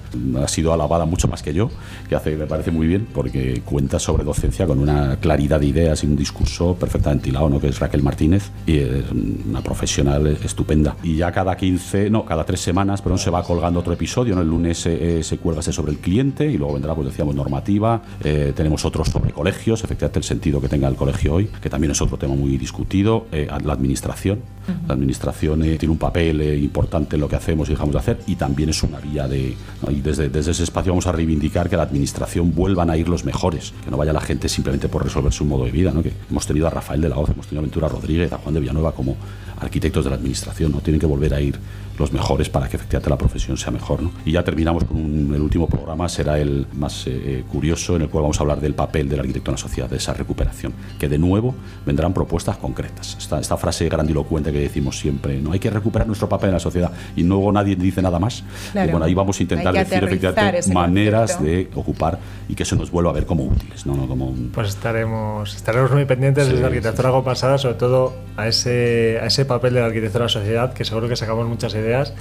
ha 0.42 0.48
sido 0.48 0.72
alabada 0.72 1.04
mucho 1.04 1.28
más 1.28 1.42
que 1.42 1.52
yo, 1.54 1.70
que 2.08 2.16
hace, 2.16 2.36
me 2.36 2.46
parece 2.46 2.70
muy 2.70 2.86
bien, 2.86 3.06
porque 3.12 3.62
cuenta 3.64 3.98
sobre 3.98 4.24
docencia 4.24 4.66
con 4.66 4.78
una 4.78 5.16
claridad 5.16 5.60
de 5.60 5.66
ideas 5.66 6.02
y 6.02 6.06
un 6.06 6.16
discurso 6.16 6.74
perfectamente 6.74 7.28
hilado, 7.28 7.48
¿no? 7.48 7.60
que 7.60 7.68
es 7.68 7.78
Raquel 7.78 8.02
Martínez, 8.02 8.50
y 8.66 8.78
es 8.78 9.04
una 9.10 9.62
profesional 9.62 10.26
estupenda. 10.26 10.96
Y 11.02 11.16
ya 11.16 11.30
cada 11.30 11.56
15, 11.56 12.10
no, 12.10 12.24
cada 12.24 12.44
tres 12.44 12.60
semanas, 12.60 13.02
perdón, 13.02 13.18
se 13.18 13.30
va 13.30 13.42
colgando 13.42 13.80
otro 13.80 13.92
episodio, 13.92 14.34
¿no? 14.34 14.42
el 14.42 14.48
lunes 14.48 14.84
eh, 14.86 15.22
se 15.22 15.38
cuelga 15.38 15.60
sobre 15.62 15.92
el 15.92 15.98
cliente 15.98 16.46
y 16.46 16.56
luego 16.56 16.74
vendrá, 16.74 16.94
pues 16.94 17.08
decíamos, 17.08 17.34
normativa, 17.34 18.02
eh, 18.24 18.52
tenemos 18.56 18.84
otros 18.84 19.08
sobre 19.08 19.30
colegios, 19.30 19.84
efectivamente 19.84 20.18
el 20.18 20.24
sentido 20.40 20.59
que 20.62 20.68
tenga 20.68 20.88
el 20.88 20.96
colegio 20.96 21.35
hoy, 21.35 21.50
que 21.61 21.68
también 21.68 21.90
es 21.90 22.00
otro 22.00 22.16
tema 22.16 22.35
muy 22.35 22.57
discutido, 22.57 23.26
eh, 23.31 23.46
la 23.62 23.74
administración. 23.74 24.40
La 24.87 24.94
administración 24.94 25.64
eh, 25.64 25.76
tiene 25.79 25.92
un 25.92 25.98
papel 25.98 26.40
eh, 26.40 26.57
importante 26.57 27.16
en 27.16 27.20
lo 27.20 27.29
que 27.29 27.35
hacemos 27.35 27.68
y 27.68 27.72
dejamos 27.72 27.92
de 27.92 27.98
hacer 27.98 28.20
y 28.26 28.37
también 28.37 28.68
es 28.68 28.83
una 28.83 29.00
vía 29.00 29.26
de... 29.26 29.55
Y 29.90 30.00
desde, 30.00 30.29
desde 30.29 30.53
ese 30.53 30.62
espacio 30.62 30.92
vamos 30.92 31.09
a 31.09 31.12
reivindicar 31.12 31.68
que 31.68 31.76
la 31.76 31.83
administración 31.83 32.55
vuelvan 32.55 32.88
a 32.88 32.96
ir 32.96 33.09
los 33.09 33.24
mejores, 33.24 33.74
que 33.85 33.90
no 33.90 33.96
vaya 33.96 34.12
la 34.12 34.20
gente 34.20 34.48
simplemente 34.48 34.88
por 34.88 35.03
resolver 35.03 35.33
su 35.33 35.44
modo 35.44 35.64
de 35.64 35.72
vida. 35.72 35.90
¿no? 35.92 36.03
Que 36.03 36.12
hemos 36.31 36.46
tenido 36.46 36.68
a 36.68 36.70
Rafael 36.70 37.00
de 37.00 37.09
la 37.09 37.18
Hoz, 37.18 37.31
hemos 37.31 37.46
tenido 37.46 37.61
a 37.61 37.62
Ventura 37.62 37.88
Rodríguez, 37.88 38.33
a 38.33 38.38
Juan 38.38 38.55
de 38.55 38.61
Villanueva 38.61 38.92
como 38.92 39.16
arquitectos 39.61 40.05
de 40.05 40.11
la 40.11 40.16
administración, 40.16 40.73
¿no? 40.73 40.81
Tienen 40.81 41.01
que 41.01 41.07
volver 41.07 41.35
a 41.35 41.40
ir 41.40 41.59
los 42.01 42.12
mejores 42.12 42.49
para 42.49 42.68
que 42.68 42.77
efectivamente 42.77 43.11
la 43.11 43.18
profesión 43.18 43.57
sea 43.57 43.70
mejor. 43.70 44.03
¿no? 44.03 44.11
Y 44.25 44.33
ya 44.33 44.42
terminamos 44.42 44.85
con 44.85 44.99
el 44.99 45.40
último 45.40 45.68
programa, 45.68 46.09
será 46.09 46.38
el 46.38 46.66
más 46.73 47.07
eh, 47.07 47.11
eh, 47.12 47.44
curioso, 47.46 47.94
en 47.94 48.03
el 48.03 48.09
cual 48.09 48.23
vamos 48.23 48.38
a 48.38 48.42
hablar 48.42 48.61
del 48.61 48.75
papel 48.75 49.09
del 49.09 49.20
arquitecto 49.20 49.51
en 49.51 49.55
la 49.55 49.59
sociedad, 49.59 49.88
de 49.88 49.99
esa 49.99 50.14
recuperación, 50.14 50.73
que 50.99 51.09
de 51.09 51.18
nuevo 51.18 51.55
vendrán 51.85 52.14
propuestas 52.14 52.57
concretas. 52.57 53.16
Esta, 53.18 53.38
esta 53.38 53.57
frase 53.59 53.88
grandilocuente 53.88 54.51
que 54.51 54.61
decimos 54.61 54.99
siempre, 54.99 55.40
no 55.40 55.53
hay 55.53 55.59
que 55.59 55.68
recuperar 55.68 56.07
nuestro 56.07 56.29
papel 56.29 56.49
en 56.49 56.55
la 56.55 56.61
sociedad 56.61 56.90
y 57.14 57.23
luego 57.23 57.53
nadie 57.53 57.77
dice 57.77 58.01
nada 58.01 58.18
más. 58.18 58.42
Y 58.73 58.90
bueno, 58.90 59.05
ahí 59.05 59.14
vamos 59.14 59.38
a 59.38 59.42
intentar 59.42 59.75
decir 59.75 60.03
efectivamente 60.03 60.73
maneras 60.73 61.42
de 61.42 61.68
ocupar 61.75 62.18
y 62.49 62.55
que 62.55 62.64
se 62.64 62.77
nos 62.77 62.90
vuelva 62.90 63.11
a 63.11 63.12
ver 63.12 63.27
como 63.27 63.44
útiles. 63.44 63.85
¿no? 63.85 64.09
como 64.09 64.35
Pues 64.55 64.70
estaremos, 64.70 65.55
estaremos 65.55 65.90
muy 65.90 66.07
pendientes 66.07 66.49
desde 66.49 66.61
la 66.61 66.68
arquitectura 66.68 67.09
algo 67.11 67.23
pasada, 67.23 67.59
sobre 67.59 67.75
todo 67.75 68.14
a 68.38 68.49
ese, 68.49 69.18
a 69.23 69.27
ese 69.27 69.44
papel 69.50 69.74
de 69.74 69.80
la 69.80 69.86
arquitectura 69.86 70.22
en 70.22 70.26
la 70.26 70.28
sociedad, 70.28 70.72
que 70.72 70.84
seguro 70.84 71.08
que 71.08 71.16
sacamos 71.16 71.46
muchas 71.48 71.74
ideas 71.74 72.14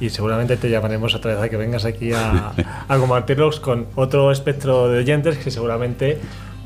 y 0.00 0.10
seguramente 0.10 0.56
te 0.56 0.70
llamaremos 0.70 1.14
otra 1.14 1.34
vez 1.34 1.42
a 1.42 1.48
que 1.48 1.56
vengas 1.56 1.84
aquí 1.84 2.12
a, 2.12 2.52
a 2.88 2.98
compartirlos 2.98 3.60
con 3.60 3.86
otro 3.96 4.30
espectro 4.30 4.88
de 4.88 4.98
oyentes 5.00 5.38
que 5.38 5.50
seguramente 5.50 6.18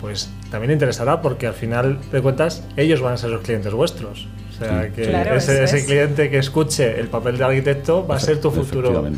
pues 0.03 0.31
también 0.51 0.73
interesará 0.73 1.23
porque 1.23 1.47
al 1.47 1.55
final 1.55 1.99
de 2.11 2.21
cuentas 2.21 2.65
ellos 2.77 3.01
van 3.01 3.15
a 3.15 3.17
ser 3.17 3.31
los 3.31 3.41
clientes 3.41 3.73
vuestros. 3.73 4.27
O 4.51 4.65
sea, 4.65 4.91
que 4.91 5.05
ese, 5.37 5.85
cliente 5.87 6.29
que 6.29 6.39
escuche 6.39 7.01
el 7.01 7.09
papel 7.09 7.39
de 7.39 7.45
arquitecto 7.45 8.07
va 8.07 8.17
a 8.17 8.21
ser 8.21 8.41
tu 8.41 8.51
futuro 8.51 9.09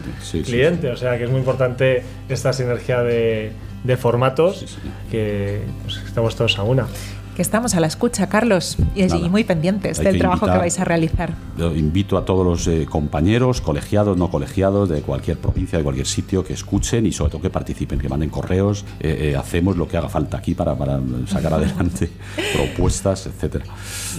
cliente. 0.45 0.91
O 0.91 0.97
sea, 0.97 1.19
que 1.19 1.25
es 1.25 1.31
muy 1.31 1.41
importante 1.41 2.03
esta 2.29 2.53
sinergia 2.53 3.03
de, 3.03 3.53
de 3.83 3.97
formatos 3.97 4.79
que 5.11 5.63
pues, 5.83 6.03
estamos 6.07 6.37
todos 6.37 6.59
a 6.59 6.63
una 6.63 6.87
que 7.35 7.43
estamos 7.43 7.75
a 7.75 7.81
la 7.81 7.87
escucha, 7.87 8.29
Carlos, 8.29 8.77
y, 8.95 9.07
muy 9.29 9.45
pendientes 9.45 9.99
del 9.99 10.19
trabajo 10.19 10.47
que 10.47 10.57
vais 10.57 10.79
a 10.79 10.85
realizar. 10.85 11.35
Yo 11.59 11.75
invito 11.75 12.17
a 12.17 12.25
todos 12.25 12.47
los 12.47 12.67
eh, 12.67 12.87
compañeros, 12.87 13.61
colegiados, 13.61 14.17
no 14.17 14.31
colegiados, 14.31 14.89
de 14.89 15.03
cualquier 15.03 15.39
provincia, 15.39 15.79
de 15.79 15.85
cualquier 15.85 16.07
sitio, 16.07 16.45
que 16.45 16.53
escuchen 16.53 17.07
y 17.07 17.13
sobre 17.13 17.33
todo 17.33 17.43
que 17.43 17.51
participen, 17.51 17.99
que 17.99 18.09
manden 18.09 18.31
correos. 18.31 18.85
Eh, 19.01 19.31
eh, 19.33 19.37
hacemos 19.37 19.77
lo 19.77 19.89
que 19.89 19.97
haga 19.97 20.09
falta 20.09 20.39
aquí 20.39 20.55
para, 20.55 20.77
para 20.77 21.01
sacar 21.27 21.55
adelante 21.55 22.11
propuestas, 22.55 23.27
etcétera. 23.27 23.65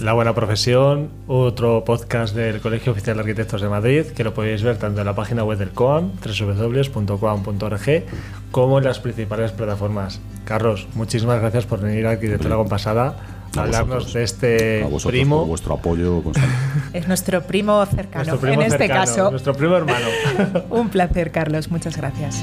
La 0.02 0.12
Buena 0.12 0.34
Profesión, 0.34 1.08
otro 1.26 1.84
podcast 1.84 2.34
del 2.34 2.60
Colegio 2.60 2.92
Oficial 2.92 3.16
de 3.16 3.20
Arquitectos 3.22 3.62
de 3.62 3.68
Madrid, 3.68 4.06
que 4.06 4.24
lo 4.24 4.34
podéis 4.34 4.62
ver 4.62 4.76
tanto 4.76 5.00
en 5.00 5.06
la 5.06 5.14
página 5.14 5.42
web 5.44 5.58
del 5.58 5.70
COAM, 5.70 6.12
www.coam.org, 6.22 8.04
como 8.50 8.78
en 8.78 8.84
las 8.84 8.98
principales 8.98 9.52
plataformas. 9.52 10.20
Carlos, 10.44 10.86
muchísimas 10.94 11.40
gracias 11.40 11.66
por 11.66 11.80
venir 11.80 12.06
aquí 12.06 12.26
de 12.26 12.38
Toda 12.38 12.56
Compasada 12.56 13.16
a 13.56 13.62
hablarnos 13.62 14.12
de 14.12 14.22
este 14.22 14.86
primo. 15.06 15.40
Por 15.40 15.48
vuestro 15.48 15.74
apoyo 15.74 16.22
constante. 16.22 16.54
Es 16.92 17.08
nuestro 17.08 17.42
primo 17.42 17.84
cercano, 17.86 18.38
en 18.42 18.62
este 18.62 18.88
caso. 18.88 19.30
Nuestro 19.30 19.54
primo 19.54 19.76
hermano. 19.76 20.06
Un 20.70 20.88
placer, 20.88 21.32
Carlos. 21.32 21.70
Muchas 21.70 21.96
gracias. 21.96 22.42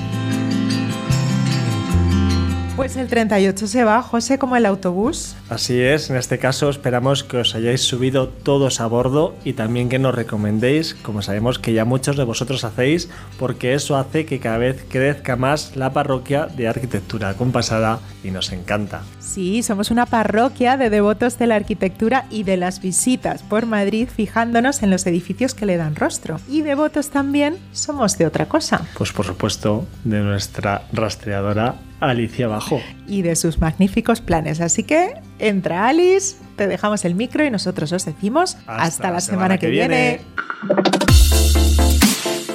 Pues 2.75 2.97
el 2.97 3.07
38 3.07 3.67
se 3.67 3.83
va, 3.83 4.01
José, 4.01 4.39
como 4.39 4.55
el 4.55 4.65
autobús. 4.65 5.36
Así 5.47 5.79
es, 5.79 6.09
en 6.09 6.15
este 6.15 6.39
caso 6.39 6.71
esperamos 6.71 7.23
que 7.23 7.38
os 7.38 7.53
hayáis 7.53 7.81
subido 7.81 8.29
todos 8.29 8.81
a 8.81 8.88
bordo 8.88 9.36
y 9.43 9.53
también 9.53 9.89
que 9.89 9.99
nos 9.99 10.15
recomendéis, 10.15 10.95
como 10.95 11.21
sabemos 11.21 11.59
que 11.59 11.73
ya 11.73 11.86
muchos 11.86 12.17
de 12.17 12.23
vosotros 12.23 12.63
hacéis, 12.63 13.09
porque 13.38 13.75
eso 13.75 13.95
hace 13.95 14.25
que 14.25 14.39
cada 14.39 14.57
vez 14.57 14.83
crezca 14.89 15.36
más 15.36 15.75
la 15.75 15.93
parroquia 15.93 16.47
de 16.47 16.67
arquitectura 16.67 17.36
compasada 17.36 17.99
y 18.23 18.31
nos 18.31 18.51
encanta. 18.51 19.03
Sí, 19.19 19.62
somos 19.62 19.91
una 19.91 20.07
parroquia 20.07 20.75
de 20.75 20.89
devotos 20.89 21.38
de 21.38 21.45
la 21.45 21.55
arquitectura 21.55 22.25
y 22.31 22.41
de 22.41 22.57
las 22.57 22.81
visitas 22.81 23.43
por 23.43 23.67
Madrid 23.67 24.09
fijándonos 24.09 24.81
en 24.81 24.89
los 24.89 25.05
edificios 25.05 25.53
que 25.53 25.67
le 25.67 25.77
dan 25.77 25.95
rostro. 25.95 26.39
Y 26.49 26.63
devotos 26.63 27.12
también 27.12 27.59
somos 27.71 28.17
de 28.17 28.25
otra 28.25 28.47
cosa. 28.47 28.81
Pues 28.97 29.12
por 29.12 29.27
supuesto, 29.27 29.86
de 30.03 30.21
nuestra 30.21 30.88
rastreadora 30.91 31.75
Alicia 32.09 32.47
Bajo. 32.47 32.82
Y 33.07 33.21
de 33.21 33.36
sus 33.36 33.59
magníficos 33.59 34.21
planes. 34.21 34.61
Así 34.61 34.84
que 34.84 35.15
entra 35.39 35.88
Alice, 35.88 36.36
te 36.55 36.67
dejamos 36.67 37.05
el 37.05 37.15
micro 37.15 37.45
y 37.45 37.51
nosotros 37.51 37.91
os 37.91 38.05
decimos 38.05 38.57
hasta, 38.67 39.11
la, 39.11 39.19
semana, 39.19 39.57
que, 39.57 39.67
viene. 39.67 40.21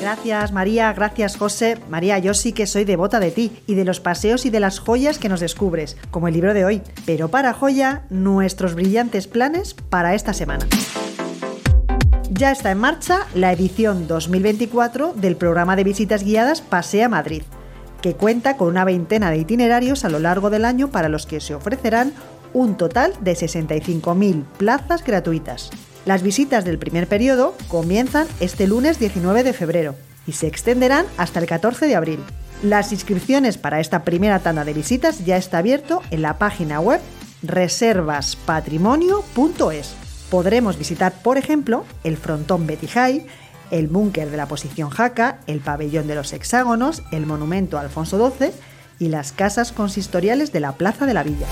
Gracias 0.01 0.53
María, 0.53 0.93
gracias 0.93 1.37
José. 1.37 1.79
María, 1.91 2.19
yo 2.19 2.33
sí 2.33 2.53
que 2.53 2.67
soy 2.67 2.85
devota 2.85 3.21
de 3.21 3.31
ti 3.31 3.53
y 3.67 3.75
de 3.75 3.85
los 3.85 4.01
paseos 4.01 4.47
y 4.47 4.51
de 4.51 4.61
las 4.61 4.79
joyas 4.79 5.19
que 5.19 5.29
nos 5.29 5.41
descubres, 5.41 5.97
como 6.11 6.29
el 6.29 6.35
libro 6.35 6.55
de 6.55 6.65
hoy. 6.65 6.83
Pero 7.05 7.29
para 7.29 7.53
joya, 7.53 8.03
nuestros 8.09 8.75
brillantes 8.75 9.27
planes 9.27 9.75
para 9.75 10.15
esta 10.15 10.33
semana. 10.33 10.67
Ya 12.31 12.53
está 12.53 12.71
en 12.71 12.79
marcha 12.79 13.27
la 13.35 13.53
edición 13.53 14.07
2024 14.07 15.15
del 15.15 15.37
programa 15.37 15.77
de 15.77 15.85
visitas 15.85 16.23
guiadas 16.23 16.61
Pasea 16.61 17.09
Madrid, 17.09 17.43
que 18.03 18.15
cuenta 18.15 18.57
con 18.57 18.69
una 18.69 18.85
veintena 18.85 19.31
de 19.31 19.39
itinerarios 19.39 20.05
a 20.05 20.09
lo 20.09 20.19
largo 20.19 20.51
del 20.51 20.65
año 20.65 20.89
para 20.89 21.09
los 21.09 21.27
que 21.27 21.41
se 21.41 21.55
ofrecerán 21.55 22.13
un 22.53 22.77
total 22.77 23.13
de 23.21 23.33
65.000 23.33 24.45
plazas 24.57 25.05
gratuitas. 25.05 25.71
Las 26.07 26.23
visitas 26.23 26.65
del 26.65 26.79
primer 26.79 27.07
periodo 27.07 27.55
comienzan 27.69 28.27
este 28.41 28.67
lunes 28.67 28.99
19 28.99 29.43
de 29.43 29.53
febrero 29.53 29.95
y 30.27 30.33
se 30.33 30.47
extenderán 30.47 31.05
hasta 31.17 31.41
el 31.41 31.47
14 31.47 31.87
de 31.87 31.97
abril. 31.97 32.21
Las 32.63 32.93
inscripciones 32.93 33.59
para 33.59 33.81
esta 33.81 34.05
primera 34.05 34.39
tanda 34.41 34.65
de 34.65 34.73
visitas 34.73 35.25
ya 35.25 35.37
está 35.37 35.59
abierto 35.59 36.03
en 36.11 36.23
la 36.23 36.39
página 36.39 36.81
web 36.81 37.01
reservaspatrimonio.es. 37.43 39.95
Podremos 40.31 40.79
visitar, 40.79 41.13
por 41.23 41.39
ejemplo, 41.39 41.85
el 42.05 42.17
frontón 42.17 42.67
High, 42.67 43.27
el 43.71 43.89
búnker 43.89 44.31
de 44.31 44.37
la 44.37 44.47
posición 44.47 44.91
Jaca, 44.91 45.41
el 45.47 45.61
pabellón 45.61 46.07
de 46.07 46.15
los 46.15 46.33
hexágonos, 46.33 47.03
el 47.13 47.27
monumento 47.27 47.79
Alfonso 47.79 48.33
XII 48.39 48.51
y 48.99 49.09
las 49.09 49.33
casas 49.33 49.73
consistoriales 49.73 50.53
de 50.53 50.61
la 50.61 50.73
Plaza 50.73 51.07
de 51.07 51.15
la 51.15 51.23
Villa. 51.23 51.47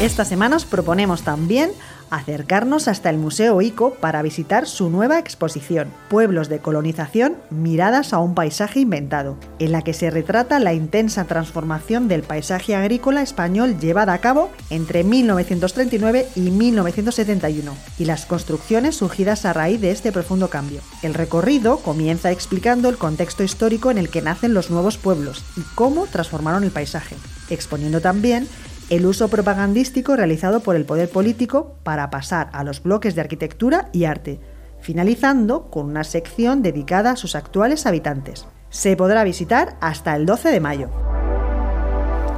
Esta 0.00 0.24
semana 0.24 0.56
os 0.56 0.64
proponemos 0.64 1.22
también 1.22 1.70
acercarnos 2.12 2.88
hasta 2.88 3.08
el 3.08 3.16
Museo 3.16 3.62
ICO 3.62 3.94
para 3.94 4.20
visitar 4.20 4.66
su 4.66 4.90
nueva 4.90 5.18
exposición, 5.18 5.88
Pueblos 6.10 6.50
de 6.50 6.58
colonización, 6.58 7.36
miradas 7.50 8.12
a 8.12 8.18
un 8.18 8.34
paisaje 8.34 8.80
inventado, 8.80 9.38
en 9.58 9.72
la 9.72 9.82
que 9.82 9.94
se 9.94 10.10
retrata 10.10 10.60
la 10.60 10.74
intensa 10.74 11.24
transformación 11.24 12.08
del 12.08 12.22
paisaje 12.22 12.74
agrícola 12.76 13.22
español 13.22 13.78
llevada 13.80 14.12
a 14.12 14.18
cabo 14.18 14.50
entre 14.68 15.04
1939 15.04 16.28
y 16.36 16.50
1971, 16.50 17.74
y 17.98 18.04
las 18.04 18.26
construcciones 18.26 18.96
surgidas 18.96 19.46
a 19.46 19.54
raíz 19.54 19.80
de 19.80 19.90
este 19.90 20.12
profundo 20.12 20.50
cambio. 20.50 20.82
El 21.02 21.14
recorrido 21.14 21.78
comienza 21.78 22.30
explicando 22.30 22.90
el 22.90 22.98
contexto 22.98 23.42
histórico 23.42 23.90
en 23.90 23.96
el 23.96 24.10
que 24.10 24.20
nacen 24.20 24.52
los 24.52 24.70
nuevos 24.70 24.98
pueblos 24.98 25.42
y 25.56 25.62
cómo 25.74 26.06
transformaron 26.06 26.62
el 26.62 26.72
paisaje, 26.72 27.16
exponiendo 27.48 28.02
también 28.02 28.46
el 28.92 29.06
uso 29.06 29.28
propagandístico 29.28 30.16
realizado 30.16 30.60
por 30.60 30.76
el 30.76 30.84
poder 30.84 31.08
político 31.08 31.76
para 31.82 32.10
pasar 32.10 32.50
a 32.52 32.62
los 32.62 32.82
bloques 32.82 33.14
de 33.14 33.22
arquitectura 33.22 33.88
y 33.90 34.04
arte, 34.04 34.38
finalizando 34.80 35.70
con 35.70 35.86
una 35.86 36.04
sección 36.04 36.60
dedicada 36.60 37.12
a 37.12 37.16
sus 37.16 37.34
actuales 37.34 37.86
habitantes. 37.86 38.44
Se 38.68 38.94
podrá 38.94 39.24
visitar 39.24 39.76
hasta 39.80 40.14
el 40.14 40.26
12 40.26 40.50
de 40.50 40.60
mayo. 40.60 40.90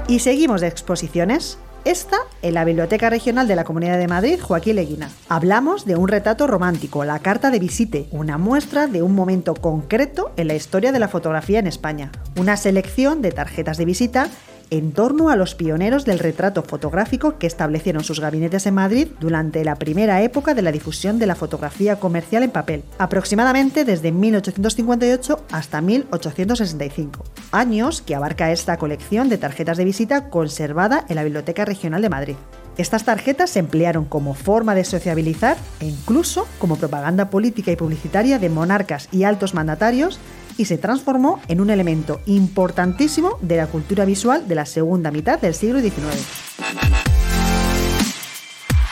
Y 0.06 0.20
seguimos 0.20 0.60
de 0.60 0.68
exposiciones. 0.68 1.58
Esta 1.84 2.18
en 2.40 2.54
la 2.54 2.64
Biblioteca 2.64 3.10
Regional 3.10 3.48
de 3.48 3.56
la 3.56 3.64
Comunidad 3.64 3.98
de 3.98 4.06
Madrid, 4.06 4.38
Joaquín 4.40 4.76
Leguina. 4.76 5.10
Hablamos 5.28 5.84
de 5.84 5.96
un 5.96 6.06
retrato 6.06 6.46
romántico, 6.46 7.04
la 7.04 7.18
carta 7.18 7.50
de 7.50 7.58
visite, 7.58 8.06
una 8.12 8.38
muestra 8.38 8.86
de 8.86 9.02
un 9.02 9.14
momento 9.14 9.54
concreto 9.54 10.32
en 10.36 10.46
la 10.46 10.54
historia 10.54 10.92
de 10.92 11.00
la 11.00 11.08
fotografía 11.08 11.58
en 11.58 11.66
España. 11.66 12.12
Una 12.38 12.56
selección 12.56 13.22
de 13.22 13.32
tarjetas 13.32 13.76
de 13.76 13.84
visita 13.84 14.28
en 14.70 14.92
torno 14.92 15.30
a 15.30 15.36
los 15.36 15.54
pioneros 15.54 16.04
del 16.04 16.18
retrato 16.18 16.62
fotográfico 16.62 17.38
que 17.38 17.46
establecieron 17.46 18.04
sus 18.04 18.20
gabinetes 18.20 18.66
en 18.66 18.74
Madrid 18.74 19.08
durante 19.20 19.64
la 19.64 19.76
primera 19.76 20.22
época 20.22 20.54
de 20.54 20.62
la 20.62 20.72
difusión 20.72 21.18
de 21.18 21.26
la 21.26 21.34
fotografía 21.34 21.96
comercial 21.96 22.42
en 22.42 22.50
papel, 22.50 22.84
aproximadamente 22.98 23.84
desde 23.84 24.12
1858 24.12 25.44
hasta 25.52 25.80
1865, 25.80 27.24
años 27.52 28.02
que 28.02 28.14
abarca 28.14 28.52
esta 28.52 28.76
colección 28.76 29.28
de 29.28 29.38
tarjetas 29.38 29.76
de 29.76 29.84
visita 29.84 30.28
conservada 30.30 31.04
en 31.08 31.16
la 31.16 31.24
Biblioteca 31.24 31.64
Regional 31.64 32.02
de 32.02 32.08
Madrid. 32.08 32.36
Estas 32.76 33.04
tarjetas 33.04 33.50
se 33.50 33.60
emplearon 33.60 34.04
como 34.04 34.34
forma 34.34 34.74
de 34.74 34.84
sociabilizar 34.84 35.56
e 35.78 35.86
incluso 35.86 36.48
como 36.58 36.76
propaganda 36.76 37.30
política 37.30 37.70
y 37.70 37.76
publicitaria 37.76 38.40
de 38.40 38.48
monarcas 38.48 39.08
y 39.12 39.22
altos 39.22 39.54
mandatarios 39.54 40.18
y 40.56 40.64
se 40.64 40.78
transformó 40.78 41.40
en 41.46 41.60
un 41.60 41.70
elemento 41.70 42.20
importantísimo 42.26 43.38
de 43.40 43.58
la 43.58 43.68
cultura 43.68 44.04
visual 44.04 44.48
de 44.48 44.54
la 44.56 44.66
segunda 44.66 45.12
mitad 45.12 45.40
del 45.40 45.54
siglo 45.54 45.80
XIX. 45.80 45.94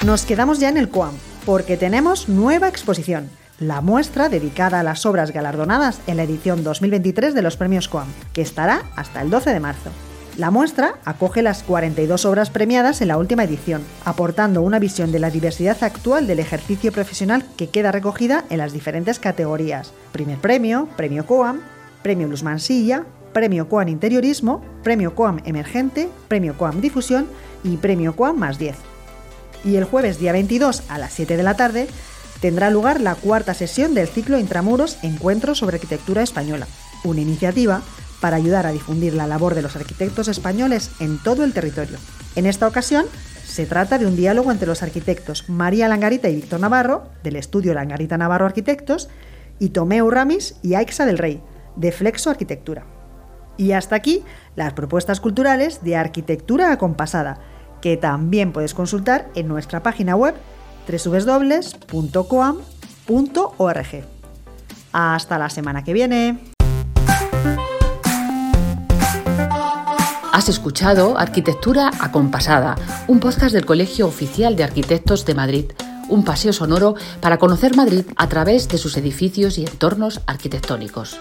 Nos 0.04 0.24
quedamos 0.24 0.60
ya 0.60 0.68
en 0.68 0.76
el 0.76 0.88
COAM, 0.88 1.14
porque 1.44 1.76
tenemos 1.76 2.28
nueva 2.28 2.68
exposición, 2.68 3.30
la 3.58 3.80
muestra 3.80 4.28
dedicada 4.28 4.80
a 4.80 4.82
las 4.82 5.06
obras 5.06 5.32
galardonadas 5.32 6.00
en 6.06 6.16
la 6.16 6.24
edición 6.24 6.64
2023 6.64 7.34
de 7.34 7.42
los 7.42 7.56
premios 7.56 7.88
COAM, 7.88 8.08
que 8.32 8.42
estará 8.42 8.82
hasta 8.96 9.22
el 9.22 9.30
12 9.30 9.52
de 9.52 9.60
marzo. 9.60 9.90
La 10.38 10.50
muestra 10.50 10.94
acoge 11.04 11.42
las 11.42 11.62
42 11.62 12.24
obras 12.24 12.48
premiadas 12.48 13.02
en 13.02 13.08
la 13.08 13.18
última 13.18 13.44
edición, 13.44 13.82
aportando 14.06 14.62
una 14.62 14.78
visión 14.78 15.12
de 15.12 15.18
la 15.18 15.28
diversidad 15.28 15.76
actual 15.84 16.26
del 16.26 16.38
ejercicio 16.38 16.90
profesional 16.90 17.44
que 17.58 17.68
queda 17.68 17.92
recogida 17.92 18.44
en 18.48 18.56
las 18.56 18.72
diferentes 18.72 19.18
categorías. 19.18 19.92
Primer 20.10 20.38
premio, 20.38 20.88
premio 20.96 21.26
COAM, 21.26 21.60
premio 22.02 22.28
Luz 22.28 22.42
Mansilla, 22.42 23.04
premio 23.34 23.68
COAM 23.68 23.88
Interiorismo, 23.88 24.64
premio 24.82 25.14
COAM 25.14 25.40
Emergente, 25.44 26.08
premio 26.28 26.56
COAM 26.56 26.80
Difusión 26.80 27.26
y 27.62 27.76
premio 27.76 28.16
COAM 28.16 28.38
más 28.38 28.58
10. 28.58 28.76
Y 29.64 29.76
el 29.76 29.84
jueves 29.84 30.18
día 30.18 30.32
22 30.32 30.84
a 30.88 30.96
las 30.96 31.12
7 31.12 31.36
de 31.36 31.42
la 31.42 31.56
tarde 31.56 31.88
tendrá 32.40 32.70
lugar 32.70 33.02
la 33.02 33.16
cuarta 33.16 33.52
sesión 33.52 33.92
del 33.92 34.08
ciclo 34.08 34.38
Intramuros 34.38 34.96
Encuentros 35.02 35.58
sobre 35.58 35.76
Arquitectura 35.76 36.22
Española, 36.22 36.66
una 37.04 37.20
iniciativa 37.20 37.82
para 38.22 38.36
ayudar 38.36 38.66
a 38.66 38.72
difundir 38.72 39.14
la 39.14 39.26
labor 39.26 39.56
de 39.56 39.62
los 39.62 39.74
arquitectos 39.74 40.28
españoles 40.28 40.92
en 41.00 41.18
todo 41.18 41.42
el 41.42 41.52
territorio. 41.52 41.98
En 42.36 42.46
esta 42.46 42.68
ocasión, 42.68 43.04
se 43.44 43.66
trata 43.66 43.98
de 43.98 44.06
un 44.06 44.14
diálogo 44.16 44.52
entre 44.52 44.68
los 44.68 44.84
arquitectos 44.84 45.48
María 45.48 45.88
Langarita 45.88 46.28
y 46.28 46.36
Víctor 46.36 46.60
Navarro, 46.60 47.08
del 47.24 47.34
estudio 47.34 47.74
Langarita 47.74 48.16
Navarro 48.16 48.46
Arquitectos, 48.46 49.10
y 49.58 49.70
Tomeu 49.70 50.08
Ramis 50.08 50.54
y 50.62 50.74
Aixa 50.74 51.04
del 51.04 51.18
Rey, 51.18 51.42
de 51.74 51.90
Flexo 51.90 52.30
Arquitectura. 52.30 52.86
Y 53.56 53.72
hasta 53.72 53.96
aquí 53.96 54.22
las 54.54 54.72
propuestas 54.72 55.20
culturales 55.20 55.82
de 55.82 55.96
arquitectura 55.96 56.70
acompasada, 56.70 57.40
que 57.80 57.96
también 57.96 58.52
puedes 58.52 58.72
consultar 58.72 59.28
en 59.34 59.48
nuestra 59.48 59.82
página 59.82 60.14
web 60.14 60.36
www.coam.org. 60.86 61.82
Hasta 64.92 65.38
la 65.38 65.50
semana 65.50 65.82
que 65.82 65.92
viene. 65.92 66.51
Has 70.42 70.48
escuchado 70.48 71.16
Arquitectura 71.18 71.92
Acompasada, 72.00 72.74
un 73.06 73.20
podcast 73.20 73.54
del 73.54 73.64
Colegio 73.64 74.08
Oficial 74.08 74.56
de 74.56 74.64
Arquitectos 74.64 75.24
de 75.24 75.36
Madrid, 75.36 75.66
un 76.08 76.24
paseo 76.24 76.52
sonoro 76.52 76.96
para 77.20 77.38
conocer 77.38 77.76
Madrid 77.76 78.06
a 78.16 78.28
través 78.28 78.66
de 78.66 78.76
sus 78.76 78.96
edificios 78.96 79.56
y 79.56 79.64
entornos 79.64 80.20
arquitectónicos. 80.26 81.16